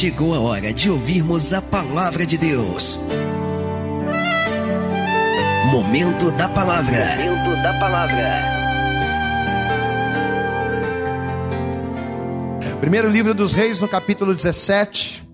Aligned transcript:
chegou 0.00 0.34
a 0.34 0.40
hora 0.40 0.72
de 0.72 0.90
ouvirmos 0.90 1.52
a 1.52 1.60
palavra 1.60 2.24
de 2.24 2.38
Deus. 2.38 2.98
Momento 5.70 6.30
da 6.30 6.48
palavra. 6.48 7.04
Momento 7.18 7.62
da 7.62 7.78
palavra. 7.78 8.40
Primeiro 12.80 13.10
livro 13.10 13.34
dos 13.34 13.52
Reis, 13.52 13.78
no 13.78 13.86
capítulo 13.86 14.34
17. 14.34 15.28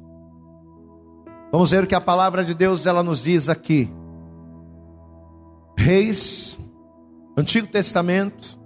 Vamos 1.53 1.71
ver 1.71 1.85
o 1.85 1.87
que 1.87 1.95
a 1.95 2.01
palavra 2.01 2.43
de 2.43 2.53
Deus 2.53 2.87
ela 2.87 3.05
nos 3.05 3.23
diz 3.23 3.49
aqui. 3.49 3.89
Reis, 5.79 6.59
Antigo 7.39 7.69
Testamento. 7.69 8.59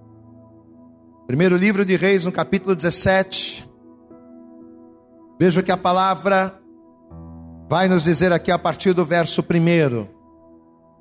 Primeiro 1.27 1.59
livro 1.59 1.85
de 1.85 1.95
Reis, 1.95 2.25
no 2.25 2.33
capítulo 2.33 2.75
17. 2.75 3.69
Veja 5.41 5.63
que 5.63 5.73
a 5.73 5.77
palavra 5.79 6.55
vai 7.67 7.89
nos 7.89 8.05
dizer 8.05 8.31
aqui 8.31 8.51
a 8.51 8.59
partir 8.59 8.93
do 8.93 9.07
verso 9.07 9.41
1. 9.41 10.07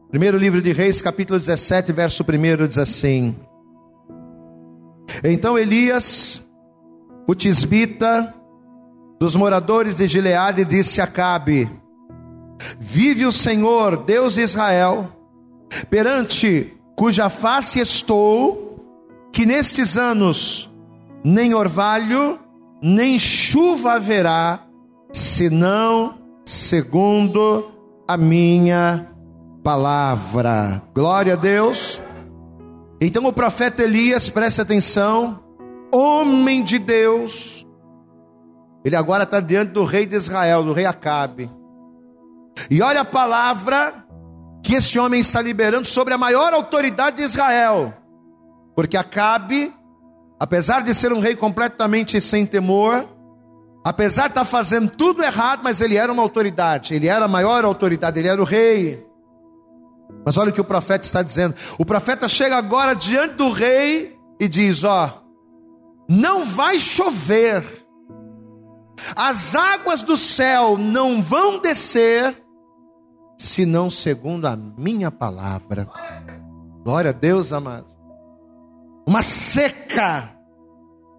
Primeiro 0.10 0.38
livro 0.38 0.62
de 0.62 0.72
Reis, 0.72 1.02
capítulo 1.02 1.38
17, 1.38 1.92
verso 1.92 2.24
1 2.24 2.66
diz 2.66 2.78
assim: 2.78 3.36
Então 5.22 5.60
Elias, 5.60 6.42
o 7.28 7.36
tisbita, 7.36 8.34
dos 9.20 9.36
moradores 9.36 9.98
de 9.98 10.08
Gileade, 10.08 10.64
disse 10.64 11.02
a 11.02 11.08
Cabe: 11.08 11.70
Vive 12.80 13.26
o 13.26 13.34
Senhor, 13.34 14.06
Deus 14.06 14.36
de 14.36 14.42
Israel, 14.44 15.12
perante 15.90 16.78
cuja 16.96 17.30
face 17.30 17.82
estou, 17.82 19.28
que 19.34 19.46
nestes 19.46 19.98
anos 19.98 20.74
nem 21.26 21.54
orvalho, 21.54 22.40
nem 22.82 23.18
chuva 23.18 23.94
haverá, 23.94 24.62
senão 25.12 26.20
segundo 26.46 27.72
a 28.08 28.18
minha 28.18 29.08
palavra. 29.64 30.82
Glória 30.94 31.34
a 31.34 31.38
Deus. 31.38 32.00
Então 33.02 33.26
o 33.26 33.34
profeta 33.34 33.84
Elias, 33.84 34.30
preste 34.30 34.62
atenção, 34.62 35.40
homem 35.92 36.64
de 36.64 36.78
Deus, 36.78 37.66
ele 38.84 38.96
agora 38.96 39.24
está 39.24 39.40
diante 39.40 39.72
do 39.72 39.84
rei 39.84 40.06
de 40.06 40.16
Israel, 40.16 40.64
do 40.64 40.74
rei 40.74 40.86
Acabe. 40.86 41.50
E 42.70 42.82
olha 42.82 43.02
a 43.02 43.06
palavra 43.06 44.06
que 44.64 44.76
esse 44.76 45.00
homem 45.00 45.20
está 45.20 45.42
liberando 45.42 45.88
sobre 45.88 46.14
a 46.14 46.18
maior 46.18 46.54
autoridade 46.54 47.18
de 47.18 47.24
Israel. 47.24 47.94
Porque 48.76 48.98
Acabe, 48.98 49.74
apesar 50.40 50.82
de 50.82 50.94
ser 50.96 51.12
um 51.12 51.20
rei 51.20 51.36
completamente 51.36 52.20
sem 52.22 52.46
temor, 52.46 53.08
apesar 53.84 54.24
de 54.24 54.30
estar 54.30 54.46
fazendo 54.46 54.90
tudo 54.90 55.22
errado, 55.22 55.62
mas 55.64 55.82
ele 55.82 55.98
era 55.98 56.12
uma 56.12 56.22
autoridade, 56.22 56.94
ele 56.94 57.08
era 57.08 57.26
a 57.26 57.28
maior 57.28 57.66
autoridade, 57.66 58.18
ele 58.18 58.28
era 58.28 58.42
o 58.42 58.46
rei. 58.46 59.06
Mas 60.26 60.38
olha 60.38 60.50
o 60.50 60.54
que 60.54 60.62
o 60.62 60.66
profeta 60.66 61.06
está 61.06 61.22
dizendo. 61.22 61.56
O 61.78 61.86
profeta 61.86 62.28
chega 62.28 62.56
agora 62.56 62.94
diante 62.94 63.36
do 63.36 63.52
rei 63.52 64.18
e 64.40 64.48
diz: 64.48 64.84
Ó, 64.84 65.22
não 66.08 66.46
vai 66.46 66.80
chover, 66.80 67.64
as 69.16 69.56
águas 69.56 70.02
do 70.04 70.18
céu 70.18 70.78
não 70.78 71.22
vão 71.22 71.60
descer, 71.60 72.36
senão 73.38 73.90
segundo 73.90 74.46
a 74.46 74.56
minha 74.56 75.12
palavra. 75.12 75.88
Glória 76.84 77.10
a 77.10 77.14
Deus, 77.14 77.54
amados. 77.54 77.99
Uma 79.10 79.24
seca 79.24 80.30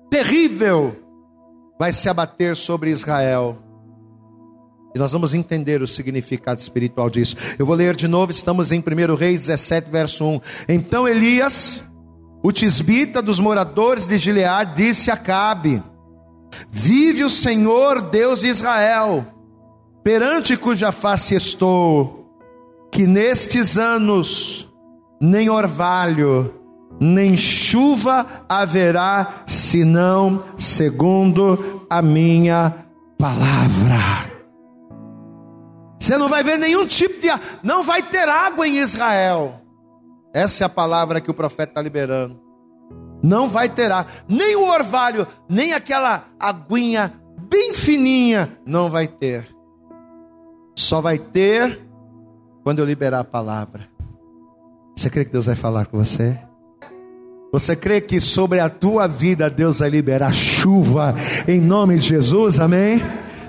terrível 0.08 0.94
vai 1.76 1.92
se 1.92 2.08
abater 2.08 2.54
sobre 2.54 2.88
Israel. 2.88 3.58
E 4.94 4.98
nós 5.00 5.10
vamos 5.10 5.34
entender 5.34 5.82
o 5.82 5.88
significado 5.88 6.60
espiritual 6.60 7.10
disso. 7.10 7.34
Eu 7.58 7.66
vou 7.66 7.74
ler 7.74 7.96
de 7.96 8.06
novo, 8.06 8.30
estamos 8.30 8.70
em 8.70 8.78
1 8.78 9.16
Reis 9.16 9.46
17, 9.46 9.90
verso 9.90 10.24
1. 10.24 10.40
Então 10.68 11.08
Elias, 11.08 11.82
o 12.44 12.52
tisbita 12.52 13.20
dos 13.20 13.40
moradores 13.40 14.06
de 14.06 14.18
Gileade, 14.18 14.84
disse 14.84 15.10
a 15.10 15.16
Cabe: 15.16 15.82
Vive 16.70 17.24
o 17.24 17.30
Senhor 17.30 18.02
Deus 18.02 18.42
de 18.42 18.46
Israel, 18.46 19.26
perante 20.04 20.56
cuja 20.56 20.92
face 20.92 21.34
estou, 21.34 22.38
que 22.92 23.04
nestes 23.04 23.76
anos 23.76 24.72
nem 25.20 25.50
orvalho, 25.50 26.59
nem 27.00 27.34
chuva 27.34 28.44
haverá, 28.46 29.44
senão 29.46 30.44
segundo 30.58 31.86
a 31.88 32.02
minha 32.02 32.74
palavra. 33.18 34.30
Você 35.98 36.18
não 36.18 36.28
vai 36.28 36.42
ver 36.42 36.58
nenhum 36.58 36.86
tipo 36.86 37.20
de. 37.20 37.28
Não 37.62 37.82
vai 37.82 38.02
ter 38.02 38.28
água 38.28 38.68
em 38.68 38.78
Israel. 38.78 39.60
Essa 40.34 40.64
é 40.64 40.66
a 40.66 40.68
palavra 40.68 41.20
que 41.20 41.30
o 41.30 41.34
profeta 41.34 41.72
está 41.72 41.82
liberando. 41.82 42.40
Não 43.22 43.48
vai 43.48 43.68
ter 43.68 43.90
água. 43.90 44.10
Nem 44.28 44.56
o 44.56 44.68
orvalho, 44.68 45.26
nem 45.48 45.72
aquela 45.72 46.26
aguinha 46.38 47.12
bem 47.48 47.74
fininha. 47.74 48.58
Não 48.66 48.90
vai 48.90 49.06
ter. 49.08 49.46
Só 50.76 51.00
vai 51.00 51.18
ter 51.18 51.80
quando 52.62 52.78
eu 52.78 52.84
liberar 52.84 53.20
a 53.20 53.24
palavra. 53.24 53.88
Você 54.96 55.10
crê 55.10 55.24
que 55.24 55.32
Deus 55.32 55.46
vai 55.46 55.56
falar 55.56 55.86
com 55.86 55.98
você? 55.98 56.49
Você 57.52 57.74
crê 57.74 58.00
que 58.00 58.20
sobre 58.20 58.60
a 58.60 58.68
tua 58.68 59.08
vida 59.08 59.50
Deus 59.50 59.80
vai 59.80 59.90
liberar 59.90 60.32
chuva 60.32 61.14
em 61.48 61.60
nome 61.60 61.98
de 61.98 62.06
Jesus? 62.06 62.60
Amém? 62.60 63.02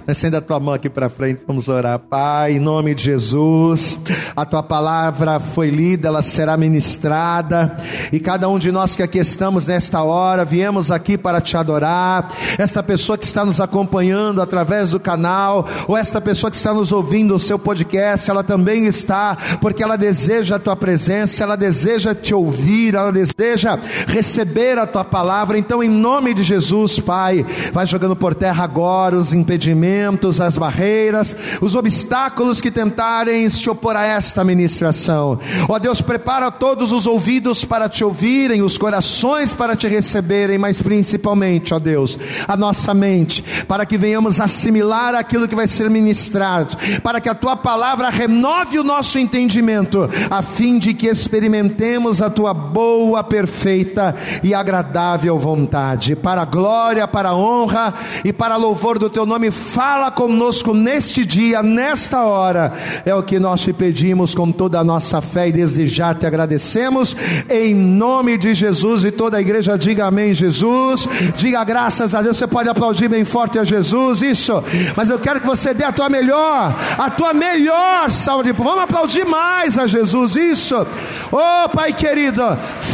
Estenda 0.08 0.40
a 0.40 0.42
tua 0.42 0.60
mão 0.60 0.74
aqui 0.74 0.90
para 0.90 1.10
frente, 1.10 1.44
vamos 1.48 1.70
orar. 1.70 2.00
Pai, 2.00 2.54
em 2.54 2.60
nome 2.60 2.96
de 2.96 3.04
Jesus, 3.04 4.00
a 4.36 4.44
tua 4.44 4.64
palavra 4.64 5.40
foi 5.40 5.70
lida, 5.70 6.08
ela 6.08 6.24
será 6.24 6.58
ministrada, 6.58 7.78
e 8.12 8.20
cada 8.20 8.50
um 8.50 8.58
de 8.58 8.72
nós 8.72 8.96
que 8.96 9.04
aqui 9.04 9.20
estamos 9.20 9.68
nesta 9.68 10.02
hora, 10.02 10.44
viemos 10.44 10.90
aqui 10.90 11.18
para 11.18 11.40
te 11.40 11.56
adorar. 11.56 12.32
Esta 12.58 12.82
pessoa 12.82 13.16
que 13.18 13.26
está 13.26 13.46
nos 13.46 13.62
acompanhando 13.62 14.42
através 14.42 14.90
do 14.90 15.00
canal, 15.00 15.68
ou 15.88 15.96
esta 15.96 16.20
pessoa 16.20 16.50
que 16.50 16.58
está 16.58 16.74
nos 16.74 16.92
ouvindo 16.92 17.36
o 17.36 17.40
seu 17.40 17.60
podcast, 17.60 18.30
ela 18.30 18.44
também 18.44 18.88
está, 18.88 19.38
porque 19.62 19.84
ela 19.84 19.98
deseja 19.98 20.56
a 20.56 20.60
tua 20.60 20.76
presença, 20.76 21.44
ela 21.44 21.56
deseja 21.56 22.16
te 22.16 22.34
ouvir, 22.34 22.96
ela 22.96 23.12
deseja 23.12 23.78
receber 24.08 24.80
a 24.80 24.88
tua 24.88 25.06
palavra. 25.06 25.60
Então, 25.60 25.84
em 25.84 25.90
nome 25.90 26.34
de 26.34 26.42
Jesus, 26.42 27.00
Pai, 27.00 27.46
vai 27.72 27.86
jogando 27.86 28.16
por 28.16 28.34
terra 28.34 28.64
agora 28.64 29.16
os 29.16 29.32
impedimentos 29.32 29.91
as 30.40 30.58
barreiras, 30.58 31.36
os 31.62 31.76
obstáculos 31.76 32.62
que 32.62 32.72
tentarem 32.72 33.50
se 33.50 33.70
opor 33.70 33.96
a 33.96 34.06
esta 34.06 34.44
ministração. 34.44 35.40
Ó 35.68 35.78
Deus, 35.80 36.02
prepara 36.02 36.52
todos 36.52 36.92
os 36.92 37.06
ouvidos 37.06 37.66
para 37.66 37.90
te 37.90 38.04
ouvirem, 38.04 38.62
os 38.62 38.78
corações 38.78 39.54
para 39.54 39.76
te 39.76 39.88
receberem, 39.88 40.58
mas 40.58 40.82
principalmente, 40.82 41.74
ó 41.74 41.80
Deus, 41.80 42.18
a 42.48 42.56
nossa 42.56 42.94
mente, 42.94 43.44
para 43.68 43.86
que 43.86 43.98
venhamos 43.98 44.40
assimilar 44.40 45.16
aquilo 45.16 45.48
que 45.48 45.56
vai 45.56 45.68
ser 45.68 45.90
ministrado, 45.90 46.78
para 47.02 47.20
que 47.20 47.30
a 47.30 47.36
tua 47.36 47.56
palavra 47.56 48.10
renove 48.10 48.80
o 48.80 48.84
nosso 48.84 49.20
entendimento, 49.20 50.10
a 50.30 50.42
fim 50.42 50.80
de 50.80 50.94
que 50.94 51.08
experimentemos 51.08 52.22
a 52.22 52.30
tua 52.30 52.54
boa, 52.54 53.24
perfeita 53.24 54.16
e 54.44 54.54
agradável 54.54 55.38
vontade, 55.38 56.16
para 56.16 56.42
a 56.44 56.46
glória, 56.46 57.08
para 57.08 57.30
a 57.30 57.36
honra 57.36 57.94
e 58.24 58.32
para 58.32 58.56
louvor 58.56 59.00
do 59.00 59.10
teu 59.10 59.26
nome 59.26 59.52
fala 59.82 60.12
conosco 60.12 60.76
neste 60.76 61.26
dia, 61.26 61.64
nesta 61.64 62.24
hora, 62.24 62.72
é 63.04 63.16
o 63.16 63.24
que 63.24 63.40
nós 63.40 63.62
te 63.62 63.74
pedimos 63.74 64.36
com 64.36 64.52
toda 64.52 64.78
a 64.78 64.84
nossa 64.84 65.24
fé 65.24 65.48
e 65.48 65.52
desde 65.52 65.88
já 65.88 66.14
te 66.14 66.24
agradecemos, 66.24 67.16
em 67.50 67.74
nome 67.74 68.38
de 68.38 68.54
Jesus. 68.54 69.04
E 69.06 69.10
toda 69.10 69.38
a 69.38 69.42
igreja 69.42 69.80
diga 69.80 70.06
amém, 70.06 70.36
Jesus. 70.36 71.08
Diga 71.36 71.64
graças 71.64 72.14
a 72.14 72.22
Deus. 72.22 72.38
Você 72.38 72.46
pode 72.46 72.70
aplaudir 72.70 73.08
bem 73.08 73.26
forte 73.26 73.58
a 73.58 73.64
Jesus, 73.64 74.22
isso. 74.22 74.64
Mas 74.96 75.10
eu 75.10 75.18
quero 75.18 75.42
que 75.42 75.48
você 75.48 75.74
dê 75.74 75.84
a 75.84 75.92
tua 75.92 76.10
melhor, 76.10 76.76
a 76.96 77.10
tua 77.10 77.34
melhor 77.34 78.08
salva 78.12 78.54
Vamos 78.54 78.84
aplaudir 78.84 79.26
mais 79.26 79.80
a 79.80 79.88
Jesus, 79.88 80.36
isso. 80.36 80.86
Oh, 81.32 81.70
Pai 81.70 81.92
querido, 81.92 82.44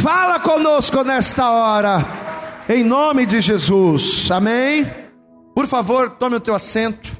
fala 0.02 0.40
conosco 0.40 1.04
nesta 1.04 1.50
hora, 1.50 2.02
em 2.66 2.82
nome 2.82 3.26
de 3.26 3.42
Jesus, 3.42 4.30
amém. 4.30 5.07
Por 5.58 5.66
favor, 5.66 6.10
tome 6.10 6.36
o 6.36 6.40
teu 6.40 6.54
assento. 6.54 7.10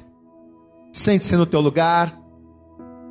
Sente-se 0.93 1.35
no 1.35 1.45
teu 1.45 1.59
lugar. 1.59 2.17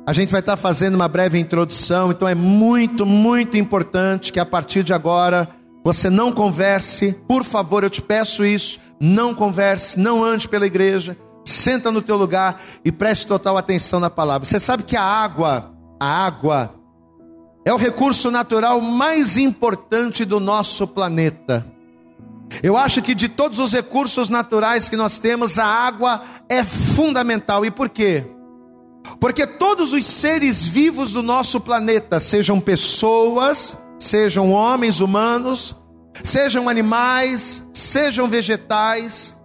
A 0.03 0.11
gente 0.11 0.31
vai 0.31 0.39
estar 0.39 0.57
fazendo 0.57 0.95
uma 0.95 1.07
breve 1.07 1.37
introdução, 1.37 2.09
então 2.09 2.27
é 2.27 2.33
muito, 2.33 3.05
muito 3.05 3.55
importante 3.55 4.33
que 4.33 4.39
a 4.39 4.45
partir 4.45 4.81
de 4.81 4.91
agora 4.91 5.47
você 5.85 6.09
não 6.09 6.31
converse. 6.31 7.15
Por 7.27 7.43
favor, 7.43 7.83
eu 7.83 7.91
te 7.91 8.01
peço 8.01 8.43
isso. 8.43 8.79
Não 8.99 9.35
converse, 9.35 9.99
não 9.99 10.23
ande 10.23 10.49
pela 10.49 10.65
igreja. 10.65 11.15
Senta 11.45 11.91
no 11.91 12.01
teu 12.01 12.17
lugar 12.17 12.59
e 12.83 12.91
preste 12.91 13.27
total 13.27 13.55
atenção 13.55 13.99
na 13.99 14.09
palavra. 14.09 14.47
Você 14.47 14.59
sabe 14.59 14.81
que 14.81 14.97
a 14.97 15.03
água, 15.03 15.71
a 15.99 16.25
água 16.25 16.73
é 17.63 17.71
o 17.71 17.77
recurso 17.77 18.31
natural 18.31 18.81
mais 18.81 19.37
importante 19.37 20.25
do 20.25 20.39
nosso 20.39 20.87
planeta. 20.87 21.63
Eu 22.63 22.75
acho 22.75 23.01
que 23.01 23.13
de 23.13 23.29
todos 23.29 23.59
os 23.59 23.73
recursos 23.73 24.29
naturais 24.29 24.89
que 24.89 24.95
nós 24.95 25.19
temos, 25.19 25.57
a 25.57 25.65
água 25.65 26.23
é 26.47 26.63
fundamental. 26.63 27.65
E 27.65 27.71
por 27.71 27.89
quê? 27.89 28.25
Porque 29.19 29.45
todos 29.47 29.93
os 29.93 30.05
seres 30.05 30.67
vivos 30.67 31.13
do 31.13 31.23
nosso 31.23 31.59
planeta, 31.59 32.19
sejam 32.19 32.59
pessoas, 32.59 33.77
sejam 33.99 34.51
homens 34.51 34.99
humanos, 34.99 35.75
sejam 36.23 36.67
animais, 36.67 37.63
sejam 37.73 38.27
vegetais, 38.27 39.35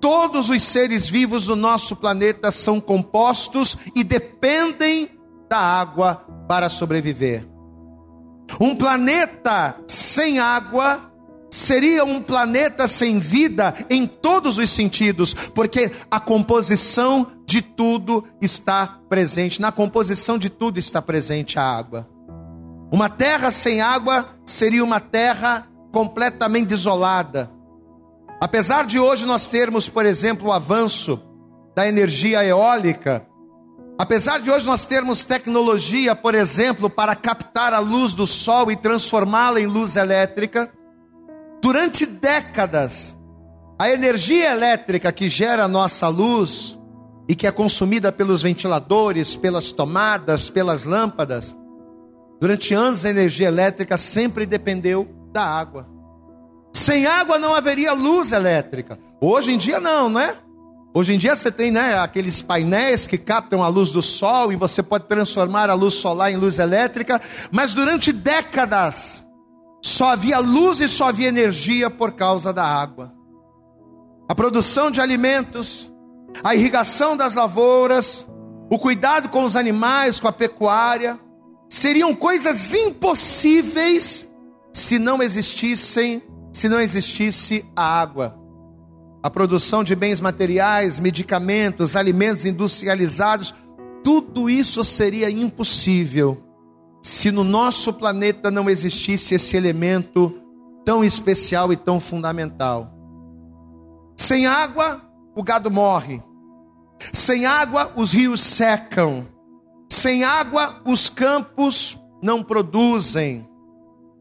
todos 0.00 0.48
os 0.50 0.62
seres 0.62 1.08
vivos 1.08 1.46
do 1.46 1.56
nosso 1.56 1.96
planeta 1.96 2.50
são 2.50 2.80
compostos 2.80 3.76
e 3.94 4.04
dependem 4.04 5.10
da 5.48 5.58
água 5.58 6.26
para 6.46 6.68
sobreviver. 6.68 7.46
Um 8.60 8.74
planeta 8.74 9.76
sem 9.86 10.38
água 10.38 11.12
seria 11.50 12.04
um 12.04 12.20
planeta 12.22 12.86
sem 12.86 13.18
vida 13.18 13.74
em 13.88 14.06
todos 14.06 14.58
os 14.58 14.70
sentidos, 14.70 15.32
porque 15.32 15.90
a 16.10 16.20
composição 16.20 17.32
de 17.46 17.62
tudo 17.62 18.24
está 18.40 18.98
presente. 19.08 19.60
Na 19.60 19.72
composição 19.72 20.38
de 20.38 20.50
tudo 20.50 20.78
está 20.78 21.00
presente 21.00 21.58
a 21.58 21.62
água. 21.62 22.08
Uma 22.92 23.08
terra 23.08 23.50
sem 23.50 23.80
água 23.80 24.28
seria 24.46 24.84
uma 24.84 25.00
terra 25.00 25.66
completamente 25.92 26.72
isolada. 26.72 27.50
Apesar 28.40 28.86
de 28.86 28.98
hoje 28.98 29.26
nós 29.26 29.48
termos, 29.48 29.88
por 29.88 30.06
exemplo, 30.06 30.48
o 30.48 30.52
avanço 30.52 31.22
da 31.74 31.88
energia 31.88 32.44
eólica, 32.44 33.26
apesar 33.98 34.40
de 34.40 34.50
hoje 34.50 34.64
nós 34.64 34.86
termos 34.86 35.24
tecnologia, 35.24 36.14
por 36.14 36.34
exemplo, 36.34 36.88
para 36.88 37.16
captar 37.16 37.74
a 37.74 37.78
luz 37.78 38.14
do 38.14 38.26
sol 38.26 38.70
e 38.70 38.76
transformá-la 38.76 39.60
em 39.60 39.66
luz 39.66 39.96
elétrica, 39.96 40.70
Durante 41.68 42.06
décadas, 42.06 43.14
a 43.78 43.90
energia 43.90 44.52
elétrica 44.52 45.12
que 45.12 45.28
gera 45.28 45.64
a 45.64 45.68
nossa 45.68 46.08
luz 46.08 46.78
e 47.28 47.34
que 47.34 47.46
é 47.46 47.52
consumida 47.52 48.10
pelos 48.10 48.40
ventiladores, 48.40 49.36
pelas 49.36 49.70
tomadas, 49.70 50.48
pelas 50.48 50.86
lâmpadas, 50.86 51.54
durante 52.40 52.72
anos 52.72 53.04
a 53.04 53.10
energia 53.10 53.48
elétrica 53.48 53.98
sempre 53.98 54.46
dependeu 54.46 55.14
da 55.30 55.42
água. 55.44 55.86
Sem 56.72 57.04
água 57.04 57.38
não 57.38 57.54
haveria 57.54 57.92
luz 57.92 58.32
elétrica. 58.32 58.98
Hoje 59.20 59.52
em 59.52 59.58
dia 59.58 59.78
não, 59.78 60.08
não 60.08 60.20
é? 60.22 60.38
Hoje 60.94 61.12
em 61.12 61.18
dia 61.18 61.36
você 61.36 61.52
tem 61.52 61.70
né, 61.70 61.98
aqueles 61.98 62.40
painéis 62.40 63.06
que 63.06 63.18
captam 63.18 63.62
a 63.62 63.68
luz 63.68 63.90
do 63.90 64.00
sol 64.00 64.54
e 64.54 64.56
você 64.56 64.82
pode 64.82 65.04
transformar 65.04 65.68
a 65.68 65.74
luz 65.74 65.92
solar 65.92 66.32
em 66.32 66.36
luz 66.38 66.58
elétrica, 66.58 67.20
mas 67.52 67.74
durante 67.74 68.10
décadas 68.10 69.22
só 69.82 70.10
havia 70.10 70.38
luz 70.38 70.80
e 70.80 70.88
só 70.88 71.08
havia 71.08 71.28
energia 71.28 71.88
por 71.88 72.12
causa 72.12 72.52
da 72.52 72.64
água. 72.64 73.12
A 74.28 74.34
produção 74.34 74.90
de 74.90 75.00
alimentos, 75.00 75.90
a 76.42 76.54
irrigação 76.54 77.16
das 77.16 77.34
lavouras, 77.34 78.26
o 78.70 78.78
cuidado 78.78 79.28
com 79.28 79.44
os 79.44 79.56
animais, 79.56 80.20
com 80.20 80.28
a 80.28 80.32
pecuária, 80.32 81.18
seriam 81.70 82.14
coisas 82.14 82.74
impossíveis 82.74 84.28
se 84.72 84.98
não 84.98 85.22
existissem, 85.22 86.22
se 86.52 86.68
não 86.68 86.80
existisse 86.80 87.64
a 87.74 88.00
água. 88.00 88.38
A 89.22 89.30
produção 89.30 89.82
de 89.82 89.94
bens 89.94 90.20
materiais, 90.20 91.00
medicamentos, 91.00 91.96
alimentos 91.96 92.44
industrializados, 92.44 93.54
tudo 94.04 94.48
isso 94.48 94.84
seria 94.84 95.30
impossível 95.30 96.47
se 97.02 97.30
no 97.30 97.44
nosso 97.44 97.92
planeta 97.92 98.50
não 98.50 98.68
existisse 98.68 99.34
esse 99.34 99.56
elemento 99.56 100.34
tão 100.84 101.04
especial 101.04 101.72
e 101.72 101.76
tão 101.76 102.00
fundamental. 102.00 102.92
Sem 104.16 104.46
água, 104.46 105.02
o 105.34 105.42
gado 105.42 105.70
morre. 105.70 106.22
Sem 107.12 107.46
água, 107.46 107.92
os 107.94 108.12
rios 108.12 108.40
secam. 108.40 109.26
Sem 109.88 110.24
água, 110.24 110.80
os 110.84 111.08
campos 111.08 111.98
não 112.22 112.42
produzem. 112.42 113.48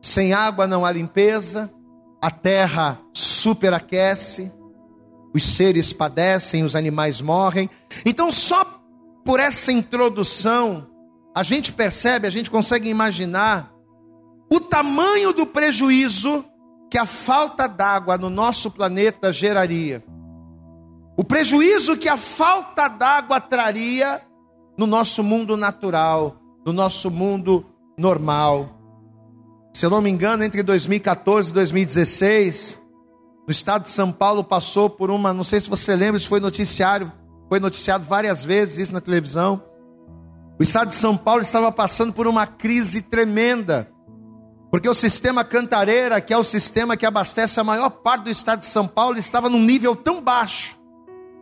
Sem 0.01 0.33
água 0.33 0.67
não 0.67 0.85
há 0.85 0.91
limpeza, 0.91 1.71
a 2.21 2.29
terra 2.29 2.99
superaquece, 3.13 4.51
os 5.33 5.43
seres 5.43 5.91
padecem, 5.91 6.63
os 6.63 6.75
animais 6.75 7.21
morrem. 7.21 7.69
Então, 8.05 8.31
só 8.31 8.63
por 9.25 9.39
essa 9.39 9.71
introdução, 9.71 10.87
a 11.37 11.43
gente 11.43 11.71
percebe, 11.71 12.25
a 12.25 12.31
gente 12.31 12.49
consegue 12.49 12.89
imaginar 12.89 13.71
o 14.51 14.59
tamanho 14.59 15.31
do 15.31 15.45
prejuízo 15.45 16.43
que 16.89 16.97
a 16.97 17.05
falta 17.05 17.67
d'água 17.67 18.17
no 18.17 18.27
nosso 18.27 18.71
planeta 18.71 19.31
geraria. 19.31 20.03
O 21.15 21.23
prejuízo 21.23 21.95
que 21.95 22.09
a 22.09 22.17
falta 22.17 22.87
d'água 22.87 23.39
traria 23.39 24.19
no 24.75 24.87
nosso 24.87 25.23
mundo 25.23 25.55
natural, 25.55 26.41
no 26.65 26.73
nosso 26.73 27.11
mundo 27.11 27.63
normal. 27.99 28.71
Se 29.75 29.85
eu 29.85 29.91
não 29.91 30.01
me 30.01 30.09
engano, 30.09 30.43
entre 30.43 30.63
2014 30.63 31.51
e 31.51 31.53
2016, 31.53 32.79
no 33.45 33.51
estado 33.51 33.83
de 33.83 33.89
São 33.89 34.11
Paulo 34.11 34.43
passou 34.43 34.89
por 34.89 35.11
uma, 35.11 35.31
não 35.35 35.43
sei 35.43 35.61
se 35.61 35.69
você 35.69 35.95
lembra, 35.95 36.17
isso 36.17 36.29
foi 36.29 36.39
noticiário, 36.39 37.11
foi 37.47 37.59
noticiado 37.59 38.05
várias 38.05 38.43
vezes 38.43 38.79
isso 38.79 38.93
na 38.93 39.01
televisão 39.01 39.66
o 40.59 40.63
estado 40.63 40.89
de 40.89 40.95
São 40.95 41.15
Paulo 41.15 41.41
estava 41.41 41.71
passando 41.71 42.11
por 42.11 42.25
uma 42.25 42.47
crise 42.47 43.01
tremenda, 43.01 43.91
porque 44.71 44.89
o 44.89 44.93
sistema 44.93 45.43
Cantareira, 45.43 46.19
que 46.19 46.33
é 46.33 46.37
o 46.37 46.43
sistema 46.43 46.97
que 46.97 47.05
abastece 47.05 47.59
a 47.59 47.63
maior 47.63 47.89
parte 47.89 48.23
do 48.23 48.31
estado 48.31 48.59
de 48.59 48.65
São 48.65 48.87
Paulo, 48.87 49.17
estava 49.19 49.49
num 49.49 49.61
nível 49.61 49.95
tão 49.95 50.19
baixo, 50.19 50.75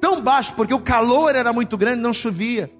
tão 0.01 0.21
baixo, 0.21 0.53
porque 0.53 0.73
o 0.73 0.81
calor 0.81 1.33
era 1.33 1.53
muito 1.53 1.77
grande, 1.77 2.01
não 2.01 2.11
chovia, 2.11 2.71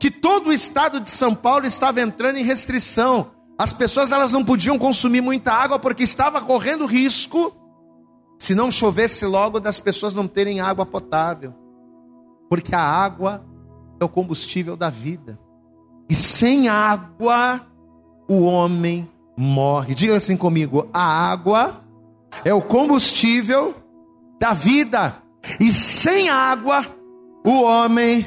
que 0.00 0.10
todo 0.10 0.48
o 0.48 0.52
estado 0.52 0.98
de 0.98 1.08
São 1.08 1.32
Paulo 1.32 1.64
estava 1.64 2.00
entrando 2.00 2.36
em 2.36 2.44
restrição. 2.44 3.30
As 3.56 3.72
pessoas 3.72 4.10
elas 4.10 4.32
não 4.32 4.44
podiam 4.44 4.76
consumir 4.78 5.20
muita 5.20 5.52
água 5.52 5.78
porque 5.78 6.02
estava 6.02 6.40
correndo 6.40 6.86
risco, 6.86 7.54
se 8.36 8.52
não 8.52 8.68
chovesse 8.68 9.24
logo, 9.24 9.60
das 9.60 9.78
pessoas 9.78 10.12
não 10.12 10.26
terem 10.26 10.60
água 10.60 10.84
potável, 10.84 11.54
porque 12.50 12.74
a 12.74 12.82
água 12.82 13.46
é 14.00 14.04
o 14.04 14.08
combustível 14.08 14.76
da 14.76 14.90
vida. 14.90 15.38
E 16.08 16.14
sem 16.14 16.68
água, 16.68 17.60
o 18.28 18.42
homem 18.42 19.08
morre. 19.36 19.94
Diga 19.94 20.16
assim 20.16 20.36
comigo: 20.36 20.88
a 20.92 21.02
água 21.02 21.82
é 22.44 22.52
o 22.52 22.62
combustível 22.62 23.74
da 24.40 24.52
vida. 24.52 25.16
E 25.60 25.70
sem 25.72 26.28
água, 26.28 26.84
o 27.44 27.62
homem 27.62 28.26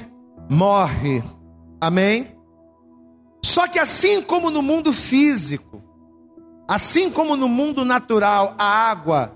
morre. 0.49 1.23
Amém? 1.81 2.35
Só 3.43 3.67
que 3.67 3.79
assim 3.79 4.21
como 4.21 4.49
no 4.49 4.61
mundo 4.61 4.91
físico, 4.91 5.81
assim 6.67 7.09
como 7.09 7.35
no 7.35 7.47
mundo 7.47 7.85
natural, 7.85 8.55
a 8.57 8.65
água 8.65 9.33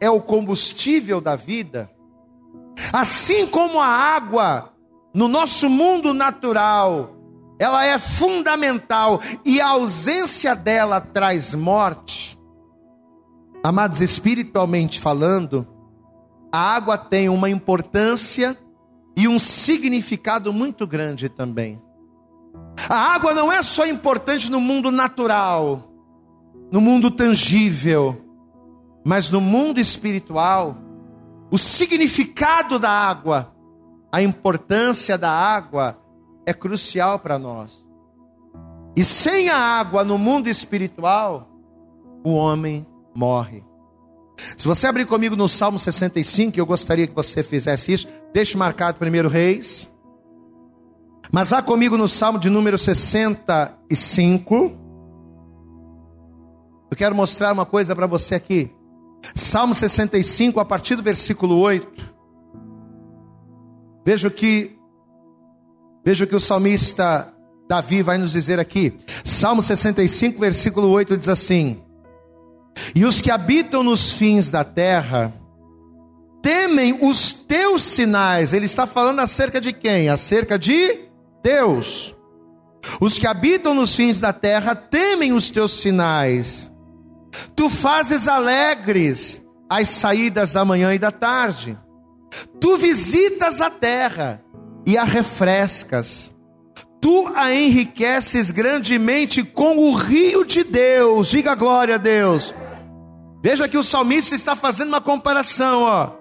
é 0.00 0.10
o 0.10 0.20
combustível 0.20 1.20
da 1.20 1.34
vida, 1.34 1.90
assim 2.92 3.46
como 3.46 3.80
a 3.80 3.86
água 3.86 4.73
no 5.14 5.28
nosso 5.28 5.70
mundo 5.70 6.12
natural, 6.12 7.14
ela 7.58 7.86
é 7.86 7.98
fundamental 7.98 9.20
e 9.44 9.60
a 9.60 9.68
ausência 9.68 10.56
dela 10.56 11.00
traz 11.00 11.54
morte. 11.54 12.38
Amados, 13.62 14.00
espiritualmente 14.00 15.00
falando, 15.00 15.66
a 16.52 16.58
água 16.58 16.98
tem 16.98 17.28
uma 17.28 17.48
importância 17.48 18.58
e 19.16 19.28
um 19.28 19.38
significado 19.38 20.52
muito 20.52 20.86
grande 20.86 21.28
também. 21.28 21.80
A 22.88 23.14
água 23.14 23.32
não 23.32 23.52
é 23.52 23.62
só 23.62 23.86
importante 23.86 24.50
no 24.50 24.60
mundo 24.60 24.90
natural, 24.90 25.90
no 26.72 26.80
mundo 26.80 27.10
tangível, 27.10 28.20
mas 29.04 29.30
no 29.30 29.40
mundo 29.40 29.78
espiritual. 29.78 30.76
O 31.52 31.58
significado 31.58 32.80
da 32.80 32.90
água 32.90 33.53
a 34.14 34.22
importância 34.22 35.18
da 35.18 35.28
água 35.28 35.98
é 36.46 36.54
crucial 36.54 37.18
para 37.18 37.36
nós. 37.36 37.84
E 38.94 39.02
sem 39.02 39.48
a 39.48 39.56
água 39.56 40.04
no 40.04 40.16
mundo 40.16 40.48
espiritual, 40.48 41.48
o 42.24 42.34
homem 42.34 42.86
morre. 43.12 43.64
Se 44.56 44.68
você 44.68 44.86
abrir 44.86 45.04
comigo 45.04 45.34
no 45.34 45.48
Salmo 45.48 45.80
65, 45.80 46.56
eu 46.56 46.64
gostaria 46.64 47.08
que 47.08 47.12
você 47.14 47.42
fizesse 47.42 47.92
isso. 47.92 48.06
Deixe 48.32 48.56
marcado 48.56 49.00
primeiro 49.00 49.28
Reis. 49.28 49.90
Mas 51.32 51.50
vá 51.50 51.60
comigo 51.60 51.96
no 51.96 52.06
Salmo 52.06 52.38
de 52.38 52.48
número 52.48 52.78
65. 52.78 54.54
Eu 56.88 56.96
quero 56.96 57.16
mostrar 57.16 57.52
uma 57.52 57.66
coisa 57.66 57.96
para 57.96 58.06
você 58.06 58.36
aqui. 58.36 58.70
Salmo 59.34 59.74
65, 59.74 60.60
a 60.60 60.64
partir 60.64 60.94
do 60.94 61.02
versículo 61.02 61.58
8. 61.58 62.13
Veja 64.04 64.30
que 64.30 64.76
veja 66.04 66.26
que 66.26 66.36
o 66.36 66.40
salmista 66.40 67.32
Davi 67.68 68.02
vai 68.02 68.18
nos 68.18 68.32
dizer 68.32 68.60
aqui. 68.60 68.92
Salmo 69.24 69.62
65, 69.62 70.38
versículo 70.38 70.90
8 70.90 71.16
diz 71.16 71.28
assim: 71.28 71.82
E 72.94 73.04
os 73.04 73.20
que 73.20 73.30
habitam 73.30 73.82
nos 73.82 74.12
fins 74.12 74.50
da 74.50 74.62
terra 74.62 75.32
temem 76.42 76.98
os 77.00 77.32
teus 77.32 77.82
sinais. 77.82 78.52
Ele 78.52 78.66
está 78.66 78.86
falando 78.86 79.20
acerca 79.20 79.60
de 79.60 79.72
quem? 79.72 80.10
Acerca 80.10 80.58
de 80.58 80.98
Deus. 81.42 82.14
Os 83.00 83.18
que 83.18 83.26
habitam 83.26 83.74
nos 83.74 83.96
fins 83.96 84.20
da 84.20 84.32
terra 84.32 84.74
temem 84.74 85.32
os 85.32 85.48
teus 85.48 85.72
sinais. 85.72 86.70
Tu 87.56 87.70
fazes 87.70 88.28
alegres 88.28 89.42
as 89.68 89.88
saídas 89.88 90.52
da 90.52 90.64
manhã 90.64 90.94
e 90.94 90.98
da 90.98 91.10
tarde. 91.10 91.78
Tu 92.60 92.76
visitas 92.76 93.60
a 93.60 93.70
terra 93.70 94.42
e 94.86 94.96
a 94.96 95.04
refrescas. 95.04 96.34
Tu 97.00 97.32
a 97.34 97.54
enriqueces 97.54 98.50
grandemente 98.50 99.42
com 99.42 99.76
o 99.76 99.94
rio 99.94 100.44
de 100.44 100.64
Deus. 100.64 101.28
Diga 101.28 101.54
glória 101.54 101.96
a 101.96 101.98
Deus. 101.98 102.54
Veja 103.42 103.68
que 103.68 103.76
o 103.76 103.82
salmista 103.82 104.34
está 104.34 104.56
fazendo 104.56 104.88
uma 104.88 105.02
comparação, 105.02 105.82
ó. 105.82 106.12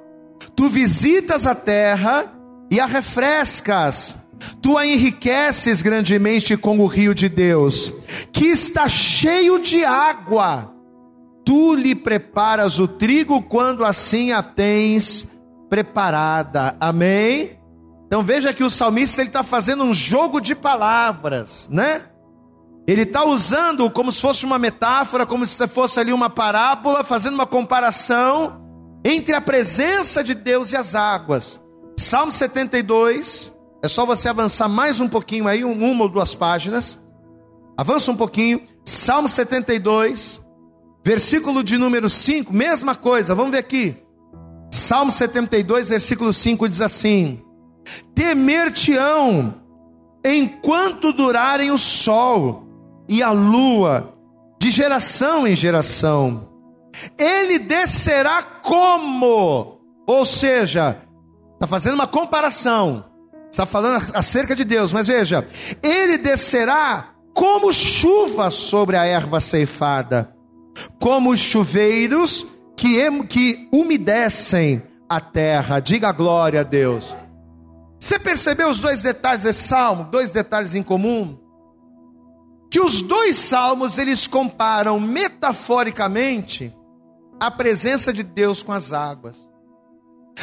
Tu 0.55 0.67
visitas 0.67 1.47
a 1.47 1.55
terra 1.55 2.29
e 2.69 2.79
a 2.79 2.85
refrescas. 2.85 4.17
Tu 4.61 4.77
a 4.77 4.85
enriqueces 4.85 5.81
grandemente 5.81 6.57
com 6.57 6.79
o 6.79 6.85
rio 6.85 7.15
de 7.15 7.29
Deus, 7.29 7.93
que 8.33 8.47
está 8.47 8.89
cheio 8.89 9.59
de 9.59 9.85
água. 9.85 10.73
Tu 11.45 11.75
lhe 11.75 11.95
preparas 11.95 12.79
o 12.79 12.87
trigo 12.87 13.41
quando 13.41 13.85
assim 13.85 14.31
a 14.33 14.43
tens 14.43 15.27
preparada. 15.73 16.77
Amém? 16.79 17.59
Então 18.05 18.21
veja 18.21 18.53
que 18.53 18.63
o 18.63 18.69
salmista 18.69 19.21
ele 19.21 19.29
está 19.29 19.41
fazendo 19.41 19.83
um 19.83 19.91
jogo 19.91 20.39
de 20.39 20.53
palavras, 20.53 21.67
né? 21.71 22.03
Ele 22.87 23.01
está 23.01 23.25
usando 23.25 23.89
como 23.89 24.11
se 24.11 24.21
fosse 24.21 24.45
uma 24.45 24.59
metáfora, 24.59 25.25
como 25.25 25.47
se 25.47 25.67
fosse 25.67 25.99
ali 25.99 26.13
uma 26.13 26.29
parábola, 26.29 27.03
fazendo 27.03 27.33
uma 27.33 27.47
comparação 27.47 28.61
entre 29.03 29.33
a 29.33 29.41
presença 29.41 30.23
de 30.23 30.35
Deus 30.35 30.71
e 30.71 30.77
as 30.77 30.93
águas. 30.93 31.59
Salmo 31.97 32.31
72, 32.31 33.51
é 33.81 33.87
só 33.87 34.05
você 34.05 34.29
avançar 34.29 34.69
mais 34.69 34.99
um 34.99 35.09
pouquinho 35.09 35.47
aí, 35.47 35.63
uma 35.63 36.03
ou 36.03 36.09
duas 36.09 36.35
páginas. 36.35 36.99
Avança 37.75 38.11
um 38.11 38.15
pouquinho. 38.15 38.61
Salmo 38.85 39.27
72, 39.27 40.39
versículo 41.03 41.63
de 41.63 41.79
número 41.79 42.11
5, 42.11 42.53
mesma 42.53 42.93
coisa, 42.93 43.33
vamos 43.33 43.53
ver 43.53 43.57
aqui. 43.57 44.02
Salmo 44.73 45.11
72, 45.11 45.89
versículo 45.89 46.33
5 46.33 46.67
diz 46.67 46.81
assim: 46.81 47.39
Temer-te-ão 48.15 49.53
enquanto 50.25 51.13
durarem 51.13 51.69
o 51.69 51.77
sol 51.77 52.67
e 53.07 53.21
a 53.21 53.29
lua, 53.29 54.15
de 54.59 54.71
geração 54.71 55.45
em 55.45 55.55
geração. 55.55 56.49
Ele 57.19 57.59
descerá 57.59 58.41
como? 58.41 59.79
Ou 60.07 60.25
seja, 60.25 60.97
está 61.53 61.67
fazendo 61.67 61.93
uma 61.93 62.07
comparação, 62.07 63.05
está 63.51 63.67
falando 63.67 64.03
acerca 64.15 64.55
de 64.55 64.65
Deus, 64.65 64.91
mas 64.91 65.05
veja, 65.05 65.47
ele 65.83 66.17
descerá 66.17 67.09
como 67.31 67.71
chuva 67.71 68.49
sobre 68.49 68.95
a 68.95 69.05
erva 69.05 69.39
ceifada, 69.39 70.35
como 70.99 71.29
os 71.29 71.39
chuveiros 71.39 72.52
que, 72.75 73.23
que 73.25 73.69
umedecem 73.71 74.83
a 75.07 75.19
terra. 75.19 75.79
Diga 75.79 76.11
glória 76.11 76.61
a 76.61 76.63
Deus. 76.63 77.15
Você 77.99 78.19
percebeu 78.19 78.69
os 78.69 78.79
dois 78.79 79.01
detalhes 79.01 79.43
desse 79.43 79.67
salmo? 79.67 80.05
Dois 80.05 80.31
detalhes 80.31 80.75
em 80.75 80.83
comum? 80.83 81.43
que 82.73 82.79
os 82.79 83.03
dois 83.03 83.37
salmos 83.37 83.99
eles 83.99 84.25
comparam 84.25 84.99
metaforicamente 84.99 86.75
a 87.39 87.51
presença 87.51 88.11
de 88.11 88.23
Deus 88.23 88.63
com 88.63 88.71
as 88.71 88.91
águas. 88.91 89.47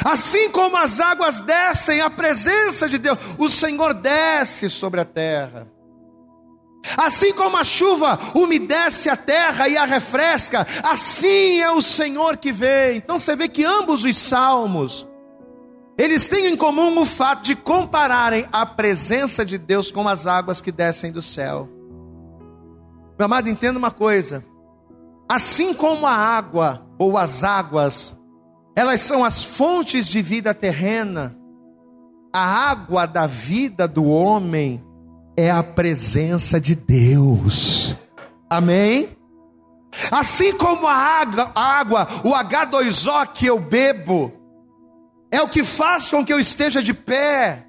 Assim 0.04 0.48
como 0.48 0.76
as 0.76 1.00
águas 1.00 1.40
descem, 1.40 2.00
a 2.00 2.08
presença 2.08 2.88
de 2.88 2.98
Deus, 2.98 3.18
o 3.36 3.48
Senhor 3.48 3.92
desce 3.94 4.70
sobre 4.70 5.00
a 5.00 5.04
terra. 5.04 5.66
Assim 6.96 7.32
como 7.32 7.56
a 7.56 7.64
chuva 7.64 8.18
umedece 8.34 9.08
a 9.08 9.16
terra 9.16 9.68
e 9.68 9.76
a 9.76 9.84
refresca, 9.84 10.66
assim 10.82 11.60
é 11.60 11.70
o 11.70 11.82
Senhor 11.82 12.36
que 12.36 12.52
vem. 12.52 12.96
Então 12.96 13.18
você 13.18 13.36
vê 13.36 13.48
que 13.48 13.64
ambos 13.64 14.04
os 14.04 14.16
salmos, 14.16 15.06
eles 15.98 16.28
têm 16.28 16.46
em 16.46 16.56
comum 16.56 16.98
o 16.98 17.04
fato 17.04 17.42
de 17.42 17.54
compararem 17.54 18.46
a 18.50 18.64
presença 18.64 19.44
de 19.44 19.58
Deus 19.58 19.90
com 19.90 20.08
as 20.08 20.26
águas 20.26 20.62
que 20.62 20.72
descem 20.72 21.12
do 21.12 21.20
céu. 21.20 21.68
Meu 23.18 23.26
amado, 23.26 23.50
entenda 23.50 23.78
uma 23.78 23.90
coisa: 23.90 24.42
assim 25.28 25.74
como 25.74 26.06
a 26.06 26.14
água 26.14 26.86
ou 26.98 27.18
as 27.18 27.44
águas, 27.44 28.18
elas 28.74 29.02
são 29.02 29.22
as 29.22 29.44
fontes 29.44 30.08
de 30.08 30.22
vida 30.22 30.54
terrena, 30.54 31.36
a 32.32 32.70
água 32.70 33.04
da 33.04 33.26
vida 33.26 33.86
do 33.86 34.06
homem 34.06 34.82
é 35.40 35.50
a 35.50 35.62
presença 35.62 36.60
de 36.60 36.74
Deus. 36.74 37.96
Amém? 38.48 39.16
Assim 40.10 40.52
como 40.52 40.86
a 40.86 40.94
água, 41.54 42.08
o 42.24 42.30
H2O 42.30 43.26
que 43.32 43.46
eu 43.46 43.58
bebo, 43.58 44.32
é 45.30 45.40
o 45.40 45.48
que 45.48 45.64
faz 45.64 46.10
com 46.10 46.24
que 46.24 46.32
eu 46.32 46.38
esteja 46.38 46.82
de 46.82 46.92
pé 46.92 47.66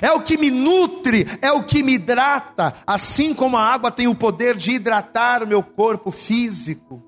é 0.00 0.10
o 0.12 0.22
que 0.22 0.38
me 0.38 0.50
nutre, 0.50 1.26
é 1.42 1.52
o 1.52 1.62
que 1.62 1.82
me 1.82 1.94
hidrata, 1.94 2.72
assim 2.86 3.34
como 3.34 3.56
a 3.56 3.62
água 3.62 3.90
tem 3.90 4.06
o 4.08 4.14
poder 4.14 4.56
de 4.56 4.72
hidratar 4.72 5.42
o 5.42 5.46
meu 5.46 5.62
corpo 5.62 6.10
físico. 6.10 7.02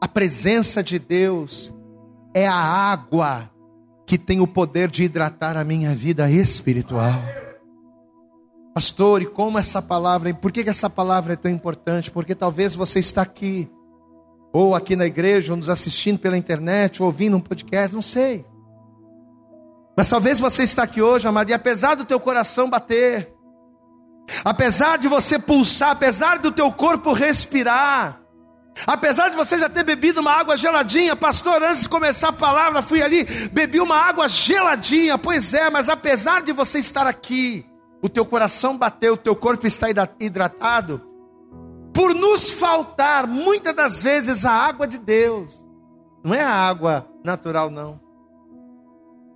A 0.00 0.08
presença 0.08 0.82
de 0.82 0.98
Deus 0.98 1.74
é 2.34 2.46
a 2.46 2.54
água 2.54 3.50
que 4.06 4.16
tem 4.16 4.40
o 4.40 4.46
poder 4.46 4.90
de 4.90 5.04
hidratar 5.04 5.56
a 5.56 5.64
minha 5.64 5.94
vida 5.94 6.30
espiritual. 6.30 7.12
Pastor, 8.74 9.20
e 9.20 9.26
como 9.26 9.58
essa 9.58 9.82
palavra, 9.82 10.32
por 10.32 10.50
que 10.50 10.68
essa 10.68 10.88
palavra 10.88 11.34
é 11.34 11.36
tão 11.36 11.50
importante? 11.50 12.10
Porque 12.10 12.34
talvez 12.34 12.74
você 12.74 13.00
está 13.00 13.20
aqui, 13.20 13.70
ou 14.50 14.74
aqui 14.74 14.96
na 14.96 15.04
igreja, 15.04 15.52
ou 15.52 15.58
nos 15.58 15.68
assistindo 15.68 16.18
pela 16.18 16.38
internet, 16.38 17.02
ou 17.02 17.06
ouvindo 17.06 17.36
um 17.36 17.40
podcast, 17.40 17.94
não 17.94 18.00
sei. 18.00 18.46
Mas 19.94 20.08
talvez 20.08 20.40
você 20.40 20.62
está 20.62 20.84
aqui 20.84 21.02
hoje, 21.02 21.28
amado, 21.28 21.50
e 21.50 21.52
apesar 21.52 21.96
do 21.96 22.06
teu 22.06 22.18
coração 22.18 22.70
bater, 22.70 23.34
apesar 24.42 24.96
de 24.96 25.06
você 25.06 25.38
pulsar, 25.38 25.90
apesar 25.90 26.38
do 26.38 26.50
teu 26.50 26.72
corpo 26.72 27.12
respirar, 27.12 28.22
apesar 28.86 29.28
de 29.28 29.36
você 29.36 29.58
já 29.58 29.68
ter 29.68 29.84
bebido 29.84 30.22
uma 30.22 30.32
água 30.32 30.56
geladinha, 30.56 31.14
pastor, 31.14 31.62
antes 31.62 31.82
de 31.82 31.90
começar 31.90 32.28
a 32.28 32.32
palavra, 32.32 32.80
fui 32.80 33.02
ali, 33.02 33.24
bebi 33.52 33.80
uma 33.80 33.96
água 33.96 34.30
geladinha, 34.30 35.18
pois 35.18 35.52
é, 35.52 35.68
mas 35.68 35.90
apesar 35.90 36.40
de 36.40 36.52
você 36.52 36.78
estar 36.78 37.06
aqui, 37.06 37.66
o 38.02 38.08
teu 38.08 38.26
coração 38.26 38.76
bateu, 38.76 39.14
o 39.14 39.16
teu 39.16 39.36
corpo 39.36 39.66
está 39.66 39.86
hidratado, 40.18 41.00
por 41.94 42.14
nos 42.14 42.50
faltar 42.50 43.26
muitas 43.26 43.74
das 43.74 44.02
vezes 44.02 44.44
a 44.44 44.50
água 44.50 44.86
de 44.86 44.98
Deus, 44.98 45.66
não 46.24 46.34
é 46.34 46.42
a 46.42 46.52
água 46.52 47.06
natural, 47.22 47.70
não. 47.70 48.00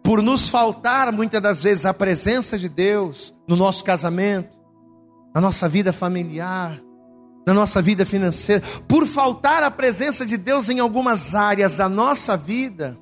Por 0.03 0.23
nos 0.23 0.49
faltar 0.49 1.13
muitas 1.13 1.41
das 1.41 1.63
vezes 1.63 1.85
a 1.85 1.95
presença 1.95 2.59
de 2.59 2.69
Deus 2.69 3.35
no 3.47 3.57
nosso 3.57 3.85
casamento, 3.85 4.57
na 5.35 5.41
nossa 5.41 5.69
vida 5.69 5.93
familiar, 5.93 6.81
na 7.47 7.55
nossa 7.55 7.81
vida 7.81 8.05
financeira, 8.07 8.63
por 8.89 9.07
faltar 9.07 9.63
a 9.63 9.71
presença 9.71 10.27
de 10.27 10.37
Deus 10.37 10.69
em 10.69 10.81
algumas 10.81 11.35
áreas 11.35 11.77
da 11.77 11.89
nossa 11.89 12.37
vida, 12.37 12.99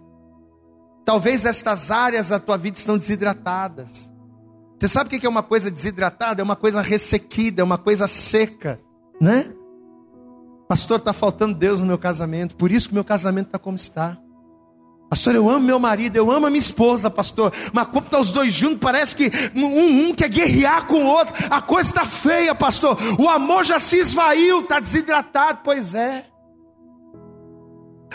talvez 1.04 1.44
estas 1.44 1.90
áreas 1.90 2.28
da 2.28 2.38
tua 2.38 2.58
vida 2.58 2.78
estão 2.78 2.98
desidratadas. 2.98 4.10
Você 4.84 4.88
sabe 4.88 5.16
o 5.16 5.18
que 5.18 5.24
é 5.24 5.28
uma 5.30 5.42
coisa 5.42 5.70
desidratada? 5.70 6.42
É 6.42 6.44
uma 6.44 6.56
coisa 6.56 6.82
ressequida, 6.82 7.62
é 7.62 7.64
uma 7.64 7.78
coisa 7.78 8.06
seca, 8.06 8.78
né? 9.18 9.50
Pastor, 10.68 10.98
está 10.98 11.10
faltando 11.10 11.54
Deus 11.54 11.80
no 11.80 11.86
meu 11.86 11.96
casamento, 11.96 12.54
por 12.54 12.70
isso 12.70 12.90
que 12.90 12.94
meu 12.94 13.02
casamento 13.02 13.46
está 13.46 13.58
como 13.58 13.76
está. 13.76 14.18
Pastor, 15.08 15.34
eu 15.34 15.48
amo 15.48 15.66
meu 15.66 15.78
marido, 15.78 16.16
eu 16.18 16.30
amo 16.30 16.48
a 16.48 16.50
minha 16.50 16.60
esposa, 16.60 17.08
pastor. 17.08 17.50
Mas 17.72 17.86
quando 17.86 18.10
tá 18.10 18.20
os 18.20 18.30
dois 18.30 18.52
juntos, 18.52 18.78
parece 18.78 19.16
que 19.16 19.30
um, 19.56 20.08
um 20.08 20.14
quer 20.14 20.28
guerrear 20.28 20.86
com 20.86 21.02
o 21.02 21.06
outro. 21.06 21.34
A 21.48 21.62
coisa 21.62 21.88
está 21.88 22.04
feia, 22.04 22.54
pastor. 22.54 22.98
O 23.18 23.26
amor 23.26 23.64
já 23.64 23.78
se 23.78 23.96
esvaiu, 23.96 24.60
está 24.60 24.80
desidratado. 24.80 25.60
Pois 25.64 25.94
é. 25.94 26.26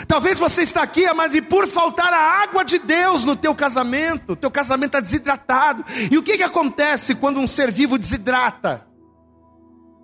Talvez 0.06 0.38
você 0.38 0.62
está 0.62 0.82
aqui, 0.82 1.10
mas 1.12 1.34
e 1.34 1.42
por 1.42 1.66
faltar 1.66 2.12
a 2.12 2.42
água 2.42 2.64
de 2.64 2.78
Deus 2.78 3.24
no 3.24 3.36
teu 3.36 3.54
casamento, 3.54 4.36
teu 4.36 4.50
casamento 4.50 4.96
está 4.96 5.00
desidratado. 5.00 5.84
E 6.10 6.16
o 6.16 6.22
que, 6.22 6.36
que 6.36 6.42
acontece 6.42 7.14
quando 7.14 7.38
um 7.38 7.46
ser 7.46 7.70
vivo 7.70 7.98
desidrata? 7.98 8.86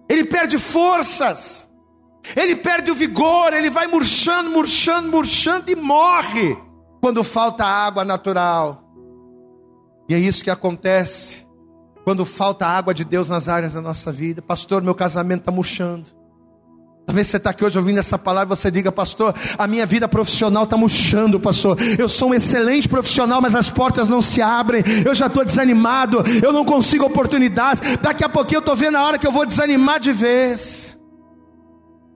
Ele 0.08 0.24
perde 0.24 0.58
forças, 0.58 1.68
ele 2.36 2.56
perde 2.56 2.90
o 2.90 2.94
vigor, 2.94 3.52
ele 3.52 3.70
vai 3.70 3.86
murchando, 3.86 4.50
murchando, 4.50 5.10
murchando 5.10 5.70
e 5.70 5.76
morre 5.76 6.56
quando 7.00 7.24
falta 7.24 7.64
água 7.64 8.04
natural. 8.04 8.84
E 10.08 10.14
é 10.14 10.18
isso 10.18 10.44
que 10.44 10.50
acontece 10.50 11.46
quando 12.04 12.24
falta 12.24 12.66
água 12.66 12.94
de 12.94 13.04
Deus 13.04 13.28
nas 13.28 13.48
áreas 13.48 13.74
da 13.74 13.80
nossa 13.80 14.12
vida. 14.12 14.40
Pastor, 14.40 14.80
meu 14.82 14.94
casamento 14.94 15.40
está 15.40 15.50
murchando. 15.50 16.10
Talvez 17.06 17.28
você 17.28 17.36
está 17.36 17.50
aqui 17.50 17.64
hoje 17.64 17.78
ouvindo 17.78 17.98
essa 17.98 18.18
palavra 18.18 18.52
e 18.52 18.56
você 18.56 18.68
diga, 18.68 18.90
pastor, 18.90 19.32
a 19.56 19.66
minha 19.68 19.86
vida 19.86 20.08
profissional 20.08 20.64
está 20.64 20.76
murchando, 20.76 21.38
pastor. 21.38 21.78
Eu 21.96 22.08
sou 22.08 22.30
um 22.30 22.34
excelente 22.34 22.88
profissional, 22.88 23.40
mas 23.40 23.54
as 23.54 23.70
portas 23.70 24.08
não 24.08 24.20
se 24.20 24.42
abrem. 24.42 24.82
Eu 25.04 25.14
já 25.14 25.28
estou 25.28 25.44
desanimado, 25.44 26.24
eu 26.42 26.52
não 26.52 26.64
consigo 26.64 27.04
oportunidades. 27.04 27.80
Daqui 28.02 28.24
a 28.24 28.28
pouquinho 28.28 28.58
eu 28.58 28.60
estou 28.60 28.74
vendo 28.74 28.96
a 28.96 29.04
hora 29.04 29.18
que 29.18 29.26
eu 29.26 29.30
vou 29.30 29.46
desanimar 29.46 30.00
de 30.00 30.12
vez. 30.12 30.98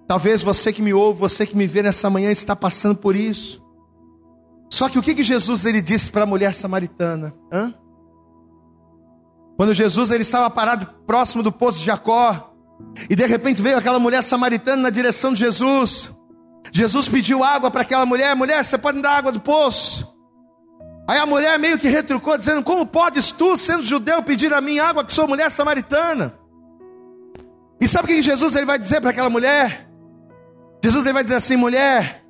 Talvez 0.09 0.43
você 0.43 0.73
que 0.73 0.83
me 0.83 0.93
ouve, 0.93 1.21
você 1.21 1.47
que 1.47 1.57
me 1.57 1.69
vê 1.69 1.85
nessa 1.85 2.11
manhã 2.11 2.33
está 2.33 2.57
passando 2.57 2.97
por 2.97 3.15
isso. 3.15 3.63
Só 4.69 4.89
que 4.89 4.99
o 4.99 5.03
que, 5.03 5.15
que 5.15 5.23
Jesus 5.23 5.65
ele 5.67 5.81
disse 5.81 6.11
para 6.11 6.25
a 6.25 6.27
mulher 6.27 6.53
samaritana? 6.53 7.33
Hã? 7.53 7.73
Quando 9.57 9.73
Jesus 9.73 10.11
ele 10.11 10.23
estava 10.23 10.51
parado 10.51 10.87
próximo 11.07 11.45
do 11.45 11.53
poço 11.53 11.79
de 11.79 11.85
Jacó, 11.85 12.50
e 13.09 13.17
de 13.17 13.27
repente 13.27 13.63
veio 13.63 13.77
aquela 13.77 13.99
mulher 13.99 14.23
samaritana 14.23 14.83
na 14.83 14.91
direção 14.91 15.33
de 15.33 15.41
Jesus. 15.41 16.11
Jesus 16.73 17.09
pediu 17.09 17.43
água 17.43 17.71
para 17.71 17.83
aquela 17.83 18.07
mulher: 18.07 18.35
mulher, 18.37 18.65
você 18.65 18.79
pode 18.79 18.99
me 18.99 19.03
dar 19.03 19.17
água 19.17 19.33
do 19.33 19.41
poço? 19.41 20.15
Aí 21.09 21.19
a 21.19 21.27
mulher 21.27 21.59
meio 21.59 21.79
que 21.79 21.89
retrucou, 21.89 22.37
dizendo: 22.37 22.63
Como 22.63 22.87
podes 22.87 23.33
tu, 23.33 23.57
sendo 23.57 23.83
judeu, 23.83 24.23
pedir 24.23 24.53
a 24.53 24.61
mim 24.61 24.79
água, 24.79 25.05
que 25.05 25.13
sou 25.13 25.27
mulher 25.27 25.51
samaritana? 25.51 26.35
E 27.81 27.89
sabe 27.89 28.05
o 28.05 28.09
que 28.09 28.23
Jesus 28.23 28.55
ele 28.55 28.67
vai 28.67 28.79
dizer 28.79 29.01
para 29.01 29.11
aquela 29.11 29.31
mulher? 29.31 29.89
Jesus 30.85 31.05
ele 31.07 31.15
vai 31.15 31.23
dizer 31.23 31.37
assim: 31.37 31.57
mulher, 31.57 32.25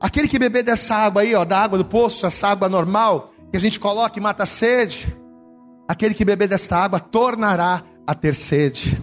aquele 0.00 0.28
que 0.28 0.38
beber 0.38 0.62
dessa 0.62 0.94
água 0.94 1.22
aí, 1.22 1.34
ó, 1.34 1.44
da 1.44 1.58
água 1.58 1.76
do 1.76 1.84
poço, 1.84 2.24
essa 2.24 2.48
água 2.48 2.68
normal, 2.68 3.32
que 3.50 3.56
a 3.56 3.60
gente 3.60 3.80
coloca 3.80 4.18
e 4.18 4.22
mata 4.22 4.44
a 4.44 4.46
sede, 4.46 5.14
aquele 5.88 6.14
que 6.14 6.24
beber 6.24 6.48
desta 6.48 6.76
água 6.76 7.00
tornará 7.00 7.82
a 8.06 8.14
ter 8.14 8.34
sede. 8.34 9.00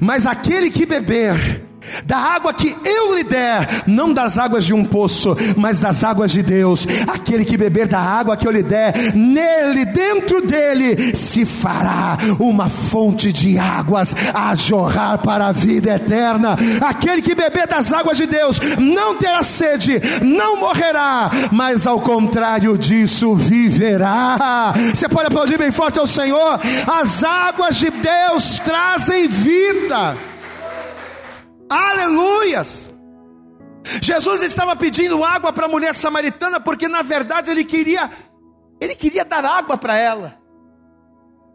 Mas 0.00 0.26
aquele 0.26 0.70
que 0.70 0.84
beber 0.84 1.69
da 2.04 2.16
água 2.16 2.52
que 2.52 2.76
eu 2.84 3.14
lhe 3.14 3.24
der, 3.24 3.84
não 3.86 4.12
das 4.12 4.38
águas 4.38 4.64
de 4.64 4.74
um 4.74 4.84
poço, 4.84 5.36
mas 5.56 5.80
das 5.80 6.04
águas 6.04 6.32
de 6.32 6.42
Deus. 6.42 6.86
Aquele 7.08 7.44
que 7.44 7.56
beber 7.56 7.86
da 7.86 7.98
água 7.98 8.36
que 8.36 8.46
eu 8.46 8.50
lhe 8.50 8.62
der, 8.62 9.14
nele, 9.14 9.84
dentro 9.84 10.46
dele, 10.46 11.16
se 11.16 11.44
fará 11.44 12.16
uma 12.38 12.68
fonte 12.68 13.32
de 13.32 13.58
águas 13.58 14.14
a 14.34 14.54
jorrar 14.54 15.18
para 15.18 15.48
a 15.48 15.52
vida 15.52 15.94
eterna. 15.94 16.56
Aquele 16.80 17.22
que 17.22 17.34
beber 17.34 17.66
das 17.66 17.92
águas 17.92 18.16
de 18.16 18.26
Deus 18.26 18.60
não 18.78 19.16
terá 19.16 19.42
sede, 19.42 20.00
não 20.22 20.58
morrerá, 20.58 21.30
mas 21.50 21.86
ao 21.86 22.00
contrário 22.00 22.76
disso 22.76 23.34
viverá. 23.34 24.72
Você 24.94 25.08
pode 25.08 25.26
aplaudir 25.26 25.58
bem 25.58 25.70
forte 25.70 25.98
ao 25.98 26.06
Senhor. 26.06 26.60
As 26.86 27.22
águas 27.22 27.76
de 27.76 27.90
Deus 27.90 28.58
trazem 28.58 29.28
vida. 29.28 30.29
Aleluias! 31.70 32.90
Jesus 34.02 34.42
estava 34.42 34.74
pedindo 34.74 35.24
água 35.24 35.52
para 35.52 35.66
a 35.66 35.68
mulher 35.68 35.94
samaritana 35.94 36.60
porque 36.60 36.88
na 36.88 37.00
verdade 37.00 37.50
ele 37.50 37.64
queria 37.64 38.10
ele 38.80 38.94
queria 38.94 39.24
dar 39.24 39.44
água 39.44 39.78
para 39.78 39.96
ela. 39.96 40.38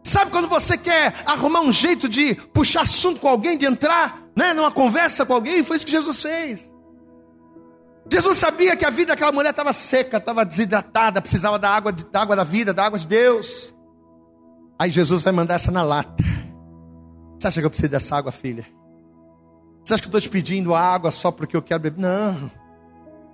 Sabe 0.02 0.30
quando 0.30 0.48
você 0.48 0.78
quer 0.78 1.12
arrumar 1.26 1.60
um 1.60 1.72
jeito 1.72 2.08
de 2.08 2.34
puxar 2.34 2.82
assunto 2.82 3.20
com 3.20 3.28
alguém, 3.28 3.58
de 3.58 3.66
entrar, 3.66 4.22
né, 4.36 4.54
numa 4.54 4.70
conversa 4.70 5.26
com 5.26 5.34
alguém? 5.34 5.64
Foi 5.64 5.76
isso 5.76 5.84
que 5.84 5.90
Jesus 5.90 6.22
fez. 6.22 6.72
Jesus 8.10 8.38
sabia 8.38 8.76
que 8.76 8.84
a 8.84 8.90
vida 8.90 9.08
daquela 9.08 9.32
mulher 9.32 9.50
estava 9.50 9.72
seca, 9.72 10.18
estava 10.18 10.44
desidratada, 10.44 11.20
precisava 11.20 11.58
da 11.58 11.70
água, 11.70 11.90
da 11.90 12.22
água 12.22 12.36
da 12.36 12.44
vida, 12.44 12.72
da 12.72 12.86
água 12.86 12.98
de 12.98 13.06
Deus. 13.06 13.74
Aí 14.78 14.90
Jesus 14.90 15.24
vai 15.24 15.32
mandar 15.32 15.54
essa 15.54 15.72
na 15.72 15.82
lata. 15.82 16.22
Você 17.38 17.48
acha 17.48 17.60
que 17.60 17.66
eu 17.66 17.70
preciso 17.70 17.90
dessa 17.90 18.16
água, 18.16 18.30
filha? 18.30 18.75
Você 19.86 19.94
acha 19.94 20.02
que 20.02 20.08
eu 20.08 20.18
estou 20.18 20.20
te 20.20 20.28
pedindo 20.28 20.74
água 20.74 21.12
só 21.12 21.30
porque 21.30 21.56
eu 21.56 21.62
quero 21.62 21.78
beber? 21.78 22.00
Não. 22.00 22.50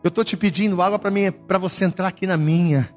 Eu 0.05 0.09
estou 0.09 0.23
te 0.23 0.37
pedindo 0.37 0.83
água 0.83 0.99
para 0.99 1.57
você 1.57 1.87
entrar 1.87 2.07
aqui 2.07 2.27
na 2.27 2.37
minha. 2.37 2.91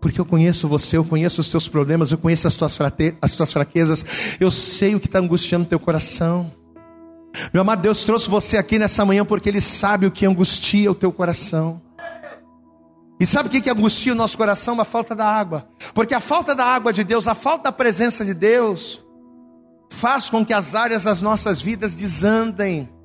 Porque 0.00 0.20
eu 0.20 0.24
conheço 0.24 0.66
você, 0.66 0.96
eu 0.96 1.04
conheço 1.04 1.40
os 1.40 1.48
teus 1.48 1.68
problemas, 1.68 2.10
eu 2.10 2.18
conheço 2.18 2.48
as 2.48 2.56
tuas, 2.56 2.76
as 3.22 3.36
tuas 3.36 3.52
fraquezas, 3.52 4.04
eu 4.40 4.50
sei 4.50 4.96
o 4.96 5.00
que 5.00 5.06
está 5.06 5.20
angustiando 5.20 5.66
teu 5.66 5.78
coração. 5.78 6.50
Meu 7.52 7.62
amado 7.62 7.80
Deus 7.80 8.04
trouxe 8.04 8.28
você 8.28 8.56
aqui 8.56 8.76
nessa 8.76 9.04
manhã 9.04 9.24
porque 9.24 9.48
Ele 9.50 9.60
sabe 9.60 10.06
o 10.06 10.10
que 10.10 10.26
angustia 10.26 10.90
o 10.90 10.94
teu 10.94 11.12
coração. 11.12 11.80
E 13.20 13.24
sabe 13.24 13.48
o 13.48 13.52
que, 13.52 13.60
que 13.60 13.70
angustia 13.70 14.14
o 14.14 14.16
nosso 14.16 14.36
coração? 14.36 14.80
A 14.80 14.84
falta 14.84 15.14
da 15.14 15.26
água. 15.26 15.68
Porque 15.94 16.12
a 16.12 16.20
falta 16.20 16.56
da 16.56 16.64
água 16.64 16.92
de 16.92 17.04
Deus, 17.04 17.28
a 17.28 17.36
falta 17.36 17.70
da 17.70 17.72
presença 17.72 18.24
de 18.24 18.34
Deus, 18.34 19.00
faz 19.90 20.28
com 20.28 20.44
que 20.44 20.52
as 20.52 20.74
áreas 20.74 21.04
das 21.04 21.22
nossas 21.22 21.62
vidas 21.62 21.94
desandem. 21.94 22.95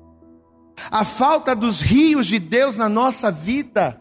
A 0.90 1.04
falta 1.04 1.54
dos 1.54 1.80
rios 1.80 2.26
de 2.26 2.38
Deus 2.38 2.76
na 2.76 2.88
nossa 2.88 3.30
vida 3.30 4.00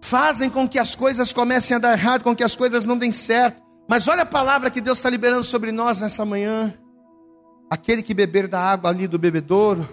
fazem 0.00 0.50
com 0.50 0.68
que 0.68 0.78
as 0.78 0.94
coisas 0.94 1.32
comecem 1.32 1.76
a 1.76 1.78
dar 1.78 1.92
errado, 1.92 2.22
com 2.22 2.34
que 2.34 2.44
as 2.44 2.56
coisas 2.56 2.84
não 2.84 2.98
deem 2.98 3.12
certo. 3.12 3.62
Mas 3.88 4.08
olha 4.08 4.22
a 4.22 4.26
palavra 4.26 4.70
que 4.70 4.80
Deus 4.80 4.98
está 4.98 5.08
liberando 5.08 5.44
sobre 5.44 5.72
nós 5.72 6.00
nessa 6.00 6.24
manhã. 6.24 6.74
Aquele 7.70 8.02
que 8.02 8.12
beber 8.12 8.48
da 8.48 8.60
água 8.60 8.90
ali 8.90 9.06
do 9.06 9.18
bebedouro, 9.18 9.88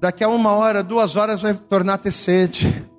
daqui 0.00 0.24
a 0.24 0.28
uma 0.28 0.52
hora, 0.52 0.82
duas 0.82 1.16
horas 1.16 1.42
vai 1.42 1.54
tornar 1.54 1.94
a 1.94 1.98
ter 1.98 2.12
sede. 2.12 2.89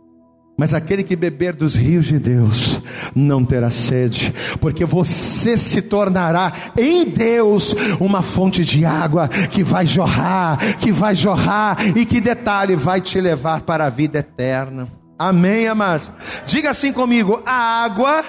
Mas 0.61 0.75
aquele 0.75 1.03
que 1.03 1.15
beber 1.15 1.53
dos 1.53 1.73
rios 1.73 2.05
de 2.05 2.19
Deus 2.19 2.79
não 3.15 3.43
terá 3.43 3.71
sede, 3.71 4.31
porque 4.61 4.85
você 4.85 5.57
se 5.57 5.81
tornará 5.81 6.53
em 6.77 7.03
Deus 7.03 7.73
uma 7.99 8.21
fonte 8.21 8.63
de 8.63 8.85
água 8.85 9.27
que 9.27 9.63
vai 9.63 9.87
jorrar, 9.87 10.59
que 10.77 10.91
vai 10.91 11.15
jorrar 11.15 11.79
e 11.97 12.05
que 12.05 12.21
detalhe 12.21 12.75
vai 12.75 13.01
te 13.01 13.19
levar 13.19 13.61
para 13.61 13.87
a 13.87 13.89
vida 13.89 14.19
eterna. 14.19 14.87
Amém, 15.17 15.67
amados. 15.67 16.11
Diga 16.45 16.69
assim 16.69 16.93
comigo: 16.93 17.41
a 17.43 17.83
água 17.83 18.23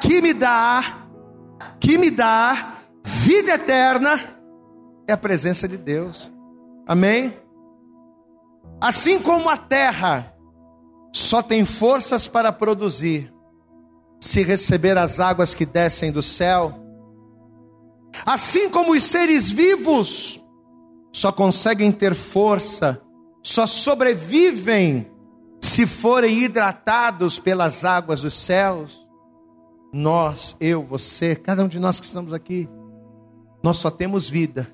que 0.00 0.20
me 0.20 0.34
dá, 0.34 1.04
que 1.78 1.96
me 1.96 2.10
dá 2.10 2.78
vida 3.04 3.52
eterna 3.52 4.18
é 5.06 5.12
a 5.12 5.16
presença 5.16 5.68
de 5.68 5.76
Deus. 5.76 6.32
Amém? 6.84 7.32
Assim 8.80 9.20
como 9.20 9.48
a 9.48 9.56
terra 9.56 10.33
só 11.14 11.40
tem 11.40 11.64
forças 11.64 12.26
para 12.26 12.50
produzir 12.50 13.32
se 14.20 14.42
receber 14.42 14.98
as 14.98 15.20
águas 15.20 15.54
que 15.54 15.64
descem 15.64 16.10
do 16.10 16.20
céu. 16.20 16.74
Assim 18.26 18.68
como 18.68 18.92
os 18.92 19.04
seres 19.04 19.48
vivos 19.48 20.44
só 21.12 21.30
conseguem 21.30 21.92
ter 21.92 22.16
força, 22.16 23.00
só 23.44 23.64
sobrevivem 23.64 25.08
se 25.60 25.86
forem 25.86 26.36
hidratados 26.36 27.38
pelas 27.38 27.84
águas 27.84 28.22
dos 28.22 28.34
céus. 28.34 29.06
Nós, 29.92 30.56
eu, 30.58 30.82
você, 30.82 31.36
cada 31.36 31.62
um 31.62 31.68
de 31.68 31.78
nós 31.78 32.00
que 32.00 32.06
estamos 32.06 32.32
aqui, 32.32 32.68
nós 33.62 33.76
só 33.76 33.88
temos 33.88 34.28
vida 34.28 34.68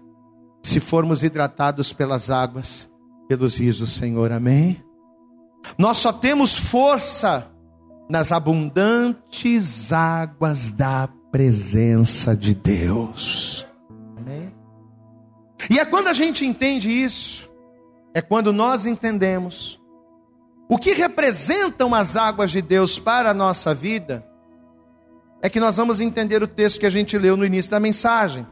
se 0.63 0.81
formos 0.81 1.23
hidratados 1.23 1.93
pelas 1.93 2.31
águas, 2.31 2.91
pelos 3.29 3.57
rios 3.57 3.79
do 3.79 3.87
Senhor. 3.87 4.33
Amém? 4.33 4.83
Nós 5.79 5.99
só 5.99 6.13
temos 6.13 6.57
força 6.57 7.51
nas 8.09 8.33
abundantes 8.33 9.93
águas 9.93 10.73
da 10.73 11.09
presença 11.31 12.37
de 12.37 12.55
Deus. 12.55 13.67
Amém? 14.17 14.53
E 15.71 15.79
é 15.79 15.85
quando 15.85 16.09
a 16.09 16.13
gente 16.13 16.45
entende 16.45 16.91
isso, 16.91 17.49
é 18.13 18.21
quando 18.21 18.53
nós 18.53 18.87
entendemos 18.87 19.81
o 20.69 20.79
que 20.79 20.93
representam 20.93 21.95
as 21.95 22.17
águas 22.17 22.51
de 22.51 22.63
Deus 22.63 22.99
para 22.99 23.31
a 23.31 23.35
nossa 23.35 23.75
vida, 23.75 24.25
é 25.43 25.49
que 25.49 25.59
nós 25.59 25.77
vamos 25.77 26.01
entender 26.01 26.43
o 26.43 26.49
texto 26.49 26.79
que 26.79 26.87
a 26.87 26.91
gente 26.91 27.19
leu 27.19 27.37
no 27.37 27.45
início 27.45 27.71
da 27.71 27.81
mensagem. 27.81 28.47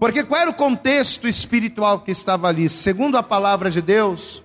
Porque 0.00 0.24
qual 0.24 0.40
era 0.40 0.50
o 0.50 0.54
contexto 0.54 1.28
espiritual 1.28 2.00
que 2.00 2.10
estava 2.10 2.48
ali? 2.48 2.68
Segundo 2.68 3.16
a 3.16 3.22
palavra 3.22 3.70
de 3.70 3.82
Deus, 3.82 4.44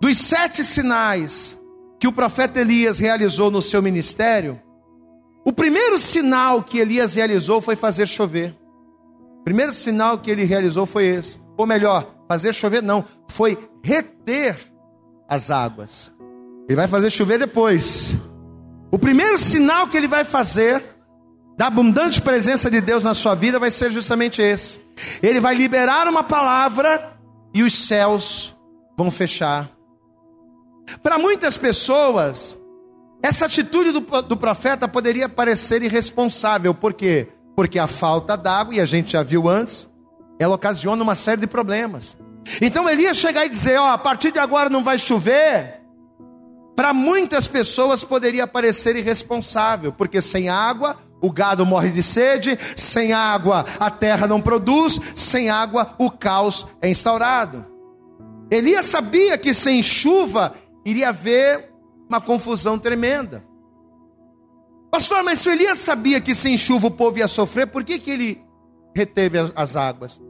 dos 0.00 0.18
sete 0.18 0.64
sinais 0.64 1.58
que 1.98 2.08
o 2.08 2.12
profeta 2.12 2.60
Elias 2.60 2.98
realizou 2.98 3.50
no 3.50 3.60
seu 3.60 3.82
ministério, 3.82 4.60
o 5.44 5.52
primeiro 5.52 5.98
sinal 5.98 6.62
que 6.62 6.78
Elias 6.78 7.14
realizou 7.14 7.60
foi 7.60 7.76
fazer 7.76 8.06
chover. 8.06 8.56
O 9.40 9.44
primeiro 9.44 9.72
sinal 9.72 10.18
que 10.18 10.30
ele 10.30 10.44
realizou 10.44 10.86
foi 10.86 11.06
esse. 11.06 11.40
Ou 11.56 11.66
melhor, 11.66 12.14
fazer 12.28 12.54
chover 12.54 12.82
não, 12.82 13.04
foi 13.28 13.58
reter 13.82 14.58
as 15.28 15.50
águas. 15.50 16.12
Ele 16.68 16.76
vai 16.76 16.86
fazer 16.86 17.10
chover 17.10 17.38
depois. 17.38 18.14
O 18.90 18.98
primeiro 18.98 19.38
sinal 19.38 19.88
que 19.88 19.96
ele 19.96 20.08
vai 20.08 20.24
fazer 20.24 20.82
da 21.56 21.66
abundante 21.66 22.20
presença 22.20 22.70
de 22.70 22.80
Deus 22.80 23.04
na 23.04 23.14
sua 23.14 23.34
vida 23.34 23.58
vai 23.58 23.70
ser 23.70 23.90
justamente 23.90 24.40
esse. 24.40 24.80
Ele 25.22 25.40
vai 25.40 25.54
liberar 25.54 26.08
uma 26.08 26.22
palavra 26.22 27.18
e 27.52 27.62
os 27.62 27.86
céus 27.86 28.56
vão 28.96 29.10
fechar. 29.10 29.70
Para 31.02 31.18
muitas 31.18 31.56
pessoas, 31.56 32.56
essa 33.22 33.46
atitude 33.46 33.92
do, 33.92 34.00
do 34.22 34.36
profeta 34.36 34.88
poderia 34.88 35.28
parecer 35.28 35.82
irresponsável, 35.82 36.74
por 36.74 36.94
quê? 36.94 37.28
Porque 37.56 37.78
a 37.78 37.86
falta 37.86 38.36
d'água, 38.36 38.74
e 38.74 38.80
a 38.80 38.84
gente 38.84 39.12
já 39.12 39.22
viu 39.22 39.48
antes, 39.48 39.88
ela 40.38 40.54
ocasiona 40.54 41.02
uma 41.02 41.14
série 41.14 41.42
de 41.42 41.46
problemas. 41.46 42.16
Então 42.60 42.88
Elias 42.88 43.16
chegar 43.16 43.44
e 43.44 43.50
dizer: 43.50 43.78
Ó, 43.78 43.88
a 43.88 43.98
partir 43.98 44.32
de 44.32 44.38
agora 44.38 44.70
não 44.70 44.82
vai 44.82 44.98
chover. 44.98 45.80
Para 46.74 46.94
muitas 46.94 47.46
pessoas 47.46 48.02
poderia 48.02 48.46
parecer 48.46 48.96
irresponsável, 48.96 49.92
porque 49.92 50.22
sem 50.22 50.48
água 50.48 50.96
o 51.20 51.30
gado 51.30 51.66
morre 51.66 51.90
de 51.90 52.02
sede, 52.02 52.58
sem 52.74 53.12
água 53.12 53.66
a 53.78 53.90
terra 53.90 54.26
não 54.26 54.40
produz, 54.40 54.98
sem 55.14 55.50
água 55.50 55.94
o 55.98 56.10
caos 56.10 56.66
é 56.80 56.88
instaurado. 56.88 57.66
Elias 58.50 58.86
sabia 58.86 59.36
que 59.36 59.52
sem 59.52 59.82
chuva 59.82 60.54
iria 60.90 61.10
haver 61.10 61.72
uma 62.08 62.20
confusão 62.20 62.78
tremenda. 62.78 63.44
Pastor, 64.90 65.22
mas 65.22 65.38
se 65.38 65.50
Elias 65.50 65.78
sabia 65.78 66.20
que 66.20 66.34
sem 66.34 66.58
chuva 66.58 66.88
o 66.88 66.90
povo 66.90 67.18
ia 67.18 67.28
sofrer, 67.28 67.66
por 67.66 67.84
que, 67.84 67.98
que 67.98 68.10
ele 68.10 68.44
reteve 68.94 69.38
as 69.54 69.76
águas? 69.76 70.20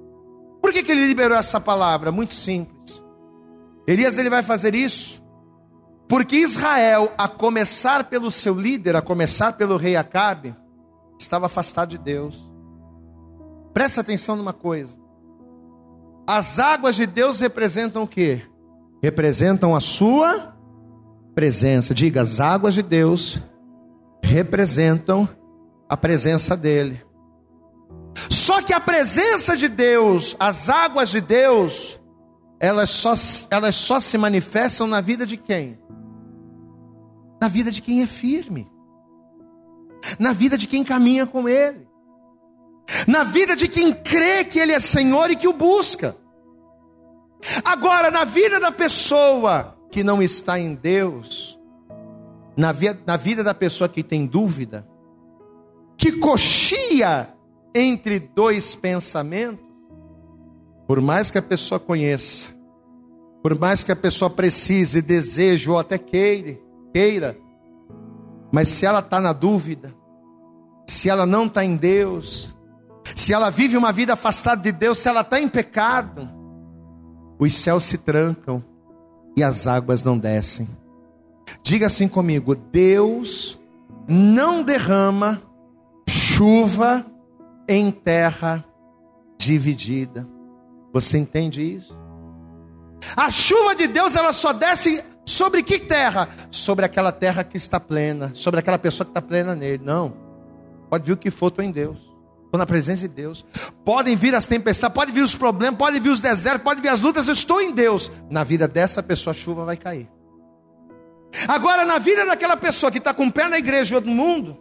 Por 0.61 0.73
que, 0.73 0.83
que 0.83 0.93
ele 0.93 1.07
liberou 1.07 1.39
essa 1.39 1.59
palavra? 1.59 2.13
Muito 2.13 2.35
simples. 2.35 3.03
Elias 3.87 4.19
ele 4.19 4.29
vai 4.29 4.43
fazer 4.43 4.75
isso 4.75 5.21
porque 6.11 6.39
Israel, 6.39 7.13
a 7.17 7.29
começar 7.29 8.03
pelo 8.03 8.33
seu 8.33 8.53
líder, 8.53 8.97
a 8.97 9.01
começar 9.01 9.53
pelo 9.53 9.77
rei 9.77 9.95
Acabe, 9.95 10.57
estava 11.17 11.47
afastado 11.47 11.91
de 11.91 11.99
Deus. 11.99 12.53
Presta 13.73 14.01
atenção 14.01 14.35
numa 14.35 14.53
coisa. 14.53 14.99
As 16.27 16.59
águas 16.59 16.97
de 16.97 17.07
Deus 17.07 17.39
representam 17.39 18.03
o 18.03 18.09
que? 18.09 18.43
Representam 19.03 19.75
a 19.75 19.81
sua 19.81 20.55
presença. 21.35 21.95
Diga, 21.95 22.23
as 22.23 22.41
águas 22.41 22.75
de 22.75 22.83
Deus 22.83 23.41
representam 24.23 25.29
a 25.89 25.97
presença 25.97 26.57
dele. 26.57 27.03
Só 28.29 28.61
que 28.63 28.73
a 28.73 28.81
presença 28.81 29.57
de 29.57 29.69
Deus, 29.69 30.37
as 30.39 30.69
águas 30.69 31.11
de 31.11 31.21
Deus, 31.21 32.01
elas 32.59 32.91
só, 32.91 33.15
elas 33.51 33.75
só 33.75 33.99
se 34.01 34.19
manifestam 34.19 34.87
na 34.87 35.01
vida 35.01 35.25
de 35.25 35.37
quem? 35.37 35.79
Na 37.41 37.49
vida 37.49 37.71
de 37.71 37.81
quem 37.81 38.03
é 38.03 38.07
firme, 38.07 38.71
na 40.19 40.33
vida 40.33 40.59
de 40.59 40.67
quem 40.67 40.85
caminha 40.85 41.27
com 41.27 41.49
Ele, 41.49 41.89
na 43.07 43.25
vida 43.25 43.57
de 43.57 43.67
quem 43.67 43.93
crê 43.93 44.45
que 44.45 44.59
Ele 44.59 44.73
é 44.73 44.81
Senhor 44.81 45.31
e 45.31 45.37
que 45.37 45.49
o 45.49 45.53
busca. 45.53 46.15
Agora, 47.65 48.11
na 48.11 48.25
vida 48.25 48.61
da 48.61 48.71
pessoa 48.71 49.77
que 49.91 50.05
não 50.05 50.23
está 50.23 50.59
em 50.59 50.75
Deus, 50.75 51.59
na, 52.57 52.73
via, 52.73 52.99
na 53.07 53.17
vida 53.17 53.43
da 53.43 53.55
pessoa 53.55 53.89
que 53.89 54.03
tem 54.03 54.27
dúvida, 54.27 54.87
que 55.97 56.13
coxia 56.13 57.29
entre 57.75 58.19
dois 58.19 58.75
pensamentos, 58.75 59.65
por 60.87 61.01
mais 61.01 61.31
que 61.31 61.39
a 61.39 61.43
pessoa 61.43 61.79
conheça, 61.79 62.49
por 63.43 63.59
mais 63.59 63.83
que 63.83 63.93
a 63.93 63.97
pessoa 63.97 64.31
precise, 64.31 65.01
deseje 65.01 65.71
ou 65.71 65.79
até 65.79 65.97
queira, 65.97 66.59
queira, 66.93 67.39
mas 68.53 68.69
se 68.69 68.85
ela 68.85 68.99
está 68.99 69.21
na 69.21 69.33
dúvida, 69.33 69.95
se 70.87 71.09
ela 71.09 71.25
não 71.25 71.47
está 71.47 71.65
em 71.65 71.77
Deus, 71.77 72.55
se 73.15 73.33
ela 73.33 73.51
vive 73.51 73.77
uma 73.77 73.93
vida 73.93 74.15
afastada 74.15 74.61
de 74.61 74.73
Deus, 74.73 74.99
se 74.99 75.09
ela 75.09 75.21
está 75.21 75.41
em 75.41 75.49
pecado, 75.49 76.40
os 77.41 77.55
céus 77.55 77.85
se 77.85 77.99
trancam 77.99 78.63
e 79.37 79.43
as 79.43 79.67
águas 79.67 80.03
não 80.03 80.19
descem. 80.19 80.69
Diga 81.63 81.87
assim 81.87 82.07
comigo: 82.07 82.55
Deus 82.55 83.59
não 84.07 84.63
derrama 84.63 85.43
chuva 86.07 87.05
em 87.67 87.91
terra 87.91 88.65
dividida. 89.39 90.29
Você 90.93 91.17
entende 91.19 91.63
isso? 91.63 91.99
A 93.17 93.31
chuva 93.31 93.75
de 93.75 93.87
Deus 93.87 94.15
ela 94.15 94.33
só 94.33 94.53
desce 94.53 95.03
sobre 95.25 95.63
que 95.63 95.79
terra? 95.79 96.29
Sobre 96.51 96.85
aquela 96.85 97.13
terra 97.13 97.43
que 97.43 97.57
está 97.57 97.81
plena, 97.81 98.33
sobre 98.35 98.61
aquela 98.61 98.79
pessoa 98.79 99.05
que 99.07 99.13
está 99.13 99.23
plena 99.23 99.55
nele. 99.55 99.83
Não. 99.83 100.13
Pode 100.91 101.07
vir 101.07 101.13
o 101.13 101.17
que 101.17 101.31
for, 101.31 101.49
estou 101.49 101.65
em 101.65 101.71
Deus. 101.71 102.10
Estou 102.51 102.59
na 102.59 102.67
presença 102.67 103.07
de 103.07 103.15
Deus. 103.15 103.45
Podem 103.85 104.17
vir 104.17 104.35
as 104.35 104.49
tempestades, 104.49 104.93
podem 104.93 105.15
vir 105.15 105.23
os 105.23 105.37
problemas, 105.37 105.79
podem 105.79 106.01
vir 106.01 106.11
os 106.11 106.21
desertos, 106.21 106.65
podem 106.65 106.83
vir 106.83 106.89
as 106.89 107.01
lutas. 107.01 107.29
Eu 107.29 107.35
estou 107.35 107.63
em 107.63 107.71
Deus. 107.71 108.11
Na 108.29 108.43
vida 108.43 108.67
dessa 108.67 109.01
pessoa, 109.01 109.31
a 109.31 109.35
chuva 109.35 109.65
vai 109.65 109.77
cair. 109.77 110.11
Agora, 111.47 111.85
na 111.85 112.01
vida 112.01 112.27
daquela 112.27 112.57
pessoa 112.57 112.91
que 112.91 112.99
está 112.99 113.15
com 113.15 113.29
o 113.29 113.33
pé 113.33 113.49
na 113.49 113.57
igreja 113.57 113.95
e 113.95 113.95
outro 113.95 114.11
mundo, 114.11 114.59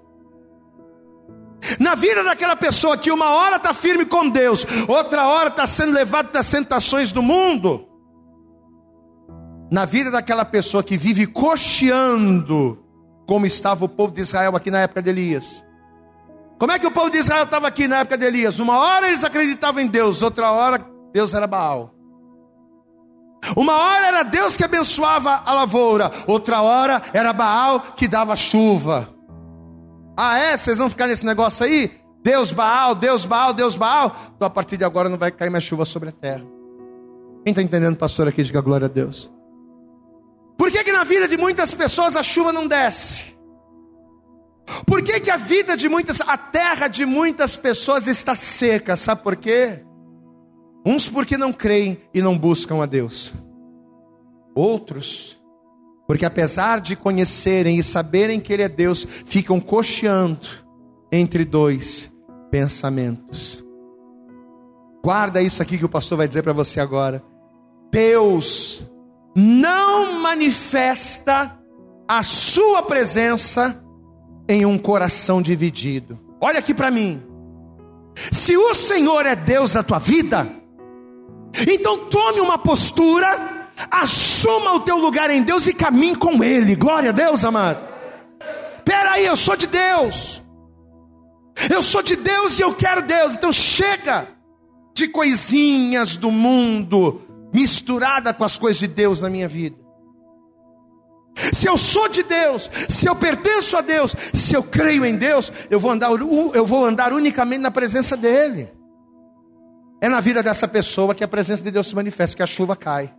na 1.80 1.96
vida 1.96 2.24
daquela 2.24 2.56
pessoa 2.56 2.96
que 2.96 3.12
uma 3.12 3.32
hora 3.32 3.56
está 3.56 3.74
firme 3.74 4.06
com 4.06 4.30
Deus, 4.30 4.68
outra 4.88 5.28
hora 5.28 5.50
está 5.50 5.66
sendo 5.66 5.92
levado 5.92 6.32
das 6.32 6.48
tentações 6.48 7.12
do 7.12 7.24
mundo, 7.24 7.88
na 9.72 9.86
vida 9.86 10.12
daquela 10.12 10.46
pessoa 10.46 10.84
que 10.84 10.96
vive 10.96 11.26
cocheando, 11.26 12.78
como 13.26 13.48
estava 13.48 13.84
o 13.84 13.90
povo 13.90 14.14
de 14.14 14.22
Israel 14.22 14.56
aqui 14.56 14.70
na 14.70 14.82
época 14.82 15.02
de 15.02 15.10
Elias. 15.10 15.68
Como 16.60 16.74
é 16.74 16.78
que 16.78 16.86
o 16.86 16.92
povo 16.92 17.10
de 17.10 17.18
Israel 17.18 17.46
estava 17.46 17.68
aqui 17.68 17.88
na 17.88 18.00
época 18.00 18.18
de 18.18 18.26
Elias? 18.26 18.60
Uma 18.60 18.78
hora 18.78 19.08
eles 19.08 19.24
acreditavam 19.24 19.82
em 19.82 19.88
Deus, 19.88 20.22
outra 20.22 20.52
hora 20.52 20.86
Deus 21.14 21.34
era 21.34 21.48
Baal. 21.48 21.96
Uma 23.56 23.74
hora 23.74 24.08
era 24.08 24.24
Deus 24.24 24.58
que 24.58 24.66
abençoava 24.66 25.42
a 25.46 25.54
lavoura, 25.54 26.12
outra 26.28 26.62
hora 26.62 27.02
era 27.14 27.32
Baal 27.32 27.80
que 27.96 28.10
dava 28.10 28.36
chuva. 28.36 29.08
Ah, 30.18 30.38
é? 30.38 30.58
Vocês 30.58 30.78
vão 30.78 30.90
ficar 30.90 31.08
nesse 31.08 31.26
negócio 31.26 31.66
aí? 31.66 31.92
Deus 32.22 32.52
Baal, 32.52 32.94
Deus 32.94 33.26
Baal, 33.26 33.54
Deus 33.54 33.78
Baal. 33.78 34.14
Então 34.36 34.46
a 34.46 34.52
partir 34.52 34.76
de 34.76 34.84
agora 34.84 35.08
não 35.08 35.18
vai 35.18 35.32
cair 35.32 35.50
mais 35.50 35.64
chuva 35.64 35.86
sobre 35.86 36.10
a 36.10 36.12
terra. 36.12 36.44
Quem 37.46 37.52
está 37.52 37.62
entendendo, 37.62 37.96
pastor, 37.96 38.28
aqui? 38.28 38.44
Diga 38.44 38.60
glória 38.60 38.86
a 38.86 38.90
Deus. 38.90 39.32
Por 40.58 40.70
que, 40.70 40.84
que 40.84 40.92
na 40.92 41.06
vida 41.06 41.26
de 41.26 41.38
muitas 41.38 41.74
pessoas 41.74 42.18
a 42.18 42.22
chuva 42.22 42.52
não 42.52 42.68
desce? 42.68 43.39
Por 44.86 45.02
que, 45.02 45.20
que 45.20 45.32
a 45.32 45.38
vida 45.38 45.76
de 45.76 45.90
muitas, 45.90 46.22
a 46.22 46.38
terra 46.38 46.88
de 46.88 47.06
muitas 47.06 47.56
pessoas 47.56 48.08
está 48.08 48.36
seca? 48.36 48.96
Sabe 48.96 49.24
por 49.24 49.36
quê? 49.36 49.84
Uns 50.86 51.10
porque 51.10 51.38
não 51.38 51.52
creem 51.52 52.00
e 52.14 52.22
não 52.22 52.38
buscam 52.38 52.82
a 52.82 52.86
Deus. 52.86 53.34
Outros 54.56 55.40
porque 56.10 56.26
apesar 56.26 56.82
de 56.82 56.96
conhecerem 56.96 57.78
e 57.78 57.84
saberem 57.84 58.40
que 58.40 58.52
Ele 58.52 58.64
é 58.64 58.68
Deus, 58.68 59.06
ficam 59.28 59.60
cocheando 59.60 60.48
entre 61.12 61.46
dois 61.46 62.12
pensamentos. 62.50 63.64
Guarda 65.04 65.40
isso 65.40 65.62
aqui 65.62 65.78
que 65.78 65.86
o 65.86 65.90
pastor 65.90 66.18
vai 66.18 66.28
dizer 66.28 66.42
para 66.42 66.52
você 66.52 66.80
agora. 66.80 67.24
Deus 67.92 68.90
não 69.36 70.20
manifesta 70.20 71.56
a 72.08 72.24
sua 72.24 72.82
presença 72.82 73.80
em 74.50 74.66
um 74.66 74.78
coração 74.78 75.42
dividido. 75.42 76.20
Olha 76.42 76.60
aqui 76.60 76.74
para 76.74 76.92
mim. 76.92 77.24
Se 78.32 78.58
o 78.58 78.74
Senhor 78.74 79.26
é 79.26 79.36
Deus 79.36 79.74
da 79.74 79.84
tua 79.84 80.00
vida, 80.00 80.52
então 81.66 82.10
tome 82.10 82.42
uma 82.42 82.58
postura 82.58 83.60
Assuma 83.90 84.74
o 84.74 84.82
teu 84.82 84.98
lugar 84.98 85.30
em 85.30 85.42
Deus 85.42 85.68
e 85.68 85.74
caminhe 85.74 86.16
com 86.16 86.44
Ele. 86.44 86.76
Glória 86.76 87.12
a 87.12 87.14
Deus, 87.14 87.46
amado. 87.46 87.86
Peraí, 88.84 89.26
eu 89.26 89.38
sou 89.38 89.56
de 89.56 89.68
Deus. 89.68 90.44
Eu 91.72 91.82
sou 91.82 92.02
de 92.02 92.16
Deus 92.16 92.60
e 92.60 92.62
eu 92.62 92.74
quero 92.74 93.02
Deus. 93.02 93.36
Então 93.36 93.52
chega 93.52 94.28
de 94.94 95.08
coisinhas 95.08 96.18
do 96.18 96.30
mundo 96.30 97.22
misturada 97.54 98.34
com 98.34 98.44
as 98.44 98.58
coisas 98.58 98.80
de 98.80 98.88
Deus 98.88 99.22
na 99.22 99.30
minha 99.30 99.48
vida. 99.48 99.78
Se 101.54 101.68
eu 101.68 101.78
sou 101.78 102.10
de 102.10 102.24
Deus, 102.24 102.70
se 102.90 103.08
eu 103.08 103.16
pertenço 103.16 103.78
a 103.78 103.82
Deus, 103.82 104.16
se 104.34 104.56
eu 104.56 104.64
creio 104.64 105.06
em 105.06 105.16
Deus, 105.16 105.52
eu 105.70 105.80
vou 105.80 105.92
andar, 105.92 106.12
eu 106.12 106.66
vou 106.66 106.86
andar 106.86 107.14
unicamente 107.14 107.62
na 107.62 107.72
presença 107.72 108.18
dEle. 108.18 108.72
É 110.02 110.08
na 110.08 110.22
vida 110.22 110.42
dessa 110.42 110.68
pessoa 110.68 111.14
que 111.14 111.24
a 111.24 111.28
presença 111.28 111.62
de 111.62 111.72
Deus 111.72 111.88
se 111.88 111.96
manifesta, 111.96 112.36
que 112.36 112.44
a 112.44 112.48
chuva 112.48 112.76
cai. 112.76 113.14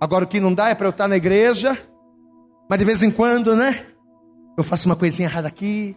Agora 0.00 0.24
o 0.24 0.28
que 0.28 0.40
não 0.40 0.52
dá 0.52 0.68
é 0.68 0.74
para 0.74 0.86
eu 0.86 0.90
estar 0.90 1.06
na 1.06 1.16
igreja, 1.16 1.78
mas 2.68 2.78
de 2.78 2.84
vez 2.84 3.02
em 3.02 3.10
quando, 3.10 3.54
né? 3.54 3.86
Eu 4.56 4.64
faço 4.64 4.88
uma 4.88 4.96
coisinha 4.96 5.28
errada 5.28 5.48
aqui, 5.48 5.96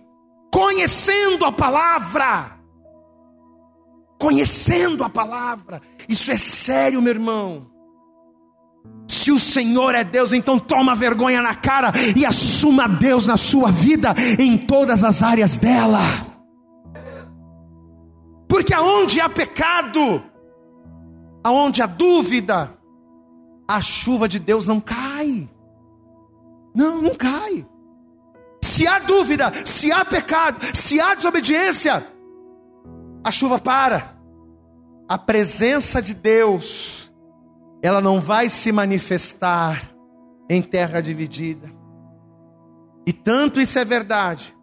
conhecendo 0.54 1.46
a 1.46 1.52
palavra. 1.52 2.52
Conhecendo 4.20 5.04
a 5.04 5.10
palavra. 5.10 5.82
Isso 6.08 6.32
é 6.32 6.38
sério, 6.38 7.02
meu 7.02 7.12
irmão. 7.14 7.75
Se 9.08 9.32
o 9.32 9.40
Senhor 9.40 9.94
é 9.94 10.04
Deus, 10.04 10.34
então 10.34 10.58
toma 10.58 10.96
vergonha 10.96 11.42
na 11.42 11.54
cara 11.54 11.92
e 12.16 12.26
assuma 12.26 12.88
Deus 12.88 13.28
na 13.28 13.38
sua 13.38 13.72
vida 13.72 14.14
em 14.40 14.58
todas 14.58 15.04
as 15.04 15.22
áreas 15.22 15.58
dela. 15.58 16.00
Porque 18.48 18.74
aonde 18.74 19.20
há 19.20 19.30
pecado, 19.30 20.24
aonde 21.44 21.82
há 21.82 21.86
dúvida, 21.86 22.76
a 23.68 23.82
chuva 23.82 24.28
de 24.28 24.40
Deus 24.40 24.66
não 24.66 24.80
cai. 24.80 25.50
Não, 26.76 27.02
não 27.02 27.16
cai. 27.16 27.66
Se 28.62 28.88
há 28.88 29.00
dúvida, 29.00 29.52
se 29.64 29.92
há 29.92 30.04
pecado, 30.04 30.58
se 30.74 31.00
há 31.00 31.14
desobediência, 31.14 32.06
a 33.24 33.32
chuva 33.32 33.60
para. 33.60 34.16
a 35.08 35.18
presença 35.18 36.02
de 36.02 36.16
Deus, 36.16 37.05
ela 37.86 38.02
não 38.02 38.20
vai 38.20 38.50
se 38.50 38.72
manifestar 38.72 39.92
em 40.50 40.60
terra 40.60 41.02
dividida. 41.02 41.72
E 43.06 43.14
tanto 43.14 43.62
isso 43.62 43.78
é 43.78 43.86
verdade, 43.86 44.56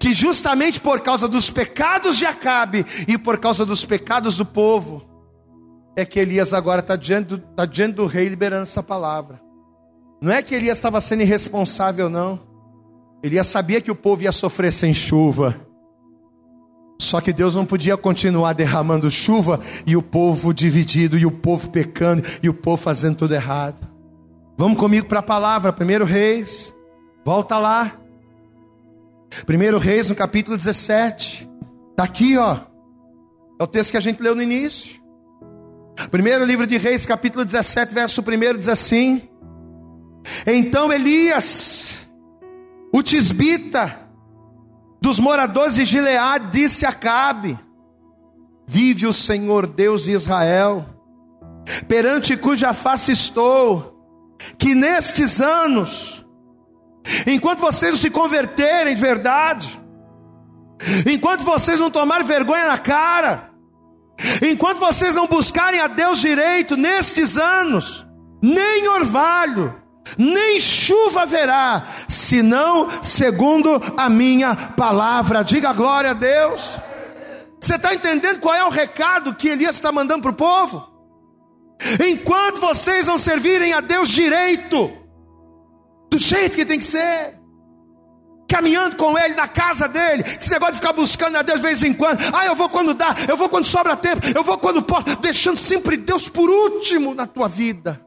que 0.00 0.12
justamente 0.12 0.80
por 0.80 1.00
causa 1.02 1.28
dos 1.28 1.48
pecados 1.48 2.16
de 2.18 2.26
Acabe 2.26 2.84
e 3.06 3.16
por 3.16 3.38
causa 3.38 3.64
dos 3.64 3.84
pecados 3.84 4.36
do 4.36 4.44
povo, 4.44 5.08
é 5.96 6.04
que 6.04 6.18
Elias 6.18 6.52
agora 6.52 6.80
está 6.80 6.96
diante, 6.96 7.38
tá 7.54 7.64
diante 7.64 7.94
do 7.94 8.06
rei 8.06 8.26
liberando 8.26 8.64
essa 8.64 8.82
palavra. 8.82 9.40
Não 10.20 10.32
é 10.32 10.42
que 10.42 10.52
Elias 10.52 10.78
estava 10.78 11.00
sendo 11.00 11.22
irresponsável, 11.22 12.10
não. 12.10 12.40
Elias 13.22 13.46
sabia 13.46 13.80
que 13.80 13.90
o 13.90 13.94
povo 13.94 14.24
ia 14.24 14.32
sofrer 14.32 14.72
sem 14.72 14.92
chuva. 14.92 15.54
Só 17.02 17.20
que 17.20 17.32
Deus 17.32 17.54
não 17.54 17.66
podia 17.66 17.96
continuar 17.96 18.52
derramando 18.52 19.10
chuva 19.10 19.58
e 19.84 19.96
o 19.96 20.02
povo 20.02 20.54
dividido, 20.54 21.18
e 21.18 21.26
o 21.26 21.32
povo 21.32 21.68
pecando, 21.68 22.22
e 22.40 22.48
o 22.48 22.54
povo 22.54 22.76
fazendo 22.80 23.16
tudo 23.16 23.34
errado. 23.34 23.88
Vamos 24.56 24.78
comigo 24.78 25.08
para 25.08 25.18
a 25.18 25.22
palavra, 25.22 25.72
primeiro 25.72 26.04
Reis, 26.04 26.72
volta 27.24 27.58
lá. 27.58 27.92
Primeiro 29.44 29.78
Reis, 29.78 30.08
no 30.08 30.14
capítulo 30.14 30.56
17. 30.56 31.50
Está 31.90 32.04
aqui, 32.04 32.36
ó. 32.38 32.60
É 33.58 33.64
o 33.64 33.66
texto 33.66 33.90
que 33.90 33.96
a 33.96 34.00
gente 34.00 34.22
leu 34.22 34.36
no 34.36 34.42
início. 34.42 35.00
Primeiro 36.08 36.44
livro 36.44 36.68
de 36.68 36.78
Reis, 36.78 37.04
capítulo 37.04 37.44
17, 37.44 37.92
verso 37.92 38.22
1 38.22 38.58
diz 38.58 38.68
assim: 38.68 39.28
Então 40.46 40.92
Elias, 40.92 41.98
o 42.92 43.02
tisbita, 43.02 44.01
dos 45.02 45.18
moradores 45.18 45.74
de 45.74 45.84
Gileade, 45.84 46.52
disse 46.52 46.86
a 46.86 46.92
Cabe: 46.92 47.58
Vive 48.64 49.04
o 49.04 49.12
Senhor 49.12 49.66
Deus 49.66 50.04
de 50.04 50.12
Israel, 50.12 50.86
perante 51.88 52.36
cuja 52.36 52.72
face 52.72 53.10
estou, 53.10 54.38
que 54.56 54.76
nestes 54.76 55.40
anos, 55.40 56.24
enquanto 57.26 57.58
vocês 57.58 57.90
não 57.90 57.98
se 57.98 58.10
converterem 58.10 58.94
de 58.94 59.00
verdade, 59.00 59.76
enquanto 61.04 61.42
vocês 61.42 61.80
não 61.80 61.90
tomarem 61.90 62.24
vergonha 62.24 62.68
na 62.68 62.78
cara, 62.78 63.50
enquanto 64.40 64.78
vocês 64.78 65.16
não 65.16 65.26
buscarem 65.26 65.80
a 65.80 65.88
Deus 65.88 66.20
direito 66.20 66.76
nestes 66.76 67.36
anos, 67.36 68.06
nem 68.40 68.86
orvalho, 68.86 69.81
nem 70.18 70.58
chuva 70.60 71.22
haverá, 71.22 71.84
senão 72.08 72.88
segundo 73.02 73.80
a 73.96 74.08
minha 74.08 74.54
palavra. 74.54 75.42
Diga 75.42 75.72
glória 75.72 76.10
a 76.10 76.14
Deus. 76.14 76.78
Você 77.60 77.76
está 77.76 77.94
entendendo 77.94 78.40
qual 78.40 78.54
é 78.54 78.64
o 78.64 78.70
recado 78.70 79.34
que 79.34 79.48
Elias 79.48 79.76
está 79.76 79.92
mandando 79.92 80.22
para 80.22 80.30
o 80.32 80.34
povo? 80.34 80.92
Enquanto 82.08 82.60
vocês 82.60 83.06
não 83.06 83.18
servirem 83.18 83.72
a 83.72 83.80
Deus 83.80 84.08
direito, 84.08 84.90
do 86.10 86.18
jeito 86.18 86.56
que 86.56 86.64
tem 86.64 86.78
que 86.78 86.84
ser, 86.84 87.38
caminhando 88.48 88.96
com 88.96 89.18
Ele 89.18 89.34
na 89.34 89.48
casa 89.48 89.88
dele, 89.88 90.22
esse 90.22 90.50
negócio 90.50 90.74
de 90.74 90.80
ficar 90.80 90.92
buscando 90.92 91.36
a 91.36 91.42
Deus 91.42 91.60
de 91.60 91.66
vez 91.66 91.82
em 91.82 91.92
quando, 91.92 92.20
ah, 92.34 92.46
eu 92.46 92.54
vou 92.54 92.68
quando 92.68 92.94
dá, 92.94 93.14
eu 93.28 93.36
vou 93.36 93.48
quando 93.48 93.64
sobra 93.64 93.96
tempo, 93.96 94.20
eu 94.34 94.42
vou 94.42 94.58
quando 94.58 94.82
posso, 94.82 95.16
deixando 95.20 95.56
sempre 95.56 95.96
Deus 95.96 96.28
por 96.28 96.50
último 96.50 97.14
na 97.14 97.26
tua 97.26 97.48
vida. 97.48 98.04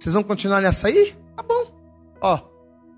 Vocês 0.00 0.14
vão 0.14 0.22
continuar 0.22 0.60
nessa 0.60 0.88
aí? 0.88 1.14
Tá 1.36 1.42
bom. 1.42 1.66
Ó, 2.20 2.40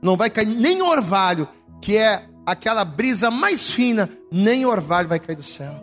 não 0.01 0.17
vai 0.17 0.31
cair 0.31 0.47
nem 0.47 0.81
orvalho, 0.81 1.49
que 1.83 1.97
é 1.97 2.29
aquela 2.47 2.85
brisa 2.85 3.31
mais 3.31 3.71
fina, 3.71 4.09
nem 4.33 4.65
orvalho 4.65 5.09
vai 5.09 5.19
cair 5.19 5.37
do 5.37 5.43
céu. 5.43 5.75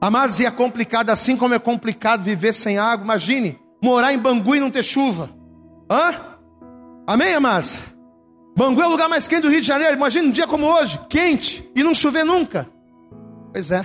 Amados, 0.00 0.40
e 0.40 0.46
é 0.46 0.50
complicado 0.50 1.10
assim 1.10 1.36
como 1.36 1.54
é 1.54 1.58
complicado 1.58 2.22
viver 2.22 2.52
sem 2.52 2.78
água. 2.78 3.04
Imagine 3.04 3.58
morar 3.82 4.12
em 4.12 4.18
Bangu 4.18 4.56
e 4.56 4.60
não 4.60 4.70
ter 4.70 4.82
chuva. 4.82 5.30
Hã? 5.90 6.14
Amém, 7.06 7.34
amados? 7.34 7.80
Bangu 8.56 8.82
é 8.82 8.86
o 8.86 8.90
lugar 8.90 9.08
mais 9.08 9.26
quente 9.26 9.42
do 9.42 9.48
Rio 9.48 9.60
de 9.60 9.66
Janeiro. 9.66 9.94
Imagine 9.94 10.28
um 10.28 10.30
dia 10.32 10.46
como 10.46 10.66
hoje, 10.66 10.98
quente 11.08 11.70
e 11.74 11.82
não 11.82 11.94
chover 11.94 12.24
nunca. 12.24 12.68
Pois 13.52 13.70
é. 13.70 13.84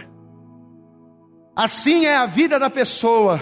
Assim 1.56 2.06
é 2.06 2.16
a 2.16 2.26
vida 2.26 2.60
da 2.60 2.70
pessoa 2.70 3.40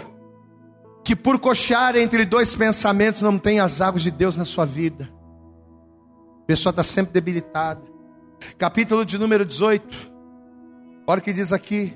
que 1.05 1.15
por 1.15 1.37
coxar 1.37 1.95
entre 1.95 2.25
dois 2.25 2.55
pensamentos 2.55 3.21
não 3.21 3.37
tem 3.37 3.59
as 3.59 3.79
águas 3.79 4.01
de 4.01 4.09
Deus 4.09 4.35
na 4.37 4.43
sua 4.43 4.65
vida. 4.65 5.07
A 6.41 6.45
pessoa 6.47 6.71
está 6.71 6.81
sempre 6.81 7.13
debilitada. 7.13 7.81
Capítulo 8.57 9.05
de 9.05 9.19
número 9.19 9.45
18. 9.45 10.11
Olha 11.05 11.19
o 11.19 11.21
que 11.21 11.31
diz 11.31 11.53
aqui. 11.53 11.95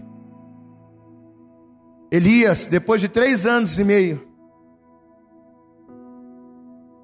Elias, 2.12 2.68
depois 2.68 3.02
de 3.02 3.10
três 3.10 3.48
anos 3.48 3.80
e 3.80 3.84
meio. 3.84 4.28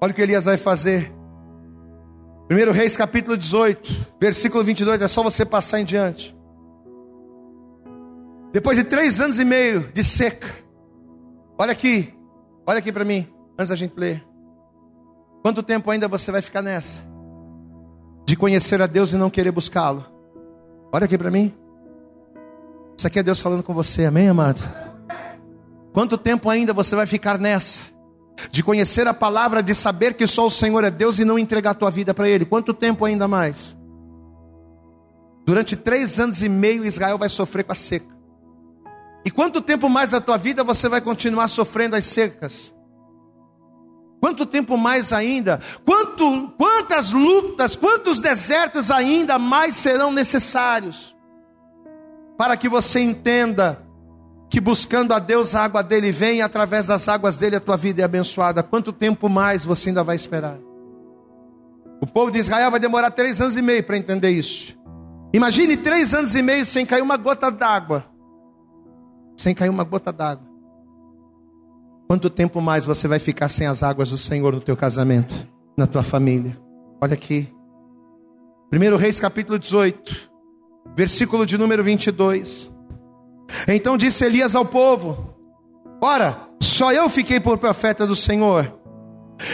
Olha 0.00 0.12
o 0.12 0.14
que 0.14 0.22
Elias 0.22 0.44
vai 0.44 0.56
fazer. 0.56 1.12
Primeiro 2.46 2.70
Reis, 2.70 2.96
capítulo 2.96 3.36
18, 3.36 3.92
versículo 4.20 4.62
22. 4.62 5.02
É 5.02 5.08
só 5.08 5.24
você 5.24 5.44
passar 5.44 5.80
em 5.80 5.84
diante. 5.84 6.36
Depois 8.52 8.78
de 8.78 8.84
três 8.84 9.20
anos 9.20 9.40
e 9.40 9.44
meio 9.44 9.90
de 9.92 10.04
seca. 10.04 10.65
Olha 11.58 11.72
aqui, 11.72 12.12
olha 12.66 12.78
aqui 12.78 12.92
para 12.92 13.04
mim, 13.04 13.26
antes 13.58 13.70
da 13.70 13.74
gente 13.74 13.94
ler. 13.96 14.22
Quanto 15.42 15.62
tempo 15.62 15.90
ainda 15.90 16.06
você 16.06 16.30
vai 16.30 16.42
ficar 16.42 16.60
nessa? 16.60 17.02
De 18.26 18.36
conhecer 18.36 18.82
a 18.82 18.86
Deus 18.86 19.12
e 19.12 19.16
não 19.16 19.30
querer 19.30 19.52
buscá-lo? 19.52 20.04
Olha 20.92 21.04
aqui 21.04 21.16
para 21.16 21.30
mim. 21.30 21.54
Isso 22.98 23.06
aqui 23.06 23.18
é 23.18 23.22
Deus 23.22 23.40
falando 23.40 23.62
com 23.62 23.72
você, 23.72 24.04
amém, 24.04 24.28
amado? 24.28 24.60
Quanto 25.92 26.18
tempo 26.18 26.50
ainda 26.50 26.72
você 26.72 26.94
vai 26.94 27.06
ficar 27.06 27.38
nessa? 27.38 27.80
De 28.50 28.62
conhecer 28.62 29.06
a 29.06 29.14
palavra, 29.14 29.62
de 29.62 29.74
saber 29.74 30.14
que 30.14 30.26
só 30.26 30.46
o 30.46 30.50
Senhor 30.50 30.84
é 30.84 30.90
Deus 30.90 31.18
e 31.18 31.24
não 31.24 31.38
entregar 31.38 31.70
a 31.70 31.74
tua 31.74 31.90
vida 31.90 32.12
para 32.12 32.28
Ele? 32.28 32.44
Quanto 32.44 32.74
tempo 32.74 33.04
ainda 33.04 33.26
mais? 33.26 33.76
Durante 35.46 35.76
três 35.76 36.18
anos 36.18 36.42
e 36.42 36.48
meio, 36.48 36.84
Israel 36.84 37.16
vai 37.16 37.28
sofrer 37.28 37.64
com 37.64 37.72
a 37.72 37.74
seca. 37.76 38.15
E 39.26 39.30
quanto 39.30 39.60
tempo 39.60 39.88
mais 39.88 40.10
da 40.10 40.20
tua 40.20 40.36
vida 40.36 40.62
você 40.62 40.88
vai 40.88 41.00
continuar 41.00 41.48
sofrendo 41.48 41.96
as 41.96 42.04
secas? 42.04 42.72
Quanto 44.20 44.46
tempo 44.46 44.76
mais 44.76 45.12
ainda? 45.12 45.58
Quanto, 45.84 46.50
quantas 46.56 47.10
lutas, 47.10 47.74
quantos 47.74 48.20
desertos 48.20 48.88
ainda 48.88 49.36
mais 49.36 49.74
serão 49.74 50.12
necessários? 50.12 51.16
Para 52.38 52.56
que 52.56 52.68
você 52.68 53.00
entenda 53.00 53.84
que 54.48 54.60
buscando 54.60 55.12
a 55.12 55.18
Deus 55.18 55.56
a 55.56 55.64
água 55.64 55.82
dele 55.82 56.12
vem, 56.12 56.38
e 56.38 56.42
através 56.42 56.86
das 56.86 57.08
águas 57.08 57.36
dele 57.36 57.56
a 57.56 57.60
tua 57.60 57.76
vida 57.76 58.02
é 58.02 58.04
abençoada. 58.04 58.62
Quanto 58.62 58.92
tempo 58.92 59.28
mais 59.28 59.64
você 59.64 59.88
ainda 59.88 60.04
vai 60.04 60.14
esperar? 60.14 60.56
O 62.00 62.06
povo 62.06 62.30
de 62.30 62.38
Israel 62.38 62.70
vai 62.70 62.78
demorar 62.78 63.10
três 63.10 63.40
anos 63.40 63.56
e 63.56 63.62
meio 63.62 63.82
para 63.82 63.96
entender 63.96 64.30
isso. 64.30 64.78
Imagine 65.34 65.76
três 65.76 66.14
anos 66.14 66.32
e 66.36 66.42
meio 66.42 66.64
sem 66.64 66.86
cair 66.86 67.02
uma 67.02 67.16
gota 67.16 67.50
d'água 67.50 68.14
sem 69.36 69.54
cair 69.54 69.68
uma 69.68 69.84
gota 69.84 70.12
d'água. 70.12 70.46
Quanto 72.08 72.30
tempo 72.30 72.60
mais 72.60 72.84
você 72.84 73.08
vai 73.08 73.18
ficar 73.18 73.48
sem 73.48 73.66
as 73.66 73.82
águas 73.82 74.10
do 74.10 74.18
Senhor 74.18 74.52
no 74.52 74.60
teu 74.60 74.76
casamento, 74.76 75.34
na 75.76 75.86
tua 75.86 76.02
família? 76.02 76.56
Olha 77.00 77.14
aqui. 77.14 77.52
1 78.72 78.96
Reis 78.96 79.20
capítulo 79.20 79.58
18, 79.58 80.30
versículo 80.96 81.44
de 81.44 81.58
número 81.58 81.82
22. 81.82 82.70
Então 83.68 83.96
disse 83.96 84.24
Elias 84.24 84.54
ao 84.54 84.64
povo: 84.64 85.34
Ora, 86.00 86.48
só 86.60 86.92
eu 86.92 87.08
fiquei 87.08 87.40
por 87.40 87.58
profeta 87.58 88.06
do 88.06 88.16
Senhor, 88.16 88.72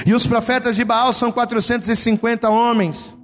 e 0.07 0.15
os 0.15 0.27
profetas 0.27 0.77
de 0.77 0.85
Baal 0.85 1.13
são 1.13 1.33
450 1.33 2.49
homens. 2.49 3.17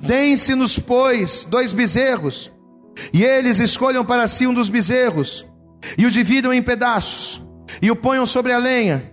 Deem-se-nos, 0.00 0.78
pois, 0.78 1.44
dois 1.44 1.72
bezerros, 1.72 2.50
e 3.12 3.22
eles 3.22 3.58
escolham 3.58 4.04
para 4.04 4.26
si 4.26 4.46
um 4.46 4.54
dos 4.54 4.68
bezerros, 4.68 5.46
e 5.96 6.06
o 6.06 6.10
dividam 6.10 6.52
em 6.52 6.62
pedaços, 6.62 7.42
e 7.80 7.90
o 7.90 7.96
ponham 7.96 8.26
sobre 8.26 8.52
a 8.52 8.58
lenha, 8.58 9.12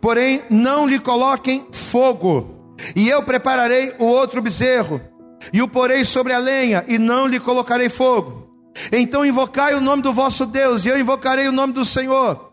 porém 0.00 0.42
não 0.50 0.86
lhe 0.86 0.98
coloquem 0.98 1.66
fogo, 1.72 2.74
e 2.94 3.08
eu 3.08 3.22
prepararei 3.22 3.94
o 3.98 4.04
outro 4.04 4.40
bezerro, 4.40 5.00
e 5.52 5.62
o 5.62 5.68
porei 5.68 6.04
sobre 6.04 6.32
a 6.32 6.38
lenha, 6.38 6.84
e 6.86 6.98
não 6.98 7.26
lhe 7.26 7.40
colocarei 7.40 7.88
fogo. 7.88 8.48
Então 8.92 9.24
invocai 9.24 9.74
o 9.74 9.80
nome 9.80 10.02
do 10.02 10.12
vosso 10.12 10.46
Deus, 10.46 10.84
e 10.84 10.88
eu 10.88 10.98
invocarei 10.98 11.48
o 11.48 11.52
nome 11.52 11.72
do 11.72 11.84
Senhor. 11.84 12.52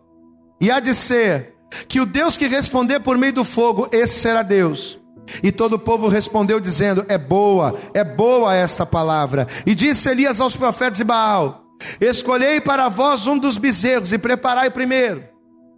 E 0.59 0.71
há 0.71 0.79
de 0.79 0.93
ser 0.93 1.55
que 1.87 1.99
o 1.99 2.05
Deus 2.05 2.37
que 2.37 2.47
responder 2.47 2.99
por 2.99 3.17
meio 3.17 3.33
do 3.33 3.43
fogo, 3.43 3.87
esse 3.91 4.19
será 4.19 4.41
Deus. 4.41 4.99
E 5.43 5.51
todo 5.51 5.73
o 5.73 5.79
povo 5.79 6.07
respondeu, 6.07 6.59
dizendo: 6.59 7.05
É 7.09 7.17
boa, 7.17 7.77
é 7.93 8.03
boa 8.03 8.55
esta 8.55 8.85
palavra. 8.85 9.45
E 9.65 9.75
disse 9.75 10.09
Elias 10.09 10.39
aos 10.39 10.55
profetas 10.55 10.97
de 10.97 11.03
Baal: 11.03 11.66
Escolhei 11.99 12.59
para 12.59 12.87
vós 12.87 13.27
um 13.27 13.37
dos 13.37 13.57
bezerros 13.57 14.11
e 14.11 14.17
preparai 14.17 14.69
primeiro, 14.69 15.23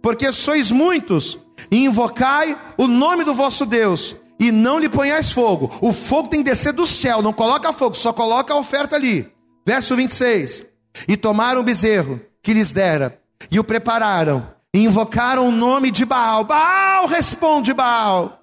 porque 0.02 0.32
sois 0.32 0.70
muitos, 0.70 1.38
e 1.70 1.84
invocai 1.84 2.56
o 2.76 2.86
nome 2.86 3.24
do 3.24 3.34
vosso 3.34 3.66
Deus, 3.66 4.16
e 4.38 4.50
não 4.50 4.78
lhe 4.78 4.88
ponhais 4.88 5.30
fogo. 5.30 5.70
O 5.82 5.92
fogo 5.92 6.28
tem 6.28 6.42
que 6.42 6.48
descer 6.50 6.72
do 6.72 6.86
céu, 6.86 7.20
não 7.20 7.32
coloca 7.32 7.72
fogo, 7.72 7.94
só 7.94 8.12
coloca 8.12 8.54
a 8.54 8.56
oferta 8.56 8.96
ali. 8.96 9.30
Verso 9.66 9.94
26. 9.94 10.64
E 11.06 11.16
tomaram 11.16 11.60
o 11.60 11.64
bezerro 11.64 12.20
que 12.42 12.54
lhes 12.54 12.72
dera, 12.72 13.20
e 13.50 13.60
o 13.60 13.64
prepararam, 13.64 14.48
e 14.74 14.84
invocaram 14.84 15.46
o 15.46 15.52
nome 15.52 15.90
de 15.90 16.04
Baal. 16.04 16.44
Baal, 16.44 17.06
responde 17.06 17.74
Baal, 17.74 18.40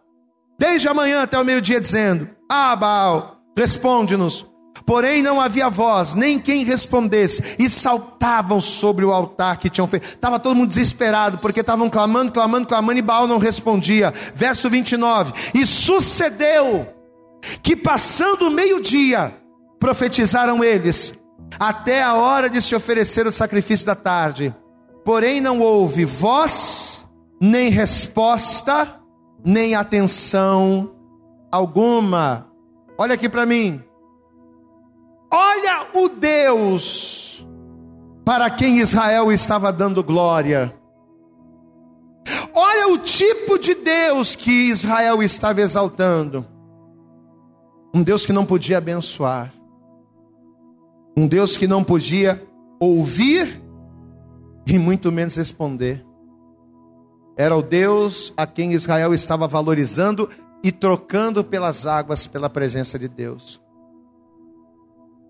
desde 0.59 0.87
amanhã 0.87 1.23
até 1.23 1.39
o 1.39 1.43
meio-dia, 1.45 1.79
dizendo: 1.79 2.29
Ah, 2.49 2.75
Baal, 2.75 3.37
responde-nos. 3.57 4.45
Porém, 4.87 5.21
não 5.21 5.41
havia 5.41 5.69
voz, 5.69 6.15
nem 6.15 6.39
quem 6.39 6.63
respondesse, 6.63 7.57
e 7.59 7.69
saltavam 7.69 8.61
sobre 8.61 9.03
o 9.03 9.11
altar 9.11 9.57
que 9.57 9.69
tinham 9.69 9.85
feito. 9.85 10.07
Estava 10.07 10.39
todo 10.39 10.55
mundo 10.55 10.69
desesperado, 10.69 11.39
porque 11.39 11.59
estavam 11.59 11.89
clamando, 11.89 12.31
clamando, 12.31 12.65
clamando, 12.65 12.97
e 12.97 13.01
Baal 13.01 13.27
não 13.27 13.37
respondia. 13.37 14.13
Verso 14.33 14.69
29: 14.69 15.33
E 15.53 15.67
sucedeu 15.67 16.87
que, 17.61 17.75
passando 17.75 18.47
o 18.47 18.49
meio-dia, 18.49 19.35
profetizaram 19.77 20.63
eles, 20.63 21.19
até 21.59 22.01
a 22.01 22.13
hora 22.13 22.49
de 22.49 22.61
se 22.61 22.73
oferecer 22.73 23.27
o 23.27 23.31
sacrifício 23.31 23.85
da 23.85 23.95
tarde. 23.95 24.55
Porém, 25.03 25.41
não 25.41 25.59
houve 25.59 26.05
voz, 26.05 27.05
nem 27.41 27.69
resposta, 27.69 29.01
nem 29.43 29.75
atenção 29.75 30.95
alguma. 31.51 32.47
Olha 32.97 33.15
aqui 33.15 33.27
para 33.27 33.45
mim. 33.45 33.83
Olha 35.31 35.87
o 35.93 36.09
Deus 36.09 37.47
para 38.23 38.49
quem 38.49 38.79
Israel 38.79 39.31
estava 39.31 39.71
dando 39.71 40.03
glória. 40.03 40.73
Olha 42.53 42.89
o 42.89 42.97
tipo 42.97 43.57
de 43.57 43.75
Deus 43.75 44.35
que 44.35 44.69
Israel 44.69 45.21
estava 45.21 45.61
exaltando. 45.61 46.45
Um 47.93 48.03
Deus 48.03 48.25
que 48.25 48.33
não 48.33 48.45
podia 48.45 48.77
abençoar. 48.79 49.53
Um 51.15 51.27
Deus 51.27 51.57
que 51.57 51.67
não 51.67 51.83
podia 51.83 52.45
ouvir 52.79 53.61
e 54.65 54.77
muito 54.77 55.11
menos 55.11 55.35
responder. 55.35 56.05
Era 57.37 57.55
o 57.55 57.61
Deus 57.61 58.33
a 58.35 58.45
quem 58.45 58.73
Israel 58.73 59.13
estava 59.13 59.47
valorizando 59.47 60.29
e 60.63 60.71
trocando 60.71 61.43
pelas 61.43 61.85
águas 61.85 62.27
pela 62.27 62.49
presença 62.49 62.97
de 62.97 63.07
Deus. 63.07 63.61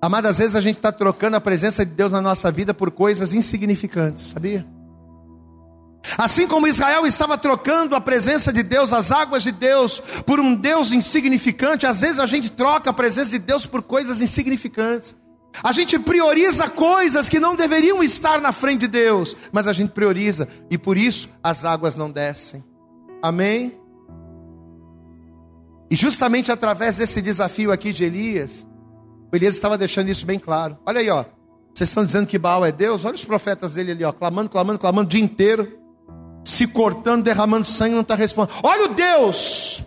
Amado, 0.02 0.28
às 0.28 0.38
vezes 0.38 0.56
a 0.56 0.62
gente 0.62 0.78
está 0.78 0.92
trocando 0.92 1.36
a 1.36 1.42
presença 1.42 1.86
de 1.86 1.92
Deus 1.92 2.12
na 2.12 2.22
nossa 2.22 2.52
vida 2.52 2.74
por 2.74 2.92
coisas 2.92 3.34
insignificantes, 3.34 4.28
sabia? 4.28 4.66
Assim 6.18 6.48
como 6.48 6.68
Israel 6.68 7.06
estava 7.06 7.38
trocando 7.38 7.96
a 7.96 8.02
presença 8.02 8.54
de 8.54 8.64
Deus, 8.64 8.94
as 8.94 9.12
águas 9.12 9.44
de 9.44 9.52
Deus, 9.52 10.00
por 10.26 10.40
um 10.40 10.56
Deus 10.56 10.92
insignificante, 10.94 11.86
às 11.86 12.02
vezes 12.02 12.20
a 12.20 12.26
gente 12.26 12.52
troca 12.52 12.92
a 12.92 12.94
presença 12.94 13.32
de 13.32 13.40
Deus 13.40 13.66
por 13.66 13.82
coisas 13.82 14.22
insignificantes. 14.22 15.16
A 15.64 15.72
gente 15.72 15.98
prioriza 15.98 16.70
coisas 16.70 17.28
que 17.28 17.40
não 17.40 17.56
deveriam 17.56 18.04
estar 18.04 18.40
na 18.40 18.52
frente 18.52 18.82
de 18.82 18.88
Deus, 18.88 19.36
mas 19.52 19.68
a 19.68 19.74
gente 19.74 19.90
prioriza 19.92 20.48
e 20.70 20.78
por 20.78 20.96
isso 20.96 21.30
as 21.44 21.66
águas 21.66 21.96
não 21.96 22.12
descem. 22.12 22.64
Amém? 23.22 23.76
E 25.90 25.96
justamente 25.96 26.52
através 26.52 26.98
desse 26.98 27.22
desafio 27.22 27.72
aqui 27.72 27.92
de 27.92 28.04
Elias, 28.04 28.68
o 29.32 29.36
Elias 29.36 29.56
estava 29.56 29.78
deixando 29.78 30.10
isso 30.10 30.26
bem 30.26 30.40
claro. 30.40 30.78
Olha 30.86 31.00
aí, 31.00 31.10
ó. 31.10 31.26
Vocês 31.74 31.90
estão 31.90 32.04
dizendo 32.04 32.26
que 32.26 32.40
Baal 32.40 32.66
é 32.66 32.72
Deus? 32.72 33.06
Olha 33.06 33.16
os 33.16 33.26
profetas 33.26 33.74
dele 33.74 33.92
ali, 33.92 34.04
ó, 34.04 34.12
clamando, 34.12 34.50
clamando, 34.50 34.80
clamando 34.80 35.08
o 35.08 35.10
dia 35.10 35.22
inteiro, 35.22 35.78
se 36.44 36.66
cortando, 36.66 37.24
derramando 37.24 37.66
sangue, 37.66 37.94
não 37.94 38.02
está 38.02 38.16
respondendo. 38.16 38.56
Olha 38.64 38.86
o 38.86 38.94
Deus 38.96 39.84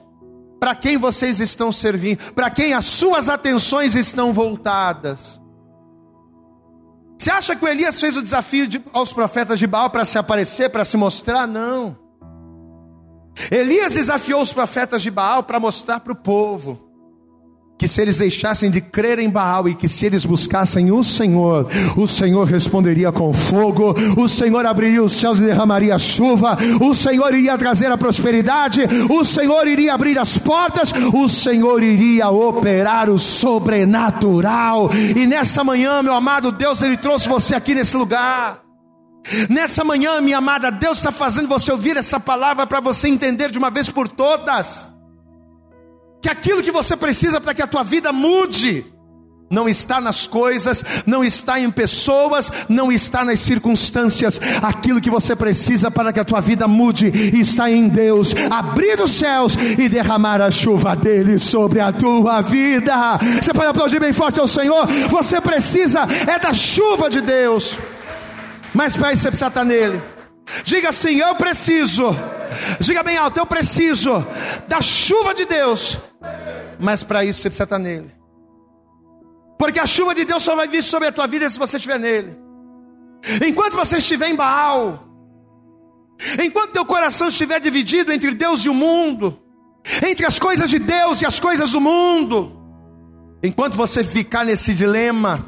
para 0.61 0.75
quem 0.75 0.99
vocês 0.99 1.41
estão 1.41 1.73
servindo, 1.73 2.33
para 2.33 2.51
quem 2.51 2.75
as 2.75 2.85
suas 2.85 3.29
atenções 3.29 3.95
estão 3.95 4.33
voltadas. 4.33 5.41
Você 7.19 7.31
acha 7.31 7.57
que 7.57 7.65
o 7.65 7.69
Elias 7.69 7.99
fez 7.99 8.17
o 8.17 8.23
desafio 8.23 8.69
de, 8.69 8.83
aos 8.93 9.13
profetas 9.13 9.59
de 9.59 9.67
Baal 9.67 9.91
para 9.91 10.05
se 10.05 10.17
aparecer, 10.17 10.71
para 10.71 10.85
se 10.85 10.97
mostrar? 10.97 11.47
Não. 11.47 11.99
Elias 13.51 13.95
desafiou 13.95 14.43
os 14.43 14.53
profetas 14.53 15.03
de 15.03 15.11
Baal 15.11 15.43
para 15.43 15.59
mostrar 15.59 16.01
para 16.01 16.13
o 16.13 16.17
povo 16.17 16.90
que 17.81 17.89
se 17.89 18.03
eles 18.03 18.19
deixassem 18.19 18.71
de 18.71 18.79
crer 18.79 19.19
em 19.19 19.31
Baal 19.31 19.67
e 19.67 19.75
que 19.75 19.89
se 19.89 20.05
eles 20.05 20.27
buscassem 20.27 20.93
o 20.93 21.03
Senhor, 21.03 21.67
o 21.97 22.07
Senhor 22.07 22.47
responderia 22.47 23.11
com 23.11 23.33
fogo, 23.33 23.95
o 24.19 24.29
Senhor 24.29 24.67
abriria 24.67 25.03
os 25.03 25.15
céus 25.15 25.39
e 25.39 25.45
derramaria 25.45 25.99
chuva, 25.99 26.59
o 26.79 26.95
Senhor 26.95 27.33
iria 27.33 27.57
trazer 27.57 27.91
a 27.91 27.97
prosperidade, 27.97 28.83
o 29.09 29.25
Senhor 29.25 29.67
iria 29.67 29.95
abrir 29.95 30.19
as 30.19 30.37
portas, 30.37 30.93
o 31.15 31.27
Senhor 31.27 31.83
iria 31.83 32.29
operar 32.29 33.09
o 33.09 33.19
sobrenatural. 33.19 34.91
E 35.17 35.25
nessa 35.27 35.65
manhã, 35.65 36.03
meu 36.03 36.13
amado 36.13 36.53
Deus, 36.53 36.83
Ele 36.83 36.99
trouxe 36.99 37.31
você 37.31 37.55
aqui 37.55 37.75
nesse 37.75 37.97
lugar. 37.97 38.61
Nessa 39.49 39.83
manhã, 39.83 40.21
minha 40.21 40.37
amada, 40.37 40.71
Deus 40.71 40.99
está 40.99 41.11
fazendo 41.11 41.49
você 41.49 41.73
ouvir 41.73 41.97
essa 41.97 42.21
palavra 42.21 42.67
para 42.67 42.81
você 42.81 43.09
entender 43.09 43.51
de 43.51 43.57
uma 43.57 43.71
vez 43.71 43.89
por 43.89 44.07
todas 44.07 44.90
que 46.21 46.29
aquilo 46.29 46.63
que 46.63 46.71
você 46.71 46.97
precisa 46.97 47.41
para 47.41 47.55
que 47.55 47.63
a 47.63 47.67
tua 47.67 47.83
vida 47.83 48.13
mude, 48.13 48.85
não 49.51 49.69
está 49.69 50.01
nas 50.01 50.29
coisas, 50.29 50.85
não 51.05 51.25
está 51.25 51.59
em 51.59 51.69
pessoas, 51.73 52.51
não 52.69 52.93
está 52.93 53.25
nas 53.25 53.41
circunstâncias. 53.41 54.41
Aquilo 54.63 55.01
que 55.01 55.11
você 55.11 55.35
precisa 55.35 55.91
para 55.91 56.13
que 56.13 56.21
a 56.21 56.25
tua 56.25 56.41
vida 56.41 56.69
mude 56.69 57.09
está 57.37 57.69
em 57.69 57.89
Deus. 57.89 58.33
Abrir 58.49 59.01
os 59.01 59.11
céus 59.11 59.55
e 59.55 59.89
derramar 59.89 60.41
a 60.41 60.53
chuva 60.53 60.95
dele 60.95 61.41
sobre 61.41 61.81
a 61.81 61.91
tua 61.91 62.41
vida. 62.43 63.19
Você 63.43 63.53
pode 63.53 63.67
aplaudir 63.67 63.99
bem 63.99 64.13
forte 64.13 64.39
ao 64.39 64.47
Senhor. 64.47 64.87
Você 65.09 65.41
precisa 65.41 66.07
é 66.29 66.39
da 66.39 66.53
chuva 66.53 67.11
de 67.11 67.21
Deus. 67.21 67.77
Mas 68.73 68.97
para 68.97 69.13
isso 69.13 69.23
você 69.23 69.31
precisa 69.31 69.49
estar 69.49 69.65
nele. 69.65 70.01
Diga 70.63 70.91
assim: 70.91 71.19
Eu 71.19 71.35
preciso. 71.35 72.17
Diga 72.81 73.03
bem 73.03 73.17
alto: 73.17 73.39
Eu 73.39 73.47
preciso 73.47 74.25
da 74.69 74.81
chuva 74.81 75.35
de 75.35 75.45
Deus 75.45 75.99
mas 76.81 77.05
para 77.05 77.25
isso 77.25 77.43
você 77.43 77.51
precisa 77.51 77.65
estar 77.65 77.79
nele. 77.79 78.11
Porque 79.59 79.79
a 79.79 79.87
chuva 79.87 80.15
de 80.15 80.25
Deus 80.25 80.43
só 80.43 80.57
vai 80.57 80.67
vir 80.67 80.83
sobre 80.83 81.09
a 81.09 81.13
tua 81.13 81.27
vida 81.27 81.49
se 81.49 81.59
você 81.59 81.77
estiver 81.77 81.99
nele. 81.99 82.37
Enquanto 83.47 83.75
você 83.75 83.99
estiver 83.99 84.31
em 84.31 84.35
Baal, 84.35 85.05
enquanto 86.43 86.73
teu 86.73 86.87
coração 86.87 87.29
estiver 87.29 87.61
dividido 87.61 88.11
entre 88.11 88.35
Deus 88.35 88.65
e 88.65 88.71
o 88.71 88.75
mundo, 88.75 89.39
entre 90.09 90.25
as 90.25 90.39
coisas 90.39 90.71
de 90.71 90.79
Deus 90.79 91.21
e 91.21 91.27
as 91.27 91.39
coisas 91.39 91.73
do 91.73 91.81
mundo, 91.81 92.59
enquanto 93.43 93.77
você 93.77 94.03
ficar 94.03 94.43
nesse 94.43 94.73
dilema, 94.73 95.45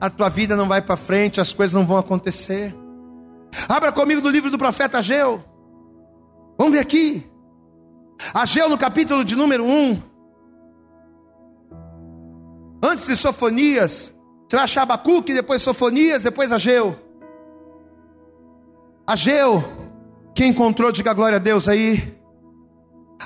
a 0.00 0.08
tua 0.08 0.28
vida 0.28 0.54
não 0.54 0.68
vai 0.68 0.80
para 0.80 0.96
frente, 0.96 1.40
as 1.40 1.52
coisas 1.52 1.74
não 1.74 1.84
vão 1.84 1.96
acontecer. 1.96 2.72
Abra 3.68 3.90
comigo 3.90 4.20
no 4.20 4.28
livro 4.28 4.48
do 4.48 4.56
profeta 4.56 4.98
Ageu. 4.98 5.44
Vamos 6.60 6.74
ver 6.74 6.80
aqui. 6.80 7.26
Ageu 8.34 8.68
no 8.68 8.76
capítulo 8.76 9.24
de 9.24 9.34
número 9.34 9.64
1. 9.64 10.02
Antes 12.84 13.06
de 13.06 13.16
Sofonias, 13.16 14.12
você 14.46 14.56
vai 14.56 14.64
achar 14.64 14.82
Abacuque, 14.82 15.32
depois 15.32 15.62
Sofonias, 15.62 16.24
depois 16.24 16.52
Ageu. 16.52 16.94
Ageu, 19.06 19.64
quem 20.34 20.50
encontrou, 20.50 20.92
diga 20.92 21.14
glória 21.14 21.36
a 21.36 21.40
Deus 21.40 21.66
aí. 21.66 22.14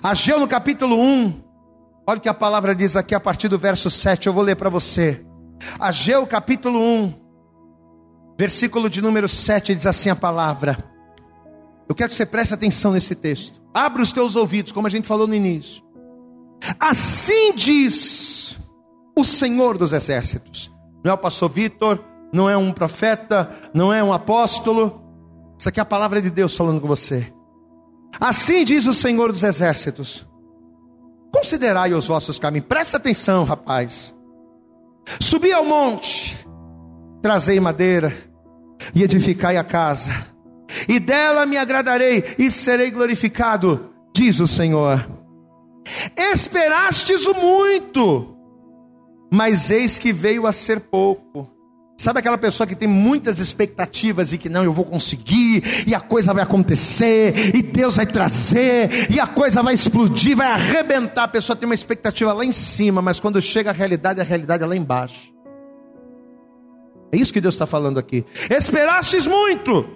Ageu 0.00 0.38
no 0.38 0.46
capítulo 0.46 0.96
1, 0.96 1.42
olha 2.06 2.18
o 2.18 2.20
que 2.20 2.28
a 2.28 2.34
palavra 2.34 2.72
diz 2.72 2.94
aqui 2.94 3.16
a 3.16 3.20
partir 3.20 3.48
do 3.48 3.58
verso 3.58 3.90
7, 3.90 4.28
eu 4.28 4.32
vou 4.32 4.44
ler 4.44 4.54
para 4.54 4.70
você. 4.70 5.26
Ageu 5.80 6.24
capítulo 6.24 6.78
1, 6.78 7.14
versículo 8.38 8.88
de 8.88 9.02
número 9.02 9.28
7 9.28 9.74
diz 9.74 9.86
assim 9.88 10.08
a 10.08 10.14
palavra. 10.14 10.93
Eu 11.88 11.94
quero 11.94 12.10
que 12.10 12.16
você 12.16 12.26
preste 12.26 12.54
atenção 12.54 12.92
nesse 12.92 13.14
texto. 13.14 13.60
Abra 13.72 14.02
os 14.02 14.12
teus 14.12 14.36
ouvidos, 14.36 14.72
como 14.72 14.86
a 14.86 14.90
gente 14.90 15.06
falou 15.06 15.26
no 15.26 15.34
início. 15.34 15.82
Assim 16.80 17.54
diz 17.54 18.58
o 19.16 19.24
Senhor 19.24 19.76
dos 19.76 19.92
exércitos. 19.92 20.72
Não 21.04 21.12
é 21.12 21.14
o 21.14 21.18
pastor 21.18 21.50
Vitor, 21.50 22.02
não 22.32 22.48
é 22.48 22.56
um 22.56 22.72
profeta, 22.72 23.50
não 23.72 23.92
é 23.92 24.02
um 24.02 24.12
apóstolo. 24.12 25.02
Isso 25.58 25.68
aqui 25.68 25.78
é 25.78 25.82
a 25.82 25.86
palavra 25.86 26.20
de 26.20 26.30
Deus 26.30 26.56
falando 26.56 26.80
com 26.80 26.88
você. 26.88 27.32
Assim 28.20 28.64
diz 28.64 28.86
o 28.86 28.94
Senhor 28.94 29.30
dos 29.30 29.44
exércitos: 29.44 30.26
Considerai 31.32 31.92
os 31.92 32.06
vossos 32.06 32.38
caminhos, 32.38 32.66
presta 32.68 32.96
atenção, 32.96 33.44
rapaz. 33.44 34.14
Subi 35.20 35.52
ao 35.52 35.64
monte, 35.64 36.36
trazei 37.20 37.60
madeira 37.60 38.12
e 38.94 39.02
edificai 39.02 39.56
a 39.56 39.64
casa, 39.64 40.10
e 40.88 40.98
dela 40.98 41.46
me 41.46 41.56
agradarei 41.56 42.24
e 42.38 42.50
serei 42.50 42.90
glorificado, 42.90 43.90
diz 44.14 44.40
o 44.40 44.48
Senhor. 44.48 45.06
Esperastes 46.16 47.26
o 47.26 47.34
muito, 47.34 48.36
mas 49.32 49.70
eis 49.70 49.98
que 49.98 50.12
veio 50.12 50.46
a 50.46 50.52
ser 50.52 50.80
pouco. 50.80 51.50
Sabe 51.96 52.18
aquela 52.18 52.36
pessoa 52.36 52.66
que 52.66 52.74
tem 52.74 52.88
muitas 52.88 53.38
expectativas 53.38 54.32
e 54.32 54.38
que 54.38 54.48
não, 54.48 54.64
eu 54.64 54.72
vou 54.72 54.84
conseguir, 54.84 55.62
e 55.86 55.94
a 55.94 56.00
coisa 56.00 56.34
vai 56.34 56.42
acontecer, 56.42 57.54
e 57.54 57.62
Deus 57.62 57.96
vai 57.96 58.06
trazer, 58.06 59.10
e 59.10 59.20
a 59.20 59.28
coisa 59.28 59.62
vai 59.62 59.74
explodir, 59.74 60.36
vai 60.36 60.48
arrebentar. 60.48 61.24
A 61.24 61.28
pessoa 61.28 61.54
tem 61.54 61.68
uma 61.68 61.74
expectativa 61.74 62.32
lá 62.32 62.44
em 62.44 62.50
cima, 62.50 63.00
mas 63.00 63.20
quando 63.20 63.40
chega 63.40 63.70
a 63.70 63.72
realidade, 63.72 64.20
a 64.20 64.24
realidade 64.24 64.64
é 64.64 64.66
lá 64.66 64.74
embaixo. 64.74 65.32
É 67.12 67.16
isso 67.16 67.32
que 67.32 67.40
Deus 67.40 67.54
está 67.54 67.66
falando 67.66 67.96
aqui. 67.96 68.24
Esperastes 68.50 69.24
muito, 69.28 69.86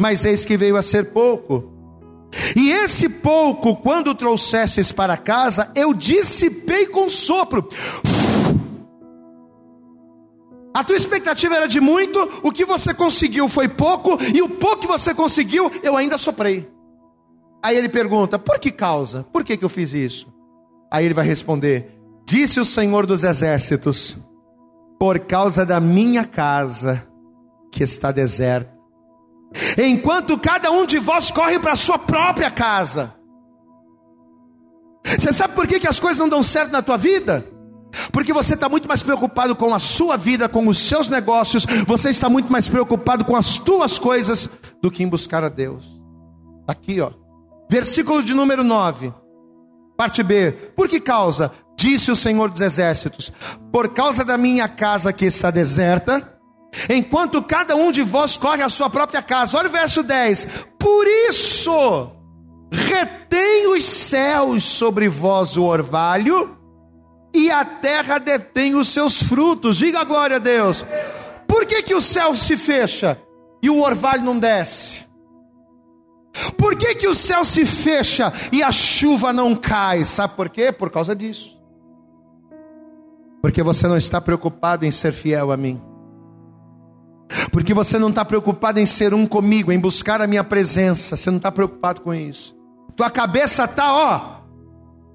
mas 0.00 0.24
eis 0.24 0.46
que 0.46 0.56
veio 0.56 0.78
a 0.78 0.82
ser 0.82 1.12
pouco. 1.12 1.70
E 2.56 2.70
esse 2.70 3.06
pouco, 3.06 3.76
quando 3.76 4.14
trouxestes 4.14 4.90
para 4.90 5.14
casa, 5.16 5.70
eu 5.74 5.92
dissipei 5.92 6.86
com 6.86 7.10
sopro. 7.10 7.68
A 10.72 10.82
tua 10.82 10.96
expectativa 10.96 11.54
era 11.56 11.68
de 11.68 11.80
muito, 11.80 12.40
o 12.42 12.50
que 12.50 12.64
você 12.64 12.94
conseguiu 12.94 13.46
foi 13.46 13.68
pouco, 13.68 14.16
e 14.34 14.40
o 14.40 14.48
pouco 14.48 14.78
que 14.78 14.86
você 14.86 15.12
conseguiu, 15.12 15.70
eu 15.82 15.96
ainda 15.96 16.16
soprei. 16.16 16.66
Aí 17.62 17.76
ele 17.76 17.88
pergunta: 17.88 18.38
por 18.38 18.58
que 18.58 18.70
causa? 18.70 19.26
Por 19.30 19.44
que, 19.44 19.56
que 19.56 19.64
eu 19.64 19.68
fiz 19.68 19.92
isso? 19.92 20.32
Aí 20.90 21.04
ele 21.04 21.12
vai 21.12 21.26
responder: 21.26 21.94
Disse 22.24 22.58
o 22.58 22.64
Senhor 22.64 23.04
dos 23.04 23.22
Exércitos, 23.22 24.16
por 24.98 25.18
causa 25.18 25.66
da 25.66 25.78
minha 25.78 26.24
casa 26.24 27.06
que 27.70 27.82
está 27.82 28.10
deserta, 28.10 28.79
enquanto 29.78 30.38
cada 30.38 30.70
um 30.70 30.86
de 30.86 30.98
vós 30.98 31.30
corre 31.30 31.58
para 31.58 31.72
a 31.72 31.76
sua 31.76 31.98
própria 31.98 32.50
casa. 32.50 33.14
Você 35.04 35.32
sabe 35.32 35.54
por 35.54 35.66
que, 35.66 35.80
que 35.80 35.88
as 35.88 35.98
coisas 35.98 36.18
não 36.18 36.28
dão 36.28 36.42
certo 36.42 36.72
na 36.72 36.82
tua 36.82 36.96
vida? 36.96 37.46
Porque 38.12 38.32
você 38.32 38.54
está 38.54 38.68
muito 38.68 38.86
mais 38.86 39.02
preocupado 39.02 39.56
com 39.56 39.74
a 39.74 39.78
sua 39.78 40.16
vida, 40.16 40.48
com 40.48 40.68
os 40.68 40.78
seus 40.78 41.08
negócios, 41.08 41.64
você 41.86 42.10
está 42.10 42.28
muito 42.28 42.50
mais 42.50 42.68
preocupado 42.68 43.24
com 43.24 43.34
as 43.34 43.58
tuas 43.58 43.98
coisas 43.98 44.48
do 44.80 44.90
que 44.90 45.02
em 45.02 45.08
buscar 45.08 45.42
a 45.42 45.48
Deus. 45.48 45.84
Aqui, 46.68 47.00
ó, 47.00 47.10
versículo 47.68 48.22
de 48.22 48.32
número 48.32 48.62
9, 48.62 49.12
parte 49.96 50.22
B. 50.22 50.52
Por 50.76 50.88
que 50.88 51.00
causa? 51.00 51.50
Disse 51.76 52.12
o 52.12 52.16
Senhor 52.16 52.50
dos 52.50 52.60
Exércitos: 52.60 53.32
Por 53.72 53.88
causa 53.88 54.24
da 54.24 54.38
minha 54.38 54.68
casa 54.68 55.12
que 55.12 55.24
está 55.24 55.50
deserta, 55.50 56.39
enquanto 56.88 57.42
cada 57.42 57.76
um 57.76 57.90
de 57.90 58.02
vós 58.02 58.36
corre 58.36 58.62
à 58.62 58.68
sua 58.68 58.88
própria 58.88 59.22
casa. 59.22 59.58
Olha 59.58 59.68
o 59.68 59.72
verso 59.72 60.02
10: 60.02 60.46
Por 60.78 61.06
isso 61.28 62.10
retém 62.70 63.66
os 63.68 63.84
céus 63.84 64.64
sobre 64.64 65.08
vós 65.08 65.56
o 65.56 65.64
orvalho 65.64 66.56
e 67.34 67.50
a 67.50 67.64
terra 67.64 68.18
detém 68.18 68.74
os 68.74 68.88
seus 68.88 69.22
frutos. 69.22 69.76
Diga 69.76 70.00
a 70.00 70.04
glória 70.04 70.36
a 70.36 70.40
Deus. 70.40 70.84
Por 71.46 71.66
que, 71.66 71.82
que 71.82 71.94
o 71.94 72.00
céu 72.00 72.36
se 72.36 72.56
fecha 72.56 73.20
e 73.62 73.68
o 73.68 73.80
orvalho 73.82 74.22
não 74.22 74.38
desce? 74.38 75.08
Por 76.56 76.76
que, 76.76 76.94
que 76.94 77.08
o 77.08 77.14
céu 77.14 77.44
se 77.44 77.64
fecha 77.66 78.32
e 78.52 78.62
a 78.62 78.70
chuva 78.70 79.32
não 79.32 79.54
cai? 79.54 80.04
Sabe 80.04 80.34
por 80.34 80.48
quê? 80.48 80.70
Por 80.70 80.90
causa 80.90 81.14
disso. 81.14 81.58
Porque 83.42 83.62
você 83.62 83.88
não 83.88 83.96
está 83.96 84.20
preocupado 84.20 84.84
em 84.84 84.90
ser 84.90 85.12
fiel 85.12 85.50
a 85.50 85.56
mim. 85.56 85.80
Porque 87.50 87.72
você 87.72 87.98
não 87.98 88.08
está 88.08 88.24
preocupado 88.24 88.80
em 88.80 88.86
ser 88.86 89.14
um 89.14 89.26
comigo, 89.26 89.70
em 89.70 89.78
buscar 89.78 90.20
a 90.20 90.26
minha 90.26 90.44
presença. 90.44 91.16
Você 91.16 91.30
não 91.30 91.38
está 91.38 91.52
preocupado 91.52 92.00
com 92.00 92.12
isso. 92.12 92.56
Tua 92.96 93.10
cabeça 93.10 93.64
está, 93.64 93.92
ó, 93.94 94.40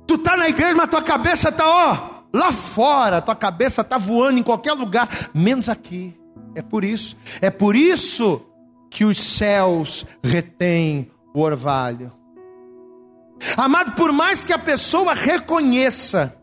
Tu 0.08 0.18
tá 0.20 0.38
na 0.38 0.48
igreja, 0.48 0.76
mas 0.76 0.90
tua 0.90 1.02
cabeça 1.02 1.52
tá 1.52 1.66
ó, 1.68 2.24
lá 2.32 2.52
fora, 2.52 3.22
tua 3.22 3.36
cabeça 3.36 3.84
tá 3.84 3.98
voando 3.98 4.40
em 4.40 4.44
qualquer 4.44 4.74
lugar, 4.74 5.10
menos 5.34 5.68
aqui. 5.68 6.16
É 6.54 6.62
por 6.62 6.84
isso, 6.84 7.18
é 7.42 7.50
por 7.50 7.76
isso 7.76 8.46
que 8.90 9.04
os 9.04 9.22
céus 9.22 10.06
retêm 10.24 11.12
o 11.34 11.42
orvalho. 11.42 12.12
Amado, 13.58 13.94
por 13.94 14.14
mais 14.14 14.44
que 14.44 14.54
a 14.54 14.60
pessoa 14.60 15.14
reconheça 15.14 16.38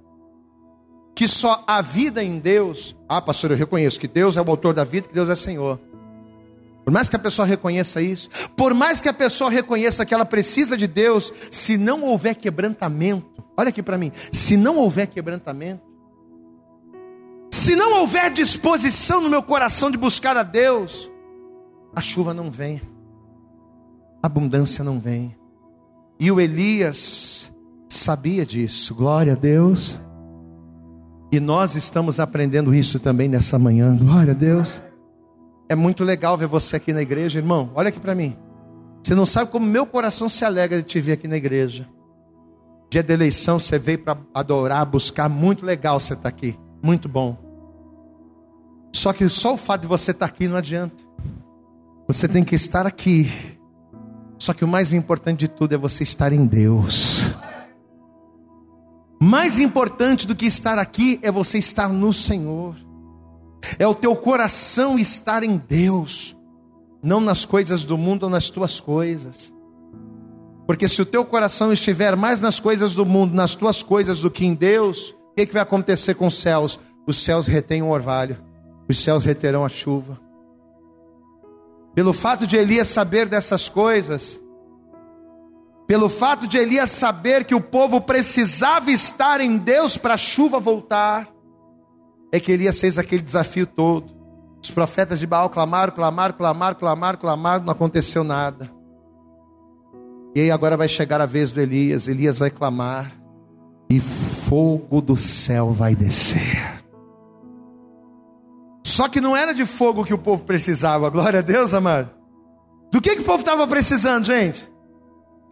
que 1.22 1.28
só 1.28 1.62
há 1.68 1.80
vida 1.80 2.20
em 2.20 2.40
Deus, 2.40 2.96
ah, 3.08 3.22
pastor, 3.22 3.52
eu 3.52 3.56
reconheço 3.56 4.00
que 4.00 4.08
Deus 4.08 4.36
é 4.36 4.42
o 4.42 4.50
autor 4.50 4.74
da 4.74 4.82
vida, 4.82 5.06
que 5.06 5.14
Deus 5.14 5.28
é 5.28 5.36
Senhor. 5.36 5.78
Por 6.84 6.92
mais 6.92 7.08
que 7.08 7.14
a 7.14 7.18
pessoa 7.18 7.46
reconheça 7.46 8.02
isso, 8.02 8.28
por 8.56 8.74
mais 8.74 9.00
que 9.00 9.08
a 9.08 9.12
pessoa 9.12 9.48
reconheça 9.48 10.04
que 10.04 10.12
ela 10.12 10.24
precisa 10.24 10.76
de 10.76 10.88
Deus, 10.88 11.32
se 11.48 11.76
não 11.76 12.02
houver 12.02 12.34
quebrantamento, 12.34 13.44
olha 13.56 13.68
aqui 13.68 13.80
para 13.84 13.96
mim, 13.96 14.10
se 14.32 14.56
não 14.56 14.78
houver 14.78 15.06
quebrantamento, 15.06 15.84
se 17.52 17.76
não 17.76 18.00
houver 18.00 18.32
disposição 18.32 19.20
no 19.20 19.30
meu 19.30 19.44
coração 19.44 19.92
de 19.92 19.96
buscar 19.96 20.36
a 20.36 20.42
Deus, 20.42 21.08
a 21.94 22.00
chuva 22.00 22.34
não 22.34 22.50
vem, 22.50 22.82
a 24.20 24.26
abundância 24.26 24.82
não 24.82 24.98
vem. 24.98 25.36
E 26.18 26.32
o 26.32 26.40
Elias 26.40 27.54
sabia 27.88 28.44
disso, 28.44 28.92
glória 28.92 29.34
a 29.34 29.36
Deus. 29.36 30.01
E 31.32 31.40
nós 31.40 31.74
estamos 31.74 32.20
aprendendo 32.20 32.74
isso 32.74 33.00
também 33.00 33.26
nessa 33.26 33.58
manhã, 33.58 33.96
glória 33.96 34.32
a 34.32 34.36
Deus. 34.36 34.82
É 35.66 35.74
muito 35.74 36.04
legal 36.04 36.36
ver 36.36 36.46
você 36.46 36.76
aqui 36.76 36.92
na 36.92 37.00
igreja, 37.00 37.38
irmão. 37.38 37.70
Olha 37.74 37.88
aqui 37.88 37.98
para 37.98 38.14
mim. 38.14 38.36
Você 39.02 39.14
não 39.14 39.24
sabe 39.24 39.50
como 39.50 39.66
meu 39.66 39.86
coração 39.86 40.28
se 40.28 40.44
alegra 40.44 40.82
de 40.82 40.86
te 40.86 41.00
ver 41.00 41.12
aqui 41.12 41.26
na 41.26 41.38
igreja. 41.38 41.88
Dia 42.90 43.02
da 43.02 43.14
eleição 43.14 43.58
você 43.58 43.78
veio 43.78 44.00
para 44.00 44.18
adorar, 44.34 44.84
buscar, 44.84 45.26
muito 45.26 45.64
legal 45.64 45.98
você 45.98 46.12
estar 46.12 46.24
tá 46.24 46.28
aqui, 46.28 46.54
muito 46.82 47.08
bom. 47.08 47.38
Só 48.92 49.14
que 49.14 49.26
só 49.30 49.54
o 49.54 49.56
fato 49.56 49.80
de 49.80 49.86
você 49.86 50.10
estar 50.10 50.28
tá 50.28 50.34
aqui 50.34 50.46
não 50.46 50.58
adianta. 50.58 51.02
Você 52.06 52.28
tem 52.28 52.44
que 52.44 52.54
estar 52.54 52.86
aqui. 52.86 53.32
Só 54.36 54.52
que 54.52 54.66
o 54.66 54.68
mais 54.68 54.92
importante 54.92 55.38
de 55.38 55.48
tudo 55.48 55.74
é 55.74 55.78
você 55.78 56.02
estar 56.02 56.30
em 56.30 56.44
Deus. 56.44 57.31
Mais 59.24 59.56
importante 59.56 60.26
do 60.26 60.34
que 60.34 60.46
estar 60.46 60.80
aqui 60.80 61.20
é 61.22 61.30
você 61.30 61.56
estar 61.56 61.88
no 61.88 62.12
Senhor 62.12 62.74
é 63.78 63.86
o 63.86 63.94
teu 63.94 64.16
coração 64.16 64.98
estar 64.98 65.44
em 65.44 65.56
Deus, 65.56 66.36
não 67.00 67.20
nas 67.20 67.44
coisas 67.44 67.84
do 67.84 67.96
mundo 67.96 68.24
ou 68.24 68.28
nas 68.28 68.50
tuas 68.50 68.80
coisas. 68.80 69.54
Porque 70.66 70.88
se 70.88 71.00
o 71.00 71.06
teu 71.06 71.24
coração 71.24 71.72
estiver 71.72 72.16
mais 72.16 72.40
nas 72.40 72.58
coisas 72.58 72.96
do 72.96 73.06
mundo, 73.06 73.32
nas 73.32 73.54
tuas 73.54 73.80
coisas 73.80 74.20
do 74.20 74.28
que 74.28 74.44
em 74.44 74.54
Deus, 74.54 75.10
o 75.10 75.34
que, 75.36 75.46
que 75.46 75.52
vai 75.52 75.62
acontecer 75.62 76.14
com 76.14 76.26
os 76.26 76.34
céus? 76.34 76.80
Os 77.06 77.22
céus 77.22 77.46
retêm 77.46 77.80
o 77.80 77.90
orvalho, 77.90 78.36
os 78.88 78.98
céus 78.98 79.24
reterão 79.24 79.64
a 79.64 79.68
chuva. 79.68 80.20
Pelo 81.94 82.12
fato 82.12 82.44
de 82.44 82.56
Elias 82.56 82.88
saber 82.88 83.28
dessas 83.28 83.68
coisas, 83.68 84.40
pelo 85.92 86.08
fato 86.08 86.46
de 86.46 86.56
Elias 86.56 86.90
saber 86.90 87.44
que 87.44 87.54
o 87.54 87.60
povo 87.60 88.00
precisava 88.00 88.90
estar 88.90 89.42
em 89.42 89.58
Deus 89.58 89.94
para 89.94 90.14
a 90.14 90.16
chuva 90.16 90.58
voltar, 90.58 91.28
é 92.32 92.40
que 92.40 92.50
Elias 92.50 92.80
fez 92.80 92.98
aquele 92.98 93.20
desafio 93.20 93.66
todo. 93.66 94.10
Os 94.62 94.70
profetas 94.70 95.20
de 95.20 95.26
Baal 95.26 95.50
clamaram, 95.50 95.92
clamaram, 95.92 96.32
clamaram, 96.32 96.78
clamaram, 96.78 97.18
clamaram, 97.18 97.64
não 97.64 97.72
aconteceu 97.72 98.24
nada. 98.24 98.72
E 100.34 100.40
aí 100.40 100.50
agora 100.50 100.78
vai 100.78 100.88
chegar 100.88 101.20
a 101.20 101.26
vez 101.26 101.52
do 101.52 101.60
Elias, 101.60 102.08
Elias 102.08 102.38
vai 102.38 102.48
clamar, 102.48 103.12
e 103.90 104.00
fogo 104.00 105.02
do 105.02 105.14
céu 105.14 105.72
vai 105.72 105.94
descer. 105.94 106.82
Só 108.82 109.10
que 109.10 109.20
não 109.20 109.36
era 109.36 109.52
de 109.52 109.66
fogo 109.66 110.06
que 110.06 110.14
o 110.14 110.18
povo 110.18 110.42
precisava, 110.44 111.10
glória 111.10 111.40
a 111.40 111.42
Deus, 111.42 111.74
amado. 111.74 112.08
Do 112.90 112.98
que, 112.98 113.14
que 113.14 113.20
o 113.20 113.26
povo 113.26 113.40
estava 113.40 113.68
precisando, 113.68 114.24
gente? 114.24 114.71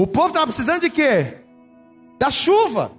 O 0.01 0.07
povo 0.07 0.29
estava 0.29 0.47
precisando 0.47 0.81
de 0.81 0.89
quê? 0.89 1.37
Da 2.19 2.31
chuva. 2.31 2.91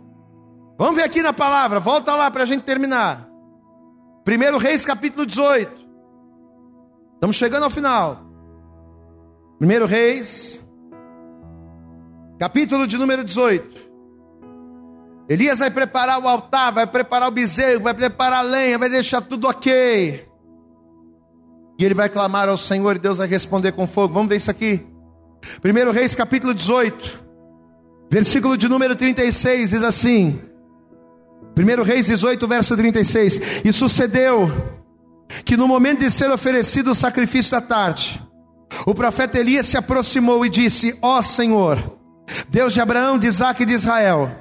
Vamos 0.77 0.95
ver 0.95 1.01
aqui 1.01 1.23
na 1.23 1.33
palavra, 1.33 1.79
volta 1.79 2.13
lá 2.15 2.29
para 2.29 2.43
a 2.43 2.45
gente 2.45 2.61
terminar. 2.61 3.27
1 4.27 4.57
Reis 4.59 4.85
capítulo 4.85 5.25
18. 5.25 5.83
Estamos 7.15 7.35
chegando 7.37 7.63
ao 7.63 7.71
final. 7.71 8.23
1 9.59 9.85
Reis, 9.87 10.63
capítulo 12.37 12.85
de 12.85 12.99
número 12.99 13.23
18. 13.23 13.81
Elias 15.27 15.57
vai 15.57 15.71
preparar 15.71 16.23
o 16.23 16.27
altar, 16.27 16.71
vai 16.71 16.85
preparar 16.85 17.29
o 17.29 17.31
bezerro, 17.31 17.81
vai 17.81 17.95
preparar 17.95 18.45
a 18.45 18.47
lenha, 18.47 18.77
vai 18.77 18.89
deixar 18.89 19.21
tudo 19.21 19.47
ok. 19.47 20.29
E 21.79 21.83
ele 21.83 21.95
vai 21.95 22.09
clamar 22.09 22.47
ao 22.47 22.59
Senhor 22.59 22.95
e 22.95 22.99
Deus 22.99 23.17
vai 23.17 23.27
responder 23.27 23.71
com 23.71 23.87
fogo. 23.87 24.13
Vamos 24.13 24.29
ver 24.29 24.35
isso 24.35 24.51
aqui. 24.51 24.90
1 25.63 25.91
Reis 25.91 26.15
capítulo 26.15 26.53
18, 26.53 27.23
versículo 28.09 28.57
de 28.57 28.67
número 28.67 28.95
36 28.95 29.71
diz 29.71 29.83
assim: 29.83 30.39
1 31.57 31.83
Reis 31.83 32.05
18, 32.07 32.47
verso 32.47 32.75
36. 32.75 33.61
E 33.65 33.73
sucedeu 33.73 34.51
que 35.43 35.57
no 35.57 35.67
momento 35.67 35.99
de 35.99 36.11
ser 36.11 36.29
oferecido 36.29 36.91
o 36.91 36.95
sacrifício 36.95 37.51
da 37.51 37.61
tarde, 37.61 38.21
o 38.85 38.95
profeta 38.95 39.39
Elias 39.39 39.67
se 39.67 39.77
aproximou 39.77 40.45
e 40.45 40.49
disse: 40.49 40.97
Ó 41.01 41.17
oh, 41.17 41.21
Senhor, 41.21 41.97
Deus 42.49 42.73
de 42.73 42.81
Abraão, 42.81 43.17
de 43.17 43.27
Isaac 43.27 43.61
e 43.61 43.65
de 43.65 43.73
Israel, 43.73 44.31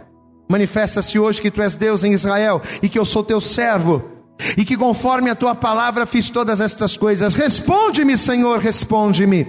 manifesta-se 0.49 1.19
hoje 1.19 1.43
que 1.43 1.51
tu 1.51 1.63
és 1.63 1.77
Deus 1.77 2.05
em 2.05 2.13
Israel 2.13 2.63
e 2.83 2.89
que 2.89 2.99
eu 2.99 3.05
sou 3.05 3.25
teu 3.25 3.41
servo. 3.41 4.19
E 4.57 4.65
que 4.65 4.75
conforme 4.75 5.29
a 5.29 5.35
tua 5.35 5.55
palavra 5.55 6.07
fiz 6.07 6.31
todas 6.31 6.63
estas 6.63 6.97
coisas. 6.97 7.35
Responde-me, 7.35 8.17
Senhor, 8.17 8.59
responde-me. 8.59 9.47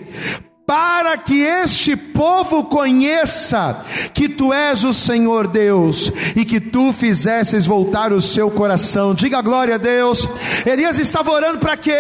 Para 0.72 1.18
que 1.18 1.42
este 1.42 1.98
povo 1.98 2.64
conheça 2.64 3.84
que 4.14 4.30
tu 4.30 4.54
és 4.54 4.86
o 4.86 4.94
Senhor 4.94 5.46
Deus 5.46 6.10
e 6.34 6.46
que 6.46 6.62
tu 6.62 6.94
fizesses 6.94 7.66
voltar 7.66 8.14
o 8.14 8.22
seu 8.22 8.50
coração. 8.50 9.14
Diga 9.14 9.42
glória 9.42 9.76
a 9.76 9.78
Deus. 9.78 10.26
Elias 10.66 10.98
estava 10.98 11.30
orando 11.30 11.60
para 11.60 11.76
quê? 11.76 12.00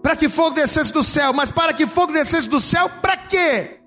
Para 0.00 0.14
que 0.14 0.28
fogo 0.28 0.54
descesse 0.54 0.92
do 0.92 1.02
céu, 1.02 1.32
mas 1.32 1.50
para 1.50 1.72
que 1.72 1.84
fogo 1.84 2.12
descesse 2.12 2.48
do 2.48 2.60
céu, 2.60 2.88
para 3.02 3.16
quê? 3.16 3.78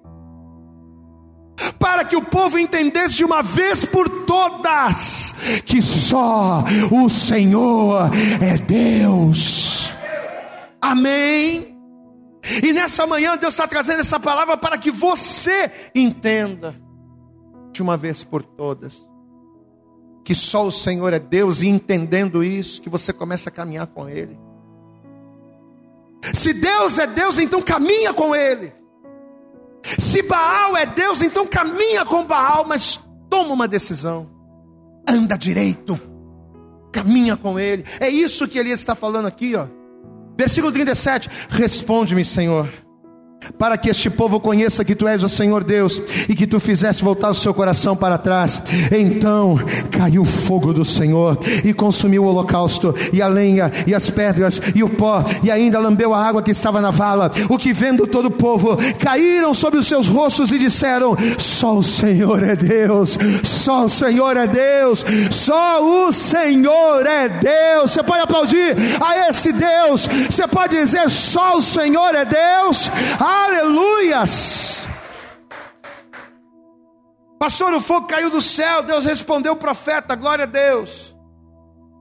para 1.80 2.04
que 2.04 2.18
o 2.18 2.22
povo 2.22 2.60
entendesse 2.60 3.16
de 3.16 3.24
uma 3.24 3.42
vez 3.42 3.86
por 3.86 4.10
todas 4.26 5.34
que 5.66 5.82
só 5.82 6.66
o 6.92 7.10
Senhor 7.10 8.12
é 8.42 8.58
Deus. 8.58 9.94
Amém. 10.82 11.73
E 12.62 12.74
nessa 12.74 13.08
manhã 13.08 13.38
Deus 13.38 13.54
está 13.54 13.68
trazendo 13.68 14.02
essa 14.02 14.20
palavra 14.20 14.58
para 14.58 14.78
que 14.78 14.92
você 14.92 15.72
entenda 15.96 16.76
de 17.72 17.82
uma 17.82 17.98
vez 17.98 18.24
por 18.24 18.44
todas 18.44 19.02
que 20.24 20.34
só 20.34 20.66
o 20.66 20.72
Senhor 20.72 21.12
é 21.12 21.20
Deus 21.20 21.62
e 21.62 21.68
entendendo 21.68 22.44
isso 22.44 22.82
que 22.82 22.90
você 22.90 23.12
começa 23.12 23.50
a 23.50 23.52
caminhar 23.52 23.88
com 23.88 24.08
Ele. 24.08 24.40
Se 26.34 26.54
Deus 26.54 26.98
é 26.98 27.06
Deus, 27.06 27.38
então 27.38 27.62
caminha 27.62 28.14
com 28.14 28.34
Ele. 28.34 28.74
Se 29.84 30.22
Baal 30.22 30.78
é 30.78 30.86
Deus, 30.86 31.22
então 31.22 31.46
caminha 31.46 32.06
com 32.06 32.24
Baal, 32.24 32.66
mas 32.66 32.98
toma 33.30 33.54
uma 33.54 33.68
decisão. 33.68 34.30
Anda 35.08 35.38
direito. 35.38 36.00
Caminha 36.92 37.36
com 37.36 37.60
ele. 37.60 37.84
É 38.00 38.08
isso 38.08 38.48
que 38.48 38.58
Elias 38.58 38.80
está 38.80 38.96
falando 38.96 39.26
aqui, 39.26 39.56
ó. 39.56 39.68
Versículo 40.38 40.72
37. 40.72 41.30
Responde-me, 41.50 42.26
Senhor 42.26 42.83
para 43.58 43.78
que 43.78 43.90
este 43.90 44.10
povo 44.10 44.40
conheça 44.40 44.86
que 44.86 44.96
tu 44.96 45.08
és 45.08 45.24
o 45.24 45.30
Senhor 45.30 45.64
Deus 45.64 46.02
e 46.28 46.36
que 46.36 46.48
tu 46.48 46.60
fizeste 46.60 47.04
voltar 47.04 47.30
o 47.30 47.34
seu 47.34 47.54
coração 47.54 47.96
para 47.96 48.18
trás. 48.18 48.62
Então 48.92 49.60
caiu 49.92 50.24
o 50.24 50.26
fogo 50.26 50.74
do 50.74 50.86
Senhor 50.86 51.38
e 51.64 51.74
consumiu 51.74 52.24
o 52.24 52.28
holocausto, 52.28 52.94
e 53.12 53.22
a 53.22 53.28
lenha, 53.28 53.72
e 53.86 53.94
as 53.94 54.10
pedras, 54.10 54.62
e 54.76 54.84
o 54.84 54.90
pó, 54.90 55.24
e 55.44 55.52
ainda 55.52 55.80
lambeu 55.80 56.14
a 56.14 56.26
água 56.26 56.42
que 56.42 56.52
estava 56.52 56.82
na 56.82 56.92
vala. 56.92 57.32
O 57.50 57.58
que 57.58 57.74
vendo 57.74 58.08
todo 58.08 58.28
o 58.28 58.32
povo 58.32 58.78
caíram 59.00 59.54
sobre 59.54 59.80
os 59.80 59.88
seus 59.88 60.08
rostos 60.08 60.52
e 60.52 60.58
disseram: 60.58 61.16
Só 61.38 61.76
o 61.76 61.84
Senhor 61.84 62.44
é 62.44 62.56
Deus, 62.56 63.18
só 63.44 63.86
o 63.86 63.90
Senhor 63.90 64.38
é 64.38 64.48
Deus, 64.48 65.06
só 65.32 65.84
o 65.84 66.12
Senhor 66.12 67.06
é 67.06 67.30
Deus. 67.30 67.92
Você 67.92 68.04
pode 68.04 68.22
aplaudir 68.22 68.76
a 69.02 69.30
esse 69.30 69.52
Deus, 69.52 70.08
você 70.30 70.48
pode 70.48 70.76
dizer: 70.76 71.10
Só 71.10 71.58
o 71.58 71.62
Senhor 71.62 72.16
é 72.16 72.26
Deus. 72.26 72.90
Aleluias! 73.34 74.88
Pastor, 77.40 77.74
o 77.74 77.82
fogo 77.82 78.08
caiu 78.08 78.30
do 78.30 78.40
céu, 78.40 78.84
Deus 78.84 79.06
respondeu 79.06 79.54
o 79.54 79.58
profeta, 79.58 80.16
glória 80.16 80.44
a 80.44 80.48
Deus. 80.48 81.14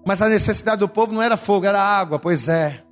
Mas 0.07 0.21
a 0.21 0.29
necessidade 0.29 0.81
do 0.81 0.89
povo 0.89 1.13
não 1.13 1.23
era 1.23 1.37
fogo, 1.37 1.67
era 1.67 1.81
água, 1.81 2.19
pois 2.19 2.49
é. 2.49 2.85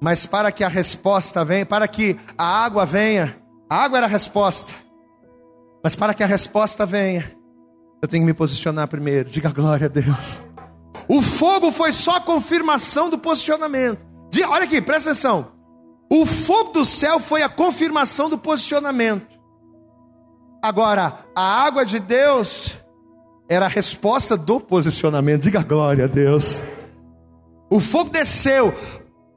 Mas 0.00 0.26
para 0.26 0.50
que 0.50 0.64
a 0.64 0.68
resposta 0.68 1.44
venha, 1.44 1.66
para 1.66 1.86
que 1.86 2.18
a 2.36 2.64
água 2.64 2.86
venha, 2.86 3.36
a 3.68 3.76
água 3.76 3.98
era 3.98 4.06
a 4.06 4.10
resposta. 4.10 4.72
Mas 5.82 5.94
para 5.94 6.14
que 6.14 6.22
a 6.22 6.26
resposta 6.26 6.86
venha, 6.86 7.36
eu 8.00 8.08
tenho 8.08 8.22
que 8.22 8.26
me 8.26 8.34
posicionar 8.34 8.88
primeiro. 8.88 9.28
Diga 9.28 9.50
glória 9.50 9.86
a 9.86 9.88
Deus. 9.88 10.40
O 11.08 11.20
fogo 11.20 11.70
foi 11.70 11.92
só 11.92 12.20
confirmação 12.20 13.10
do 13.10 13.18
posicionamento. 13.18 14.04
Olha 14.48 14.64
aqui, 14.64 14.80
presta 14.80 15.10
atenção. 15.10 15.51
O 16.14 16.26
fogo 16.26 16.72
do 16.72 16.84
céu 16.84 17.18
foi 17.18 17.42
a 17.42 17.48
confirmação 17.48 18.28
do 18.28 18.36
posicionamento. 18.36 19.40
Agora, 20.62 21.24
a 21.34 21.64
água 21.64 21.86
de 21.86 21.98
Deus 21.98 22.78
era 23.48 23.64
a 23.64 23.68
resposta 23.68 24.36
do 24.36 24.60
posicionamento. 24.60 25.44
Diga 25.44 25.62
glória 25.62 26.04
a 26.04 26.06
Deus. 26.06 26.62
O 27.70 27.80
fogo 27.80 28.10
desceu, 28.10 28.74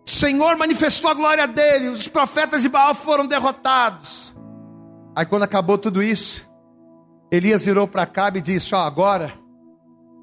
o 0.05 0.09
Senhor 0.09 0.57
manifestou 0.57 1.09
a 1.09 1.13
glória 1.13 1.47
dele, 1.47 1.87
os 1.87 2.09
profetas 2.09 2.61
de 2.61 2.67
Baal 2.67 2.93
foram 2.93 3.25
derrotados. 3.25 4.35
Aí, 5.15 5.25
quando 5.25 5.43
acabou 5.43 5.77
tudo 5.77 6.03
isso, 6.03 6.45
Elias 7.31 7.63
virou 7.63 7.87
para 7.87 8.05
Cabe 8.05 8.39
e 8.39 8.41
disse: 8.41 8.75
Ó, 8.75 8.79
agora 8.79 9.31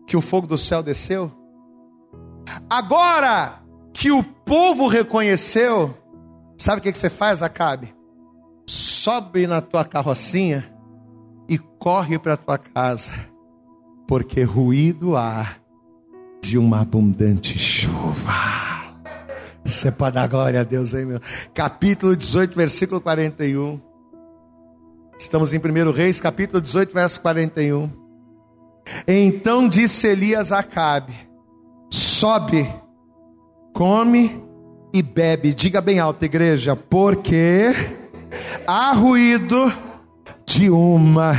que 0.07 0.19
o 0.19 0.21
fogo 0.21 0.47
do 0.47 0.59
céu 0.59 0.83
desceu, 0.83 1.33
agora 2.69 3.63
que 3.95 4.13
o 4.13 4.23
povo 4.23 4.87
reconheceu, 4.87 6.02
Sabe 6.63 6.79
o 6.79 6.81
que, 6.81 6.95
você 6.95 7.11
faz, 7.11 7.43
Acabe? 7.43 7.93
Sobe 8.69 9.49
na 9.49 9.61
tua 9.61 9.85
carrocinha 9.85 10.73
e 11.49 11.59
corre 11.59 12.21
para 12.21 12.37
tua 12.37 12.57
casa, 12.57 13.11
porque 14.07 14.45
ruído 14.45 15.17
há 15.17 15.57
de 16.41 16.57
uma 16.57 16.83
abundante 16.83 17.59
chuva. 17.59 18.33
Você 19.65 19.91
pode 19.91 20.15
dar 20.15 20.29
glória 20.29 20.61
a 20.61 20.63
Deus 20.63 20.95
aí, 20.95 21.05
meu. 21.05 21.19
Capítulo 21.53 22.15
18, 22.15 22.55
versículo 22.55 23.01
41. 23.01 23.81
Estamos 25.19 25.53
em 25.53 25.59
1 25.59 25.91
Reis, 25.91 26.21
capítulo 26.21 26.61
18, 26.61 26.95
verso 26.95 27.21
41. 27.23 27.91
Então 29.09 29.69
disse 29.69 30.07
Elias 30.07 30.53
a 30.53 30.61
Acabe: 30.61 31.13
Sobe, 31.91 32.73
come 33.75 34.52
e 34.93 35.03
bebe. 35.03 35.55
Diga 35.55 35.81
bem 35.81 35.99
alto, 35.99 36.25
igreja, 36.25 36.77
porque 36.77 37.67
há 38.67 38.93
ruído 38.93 39.73
de 40.47 40.71
uma 40.71 41.33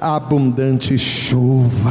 abundante 0.00 0.98
chuva. 0.98 1.90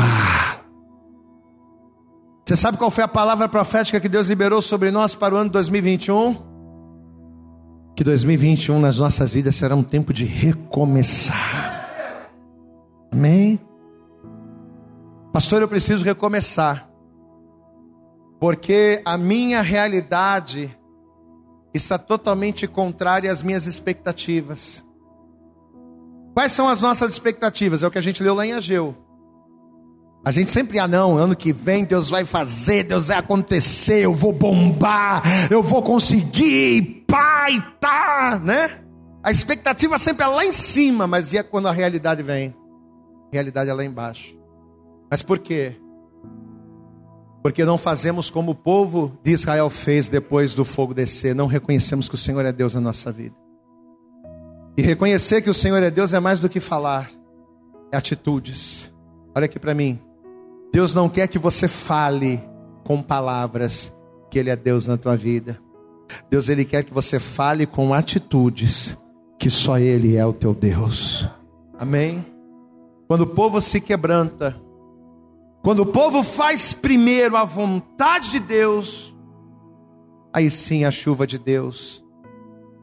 Você 2.46 2.56
sabe 2.56 2.78
qual 2.78 2.92
foi 2.92 3.04
a 3.04 3.08
palavra 3.08 3.48
profética 3.48 4.00
que 4.00 4.10
Deus 4.10 4.28
liberou 4.28 4.62
sobre 4.62 4.92
nós 4.92 5.16
para 5.16 5.34
o 5.34 5.38
ano 5.38 5.50
2021? 5.50 6.36
Que 7.96 8.04
2021 8.04 8.80
nas 8.80 9.00
nossas 9.00 9.34
vidas 9.34 9.56
será 9.56 9.76
um 9.76 9.84
tempo 9.84 10.12
de 10.12 10.26
recomeçar. 10.26 12.30
Amém? 13.12 13.60
Pastor, 15.32 15.62
eu 15.62 15.68
preciso 15.68 16.04
recomeçar. 16.04 16.90
Porque 18.40 19.02
a 19.06 19.18
minha 19.18 19.62
realidade 19.62 20.76
está 21.74 21.98
totalmente 21.98 22.68
contrária 22.68 23.32
às 23.32 23.42
minhas 23.42 23.66
expectativas. 23.66 24.84
Quais 26.34 26.52
são 26.52 26.68
as 26.68 26.82
nossas 26.82 27.12
expectativas? 27.12 27.84
É 27.84 27.88
o 27.88 27.92
que 27.92 27.98
a 27.98 28.02
gente 28.02 28.24
leu 28.24 28.34
lá 28.34 28.46
em 28.46 28.54
Ageu. 28.54 28.96
A 30.26 30.32
gente 30.32 30.52
sempre, 30.52 30.80
ah 30.80 30.88
não, 30.88 31.18
ano 31.18 31.36
que 31.36 31.52
vem 31.52 31.84
Deus 31.84 32.10
vai 32.10 32.24
fazer, 32.24 32.84
Deus 32.84 33.10
vai 33.10 33.18
acontecer, 33.18 34.06
eu 34.06 34.16
vou 34.16 34.32
bombar, 34.32 35.22
eu 35.52 35.62
vou 35.62 35.84
conseguir, 35.84 37.04
pai, 37.06 37.62
tá, 37.80 38.40
né? 38.42 38.80
A 39.22 39.32
expectativa 39.32 39.98
sempre 39.98 40.24
é 40.24 40.28
lá 40.28 40.46
em 40.46 40.54
cima, 40.54 41.06
mas 41.06 41.34
e 41.34 41.38
é 41.38 41.44
quando 41.44 41.68
a 41.68 41.72
realidade 41.72 42.24
vem? 42.24 42.56
A 43.32 43.34
realidade 43.34 43.70
é 43.70 43.74
lá 43.74 43.84
embaixo. 43.84 44.38
Mas 45.12 45.22
por 45.22 45.40
quê? 45.40 45.76
Porque 47.44 47.66
não 47.66 47.78
fazemos 47.78 48.30
como 48.30 48.52
o 48.52 48.56
povo 48.56 49.20
de 49.22 49.32
Israel 49.32 49.70
fez 49.70 50.08
depois 50.08 50.56
do 50.56 50.64
fogo 50.64 50.94
descer, 50.94 51.36
não 51.36 51.46
reconhecemos 51.46 52.08
que 52.08 52.16
o 52.16 52.18
Senhor 52.18 52.44
é 52.46 52.54
Deus 52.54 52.74
na 52.74 52.82
nossa 52.82 53.12
vida. 53.12 53.36
E 54.78 54.82
reconhecer 54.82 55.42
que 55.42 55.50
o 55.50 55.54
Senhor 55.54 55.84
é 55.84 55.92
Deus 55.92 56.14
é 56.14 56.20
mais 56.20 56.40
do 56.40 56.48
que 56.48 56.62
falar, 56.62 57.12
é 57.92 57.98
atitudes. 57.98 58.92
Olha 59.36 59.46
aqui 59.46 59.60
para 59.60 59.74
mim. 59.74 60.00
Deus 60.72 60.96
não 60.96 61.10
quer 61.10 61.28
que 61.28 61.38
você 61.38 61.68
fale 61.68 62.42
com 62.84 63.02
palavras 63.02 63.94
que 64.32 64.40
Ele 64.40 64.50
é 64.50 64.56
Deus 64.56 64.88
na 64.88 64.98
tua 64.98 65.16
vida. 65.18 65.60
Deus 66.30 66.50
ele 66.50 66.66
quer 66.66 66.84
que 66.84 66.94
você 66.94 67.20
fale 67.20 67.66
com 67.66 67.94
atitudes 67.94 68.98
que 69.38 69.50
só 69.50 69.78
Ele 69.78 70.16
é 70.16 70.26
o 70.26 70.34
teu 70.34 70.54
Deus. 70.54 71.28
Amém? 71.78 72.26
Quando 73.08 73.22
o 73.22 73.28
povo 73.28 73.60
se 73.60 73.82
quebranta, 73.82 74.56
quando 75.64 75.80
o 75.80 75.86
povo 75.86 76.22
faz 76.22 76.74
primeiro 76.74 77.38
a 77.38 77.46
vontade 77.46 78.32
de 78.32 78.40
Deus, 78.40 79.16
aí 80.34 80.52
sim 80.52 80.84
a 80.84 80.92
chuva 80.92 81.26
de 81.26 81.40
Deus, 81.40 82.04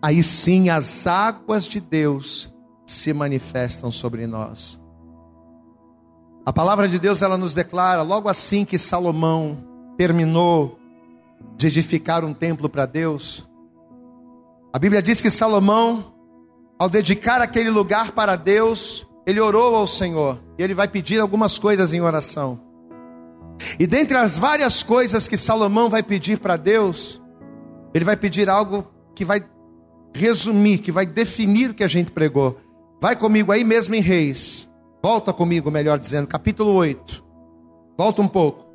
aí 0.00 0.22
sim 0.22 0.70
as 0.70 1.06
águas 1.06 1.66
de 1.66 1.78
Deus 1.78 2.50
se 2.86 3.12
manifestam 3.12 3.92
sobre 3.92 4.26
nós. 4.26 4.80
A 6.46 6.54
palavra 6.54 6.88
de 6.88 6.98
Deus 6.98 7.20
ela 7.20 7.36
nos 7.36 7.52
declara, 7.52 8.00
logo 8.00 8.30
assim 8.30 8.64
que 8.64 8.78
Salomão 8.78 9.62
terminou 9.98 10.78
de 11.58 11.66
edificar 11.66 12.24
um 12.24 12.32
templo 12.32 12.66
para 12.66 12.86
Deus, 12.86 13.46
a 14.72 14.78
Bíblia 14.78 15.02
diz 15.02 15.20
que 15.20 15.30
Salomão, 15.30 16.14
ao 16.78 16.88
dedicar 16.88 17.42
aquele 17.42 17.68
lugar 17.68 18.12
para 18.12 18.36
Deus, 18.36 19.06
ele 19.26 19.38
orou 19.38 19.76
ao 19.76 19.86
Senhor, 19.86 20.40
e 20.58 20.62
ele 20.62 20.72
vai 20.72 20.88
pedir 20.88 21.20
algumas 21.20 21.58
coisas 21.58 21.92
em 21.92 22.00
oração. 22.00 22.69
E 23.78 23.86
dentre 23.86 24.16
as 24.16 24.38
várias 24.38 24.82
coisas 24.82 25.28
que 25.28 25.36
Salomão 25.36 25.88
vai 25.88 26.02
pedir 26.02 26.38
para 26.38 26.56
Deus, 26.56 27.20
ele 27.94 28.04
vai 28.04 28.16
pedir 28.16 28.48
algo 28.48 28.86
que 29.14 29.24
vai 29.24 29.44
resumir, 30.14 30.78
que 30.78 30.92
vai 30.92 31.06
definir 31.06 31.70
o 31.70 31.74
que 31.74 31.84
a 31.84 31.88
gente 31.88 32.10
pregou. 32.10 32.58
Vai 33.00 33.16
comigo 33.16 33.52
aí 33.52 33.64
mesmo 33.64 33.94
em 33.94 34.00
Reis. 34.00 34.68
Volta 35.02 35.32
comigo, 35.32 35.70
melhor 35.70 35.98
dizendo, 35.98 36.26
capítulo 36.26 36.72
8. 36.72 37.24
Volta 37.96 38.20
um 38.22 38.28
pouco. 38.28 38.68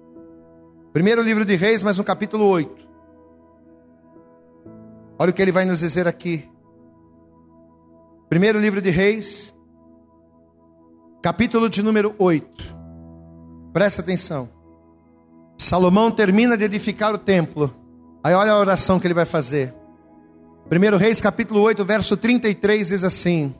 Primeiro 0.91 1.21
livro 1.21 1.45
de 1.45 1.55
Reis, 1.55 1.83
mas 1.83 1.97
no 1.97 2.03
capítulo 2.03 2.45
8. 2.47 2.85
Olha 5.19 5.31
o 5.31 5.33
que 5.33 5.41
ele 5.41 5.51
vai 5.51 5.65
nos 5.65 5.79
dizer 5.79 6.07
aqui. 6.07 6.49
Primeiro 8.27 8.59
livro 8.59 8.81
de 8.81 8.89
Reis, 8.89 9.53
capítulo 11.21 11.69
de 11.69 11.83
número 11.83 12.15
8. 12.17 12.75
Presta 13.71 14.01
atenção. 14.01 14.54
Salomão 15.57 16.11
termina 16.11 16.57
de 16.57 16.63
edificar 16.63 17.13
o 17.13 17.17
templo. 17.17 17.73
Aí 18.23 18.33
olha 18.33 18.51
a 18.51 18.59
oração 18.59 18.99
que 18.99 19.07
ele 19.07 19.13
vai 19.13 19.25
fazer. 19.25 19.73
Primeiro 20.67 20.97
Reis, 20.97 21.21
capítulo 21.21 21.61
8, 21.61 21.85
verso 21.85 22.17
33 22.17 22.87
diz 22.87 23.03
assim: 23.03 23.53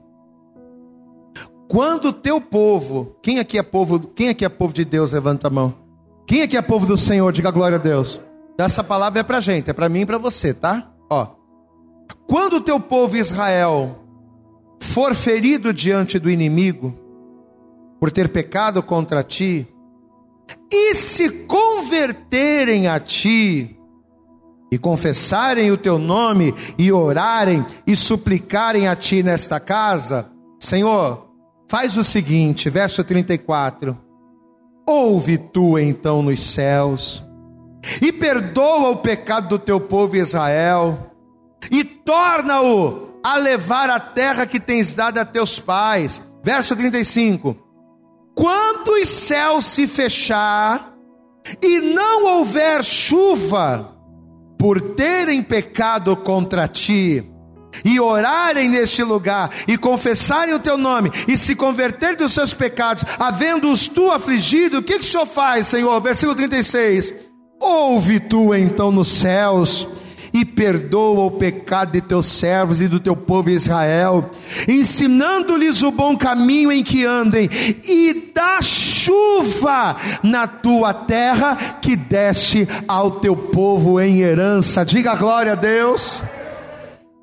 Quando 1.68 2.10
o 2.10 2.14
teu 2.14 2.42
povo, 2.42 3.16
quem 3.22 3.40
aqui 3.40 3.58
é 3.58 3.64
povo, 3.64 4.00
quem 4.00 4.30
aqui 4.30 4.44
é 4.44 4.50
povo 4.50 4.74
de 4.74 4.84
Deus, 4.84 5.14
levanta 5.14 5.48
a 5.48 5.52
mão. 5.52 5.76
Quem 6.26 6.42
aqui 6.42 6.58
é 6.58 6.62
povo 6.62 6.86
do 6.86 6.98
Senhor, 6.98 7.32
diga 7.32 7.52
glória 7.52 7.78
a 7.78 7.82
Deus. 7.82 8.20
Essa 8.58 8.84
palavra 8.84 9.20
é 9.20 9.24
pra 9.24 9.40
gente, 9.40 9.70
é 9.70 9.74
para 9.74 9.90
mim 9.90 10.02
e 10.02 10.06
para 10.06 10.18
você, 10.18 10.54
tá? 10.54 10.92
Ó. 11.10 11.28
Quando 12.28 12.58
o 12.58 12.62
teu 12.62 12.80
povo 12.80 13.16
Israel 13.16 14.00
for 14.80 15.14
ferido 15.14 15.74
diante 15.74 16.18
do 16.18 16.30
inimigo 16.30 16.98
por 18.00 18.12
ter 18.12 18.30
pecado 18.30 18.82
contra 18.82 19.24
ti, 19.24 19.68
e 20.72 20.94
se 20.96 21.30
converterem 21.46 22.88
a 22.88 23.00
ti, 23.00 23.78
e 24.72 24.78
confessarem 24.78 25.72
o 25.72 25.78
teu 25.78 25.98
nome, 25.98 26.54
e 26.78 26.92
orarem 26.92 27.66
e 27.86 27.96
suplicarem 27.96 28.88
a 28.88 28.96
ti 28.96 29.24
nesta 29.24 29.60
casa, 29.60 30.30
Senhor, 30.60 31.28
faz 31.70 31.98
o 31.98 32.04
seguinte, 32.04 32.70
verso 32.70 33.04
34: 33.04 33.98
Ouve 34.86 35.38
tu 35.38 35.80
então 35.80 36.22
nos 36.22 36.42
céus, 36.42 37.24
e 38.02 38.12
perdoa 38.12 38.90
o 38.90 38.98
pecado 38.98 39.50
do 39.50 39.60
teu 39.60 39.80
povo 39.80 40.16
Israel, 40.16 41.12
e 41.72 41.84
torna-o 41.84 43.20
a 43.24 43.38
levar 43.38 43.90
a 43.90 44.00
terra 44.00 44.46
que 44.46 44.60
tens 44.60 44.94
dado 44.94 45.18
a 45.18 45.26
teus 45.26 45.60
pais. 45.60 46.22
Verso 46.44 46.76
35: 46.76 47.65
Quando 48.36 48.90
os 49.02 49.08
céus 49.08 49.66
se 49.66 49.88
fechar 49.88 50.94
e 51.62 51.80
não 51.80 52.26
houver 52.26 52.84
chuva, 52.84 53.96
por 54.60 54.82
terem 54.82 55.42
pecado 55.42 56.16
contra 56.18 56.68
ti, 56.68 57.24
e 57.84 58.00
orarem 58.00 58.70
neste 58.70 59.04
lugar, 59.04 59.52
e 59.68 59.78
confessarem 59.78 60.54
o 60.54 60.60
teu 60.60 60.78
nome, 60.78 61.12
e 61.28 61.38
se 61.38 61.56
converterem 61.56 62.16
dos 62.16 62.34
seus 62.34 62.54
pecados, 62.54 63.04
havendo-os 63.20 63.88
tu 63.88 64.12
afligido, 64.12 64.80
o 64.80 64.84
que, 64.84 65.00
que 65.00 65.06
o 65.06 65.08
Senhor 65.08 65.26
faz, 65.26 65.68
Senhor? 65.68 66.00
Versículo 66.02 66.36
36: 66.36 67.14
Ouve 67.60 68.20
tu 68.20 68.54
então 68.54 68.92
nos 68.92 69.08
céus, 69.08 69.88
e 70.36 70.44
perdoa 70.44 71.24
o 71.24 71.32
pecado 71.32 71.94
de 71.94 72.02
teus 72.02 72.26
servos 72.26 72.82
e 72.82 72.90
do 72.90 73.00
teu 73.00 73.16
povo 73.16 73.50
Israel, 73.50 74.30
ensinando-lhes 74.68 75.82
o 75.82 75.92
bom 75.92 76.18
caminho 76.18 76.74
em 76.74 76.84
que 76.84 77.06
andem, 77.06 77.50
e 77.86 78.32
dá 78.36 78.62
chuva 78.62 79.96
na 80.22 80.46
tua 80.46 80.94
terra 80.94 81.56
que 81.82 81.96
deste 81.96 82.68
ao 82.86 83.12
teu 83.12 83.34
povo 83.34 83.98
em 84.02 84.20
herança. 84.20 84.84
Diga 84.84 85.16
glória 85.16 85.54
a 85.54 85.56
Deus. 85.56 86.22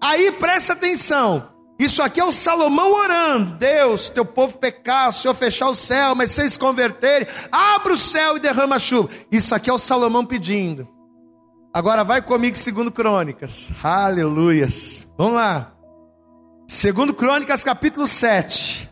Aí 0.00 0.32
presta 0.32 0.72
atenção. 0.72 1.50
Isso 1.78 2.02
aqui 2.02 2.18
é 2.18 2.24
o 2.24 2.32
Salomão 2.32 2.94
orando. 2.94 3.52
Deus, 3.58 4.08
teu 4.08 4.24
povo 4.24 4.56
pecar, 4.56 5.10
o 5.10 5.12
Senhor 5.12 5.34
fechar 5.34 5.68
o 5.68 5.74
céu, 5.74 6.14
mas 6.14 6.30
se 6.30 6.58
converterem, 6.58 7.28
abre 7.50 7.92
o 7.92 7.98
céu 7.98 8.38
e 8.38 8.40
derrama 8.40 8.78
chuva. 8.78 9.10
Isso 9.30 9.54
aqui 9.54 9.68
é 9.68 9.72
o 9.72 9.78
Salomão 9.78 10.24
pedindo. 10.24 10.88
Agora 11.74 12.04
vai 12.04 12.20
comigo 12.20 12.54
segundo 12.54 12.92
Crônicas. 12.92 13.70
Aleluias. 13.82 15.06
Vamos 15.16 15.34
lá. 15.34 15.72
Segundo 16.68 17.14
Crônicas, 17.14 17.64
capítulo 17.64 18.06
7. 18.06 18.90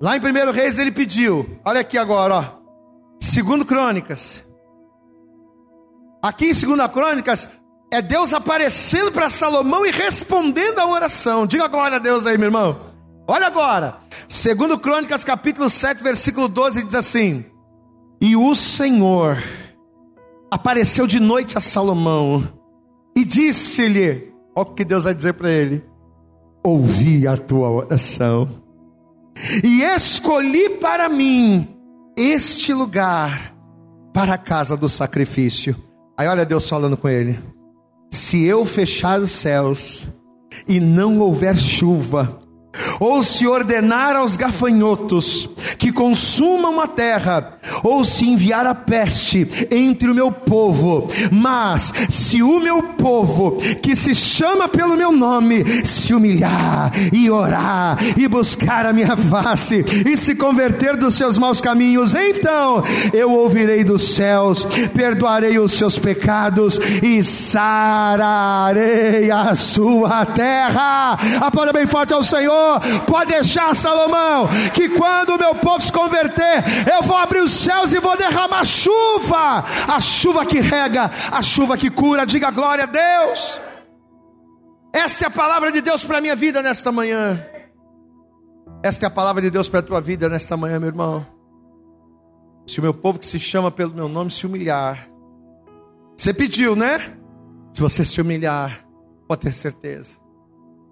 Lá 0.00 0.16
em 0.16 0.20
1 0.20 0.52
Reis 0.52 0.78
ele 0.78 0.90
pediu. 0.90 1.60
Olha 1.62 1.80
aqui 1.80 1.98
agora, 1.98 2.34
ó. 2.34 2.44
Segundo 3.20 3.66
Crônicas. 3.66 4.44
Aqui 6.22 6.46
em 6.46 6.54
Segunda 6.54 6.88
Crônicas 6.88 7.50
é 7.92 8.00
Deus 8.00 8.32
aparecendo 8.32 9.12
para 9.12 9.28
Salomão 9.28 9.84
e 9.84 9.90
respondendo 9.90 10.78
a 10.78 10.86
oração. 10.86 11.46
Diga 11.46 11.68
glória 11.68 11.96
a 11.96 12.00
Deus 12.00 12.24
aí, 12.24 12.38
meu 12.38 12.46
irmão. 12.46 12.80
Olha 13.28 13.46
agora. 13.46 13.98
Segundo 14.26 14.78
Crônicas, 14.78 15.22
capítulo 15.22 15.68
7, 15.68 16.02
versículo 16.02 16.48
12, 16.48 16.82
diz 16.82 16.94
assim: 16.94 17.44
E 18.20 18.34
o 18.36 18.54
Senhor 18.54 19.36
apareceu 20.50 21.06
de 21.06 21.20
noite 21.20 21.56
a 21.56 21.60
Salomão 21.60 22.46
e 23.16 23.24
disse-lhe: 23.24 24.32
Olha 24.54 24.68
o 24.68 24.74
que 24.74 24.84
Deus 24.84 25.04
vai 25.04 25.14
dizer 25.14 25.34
para 25.34 25.50
ele: 25.50 25.84
Ouvi 26.64 27.26
a 27.26 27.36
tua 27.36 27.70
oração 27.70 28.48
e 29.62 29.82
escolhi 29.82 30.70
para 30.70 31.08
mim 31.08 31.68
este 32.16 32.72
lugar 32.72 33.54
para 34.12 34.34
a 34.34 34.38
casa 34.38 34.76
do 34.76 34.88
sacrifício. 34.88 35.76
Aí 36.16 36.26
olha 36.26 36.46
Deus 36.46 36.68
falando 36.68 36.96
com 36.96 37.08
ele: 37.08 37.38
Se 38.10 38.44
eu 38.44 38.64
fechar 38.64 39.20
os 39.20 39.30
céus 39.30 40.08
e 40.66 40.80
não 40.80 41.18
houver 41.20 41.56
chuva, 41.56 42.40
ou 43.00 43.22
se 43.22 43.46
ordenar 43.46 44.16
aos 44.16 44.36
gafanhotos 44.36 45.48
que 45.78 45.92
consumam 45.92 46.80
a 46.80 46.86
terra, 46.86 47.58
ou 47.82 48.04
se 48.04 48.28
enviar 48.28 48.66
a 48.66 48.74
peste 48.74 49.48
entre 49.70 50.10
o 50.10 50.14
meu 50.14 50.30
povo, 50.30 51.08
mas 51.30 51.92
se 52.08 52.42
o 52.42 52.60
meu 52.60 52.85
povo, 53.06 53.52
que 53.80 53.94
se 53.94 54.16
chama 54.16 54.66
pelo 54.66 54.96
meu 54.96 55.12
nome, 55.12 55.64
se 55.84 56.12
humilhar 56.12 56.90
e 57.12 57.30
orar 57.30 57.96
e 58.16 58.26
buscar 58.26 58.84
a 58.84 58.92
minha 58.92 59.16
face 59.16 59.84
e 60.04 60.16
se 60.16 60.34
converter 60.34 60.96
dos 60.96 61.14
seus 61.14 61.38
maus 61.38 61.60
caminhos, 61.60 62.16
então 62.16 62.82
eu 63.12 63.30
ouvirei 63.30 63.84
dos 63.84 64.16
céus, 64.16 64.66
perdoarei 64.92 65.56
os 65.56 65.70
seus 65.70 66.00
pecados 66.00 66.80
e 67.00 67.22
sararei 67.22 69.30
a 69.30 69.54
sua 69.54 70.26
terra. 70.26 71.16
Aplauda 71.40 71.72
bem 71.72 71.86
forte 71.86 72.12
ao 72.12 72.24
Senhor. 72.24 72.80
Pode 73.06 73.30
deixar, 73.30 73.72
Salomão, 73.76 74.48
que 74.74 74.88
quando 74.88 75.36
o 75.36 75.38
meu 75.38 75.54
povo 75.54 75.80
se 75.80 75.92
converter, 75.92 76.64
eu 76.92 77.04
vou 77.04 77.16
abrir 77.16 77.38
os 77.38 77.52
céus 77.52 77.92
e 77.92 78.00
vou 78.00 78.16
derramar 78.16 78.64
chuva, 78.64 79.64
a 79.86 80.00
chuva 80.00 80.44
que 80.44 80.58
rega, 80.58 81.08
a 81.30 81.40
chuva 81.40 81.76
que 81.76 81.88
cura. 81.88 82.26
Diga 82.26 82.50
glória 82.50 82.82
a 82.82 82.95
Deus. 82.96 83.60
Esta 84.92 85.24
é 85.24 85.26
a 85.28 85.30
palavra 85.30 85.70
de 85.70 85.80
Deus 85.80 86.04
para 86.04 86.18
a 86.18 86.20
minha 86.20 86.34
vida 86.34 86.62
nesta 86.62 86.90
manhã. 86.90 87.44
Esta 88.82 89.06
é 89.06 89.08
a 89.08 89.10
palavra 89.10 89.42
de 89.42 89.50
Deus 89.50 89.68
para 89.68 89.80
a 89.80 89.82
tua 89.82 90.00
vida 90.00 90.28
nesta 90.28 90.56
manhã, 90.56 90.78
meu 90.78 90.88
irmão. 90.88 91.26
Se 92.66 92.78
o 92.78 92.82
meu 92.82 92.94
povo 92.94 93.18
que 93.18 93.26
se 93.26 93.38
chama 93.38 93.70
pelo 93.70 93.92
meu 93.92 94.08
nome 94.08 94.30
se 94.30 94.46
humilhar, 94.46 95.08
você 96.16 96.32
pediu, 96.32 96.74
né? 96.74 96.98
Se 97.74 97.82
você 97.82 98.04
se 98.04 98.20
humilhar, 98.20 98.86
pode 99.28 99.42
ter 99.42 99.52
certeza 99.52 100.16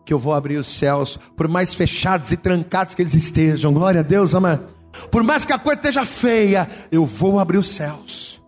que 0.05 0.13
eu 0.13 0.19
vou 0.19 0.35
abrir 0.35 0.59
os 0.59 0.69
céus, 0.69 1.19
por 1.35 1.49
mais 1.49 1.73
fechados 1.73 2.31
e 2.31 2.37
trancados 2.37 2.95
que 2.95 3.01
eles 3.01 3.15
estejam. 3.15 3.73
Glória 3.73 4.01
a 4.01 4.05
Deus, 4.05 4.35
amado. 4.35 4.67
Por 5.11 5.23
mais 5.23 5.47
que 5.47 5.53
a 5.53 5.59
coisa 5.59 5.81
esteja 5.81 6.05
feia, 6.05 6.69
eu 6.93 7.07
vou 7.07 7.41
abrir 7.41 7.57
os 7.57 7.71
céus. 7.71 8.43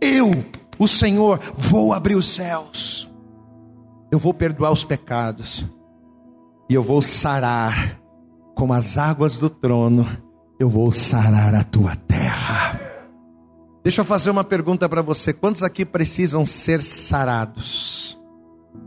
Eu, 0.00 0.30
o 0.78 0.88
Senhor, 0.88 1.40
vou 1.54 1.92
abrir 1.92 2.14
os 2.14 2.28
céus. 2.28 3.10
Eu 4.10 4.18
vou 4.18 4.32
perdoar 4.32 4.70
os 4.70 4.84
pecados. 4.84 5.66
E 6.68 6.74
eu 6.74 6.82
vou 6.82 7.02
sarar 7.02 8.00
como 8.54 8.72
as 8.72 8.96
águas 8.96 9.38
do 9.38 9.50
trono. 9.50 10.06
Eu 10.58 10.70
vou 10.70 10.92
sarar 10.92 11.54
a 11.54 11.64
tua 11.64 11.96
terra. 11.96 12.80
Deixa 13.82 14.00
eu 14.00 14.04
fazer 14.04 14.30
uma 14.30 14.44
pergunta 14.44 14.88
para 14.88 15.02
você: 15.02 15.32
quantos 15.32 15.62
aqui 15.62 15.84
precisam 15.84 16.46
ser 16.46 16.82
sarados? 16.82 18.18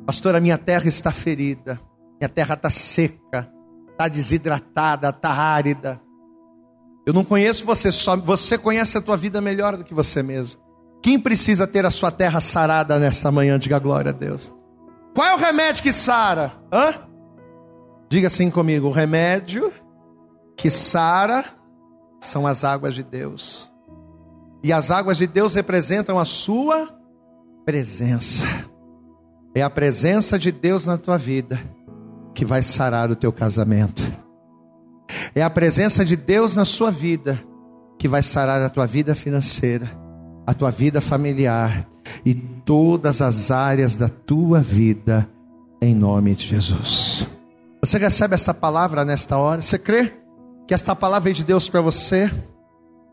Pastor, 0.05 0.35
a 0.35 0.39
minha 0.39 0.57
terra 0.57 0.87
está 0.87 1.11
ferida, 1.11 1.79
minha 2.19 2.29
terra 2.29 2.55
está 2.55 2.69
seca, 2.69 3.51
está 3.91 4.07
desidratada, 4.07 5.09
está 5.09 5.29
árida. 5.29 6.01
Eu 7.05 7.13
não 7.13 7.23
conheço 7.23 7.65
você 7.65 7.91
só, 7.91 8.17
você 8.17 8.57
conhece 8.57 8.97
a 8.97 9.01
tua 9.01 9.15
vida 9.15 9.39
melhor 9.39 9.77
do 9.77 9.83
que 9.83 9.93
você 9.93 10.23
mesmo. 10.23 10.66
Quem 11.01 11.19
precisa 11.19 11.67
ter 11.67 11.85
a 11.85 11.91
sua 11.91 12.11
terra 12.11 12.39
sarada 12.39 12.99
nesta 12.99 13.31
manhã? 13.31 13.57
Diga 13.57 13.79
glória 13.79 14.09
a 14.09 14.13
Deus. 14.13 14.53
Qual 15.13 15.25
é 15.25 15.33
o 15.33 15.37
remédio 15.37 15.83
que 15.83 15.93
sara? 15.93 16.53
Hã? 16.71 16.93
Diga 18.09 18.27
assim 18.27 18.49
comigo: 18.49 18.87
o 18.87 18.91
remédio 18.91 19.71
que 20.55 20.69
sara 20.69 21.45
são 22.19 22.45
as 22.47 22.63
águas 22.63 22.95
de 22.95 23.03
Deus. 23.03 23.71
E 24.63 24.73
as 24.73 24.91
águas 24.91 25.17
de 25.17 25.27
Deus 25.27 25.53
representam 25.53 26.17
a 26.17 26.25
sua 26.25 26.89
presença. 27.65 28.45
É 29.55 29.61
a 29.61 29.69
presença 29.69 30.37
de 30.37 30.51
Deus 30.51 30.85
na 30.85 30.97
tua 30.97 31.17
vida 31.17 31.59
que 32.33 32.45
vai 32.45 32.61
sarar 32.61 33.09
o 33.09 33.15
teu 33.15 33.31
casamento. 33.31 34.03
É 35.33 35.41
a 35.41 35.49
presença 35.49 36.03
de 36.03 36.15
Deus 36.15 36.55
na 36.55 36.65
sua 36.65 36.91
vida 36.91 37.41
que 37.97 38.07
vai 38.07 38.21
sarar 38.21 38.61
a 38.61 38.69
tua 38.69 38.85
vida 38.85 39.15
financeira, 39.15 39.89
a 40.47 40.53
tua 40.53 40.71
vida 40.71 41.01
familiar 41.01 41.85
e 42.25 42.33
todas 42.33 43.21
as 43.21 43.51
áreas 43.51 43.97
da 43.97 44.07
tua 44.07 44.61
vida, 44.61 45.29
em 45.81 45.93
nome 45.93 46.33
de 46.33 46.47
Jesus. 46.47 47.27
Você 47.81 47.97
recebe 47.97 48.33
esta 48.33 48.53
palavra 48.53 49.03
nesta 49.03 49.37
hora? 49.37 49.61
Você 49.61 49.77
crê 49.77 50.13
que 50.65 50.73
esta 50.73 50.95
palavra 50.95 51.31
é 51.31 51.33
de 51.33 51.43
Deus 51.43 51.67
para 51.67 51.81
você? 51.81 52.31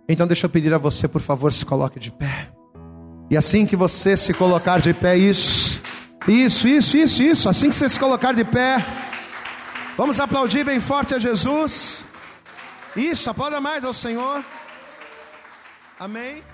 Então 0.09 0.28
deixa 0.28 0.47
eu 0.47 0.51
pedir 0.51 0.72
a 0.72 0.78
você, 0.78 1.09
por 1.09 1.20
favor, 1.20 1.53
se 1.53 1.66
coloque 1.66 1.99
de 1.99 2.12
pé. 2.12 2.51
E 3.28 3.37
assim 3.37 3.66
que 3.66 3.74
você 3.74 4.16
se 4.16 4.32
colocar 4.32 4.80
de 4.80 4.95
pé, 4.95 5.16
isso, 5.16 5.80
isso, 6.28 6.68
isso, 6.68 6.97
isso, 6.97 7.22
isso, 7.22 7.49
assim 7.49 7.68
que 7.68 7.74
você 7.74 7.89
se 7.89 7.99
colocar 7.99 8.32
de 8.32 8.45
pé, 8.45 8.76
vamos 9.97 10.20
aplaudir 10.20 10.64
bem 10.64 10.78
forte 10.78 11.14
a 11.14 11.18
Jesus. 11.18 12.05
Isso, 12.95 13.28
aplauda 13.28 13.61
mais 13.61 13.85
ao 13.85 13.93
Senhor. 13.93 14.45
Amém. 15.99 16.53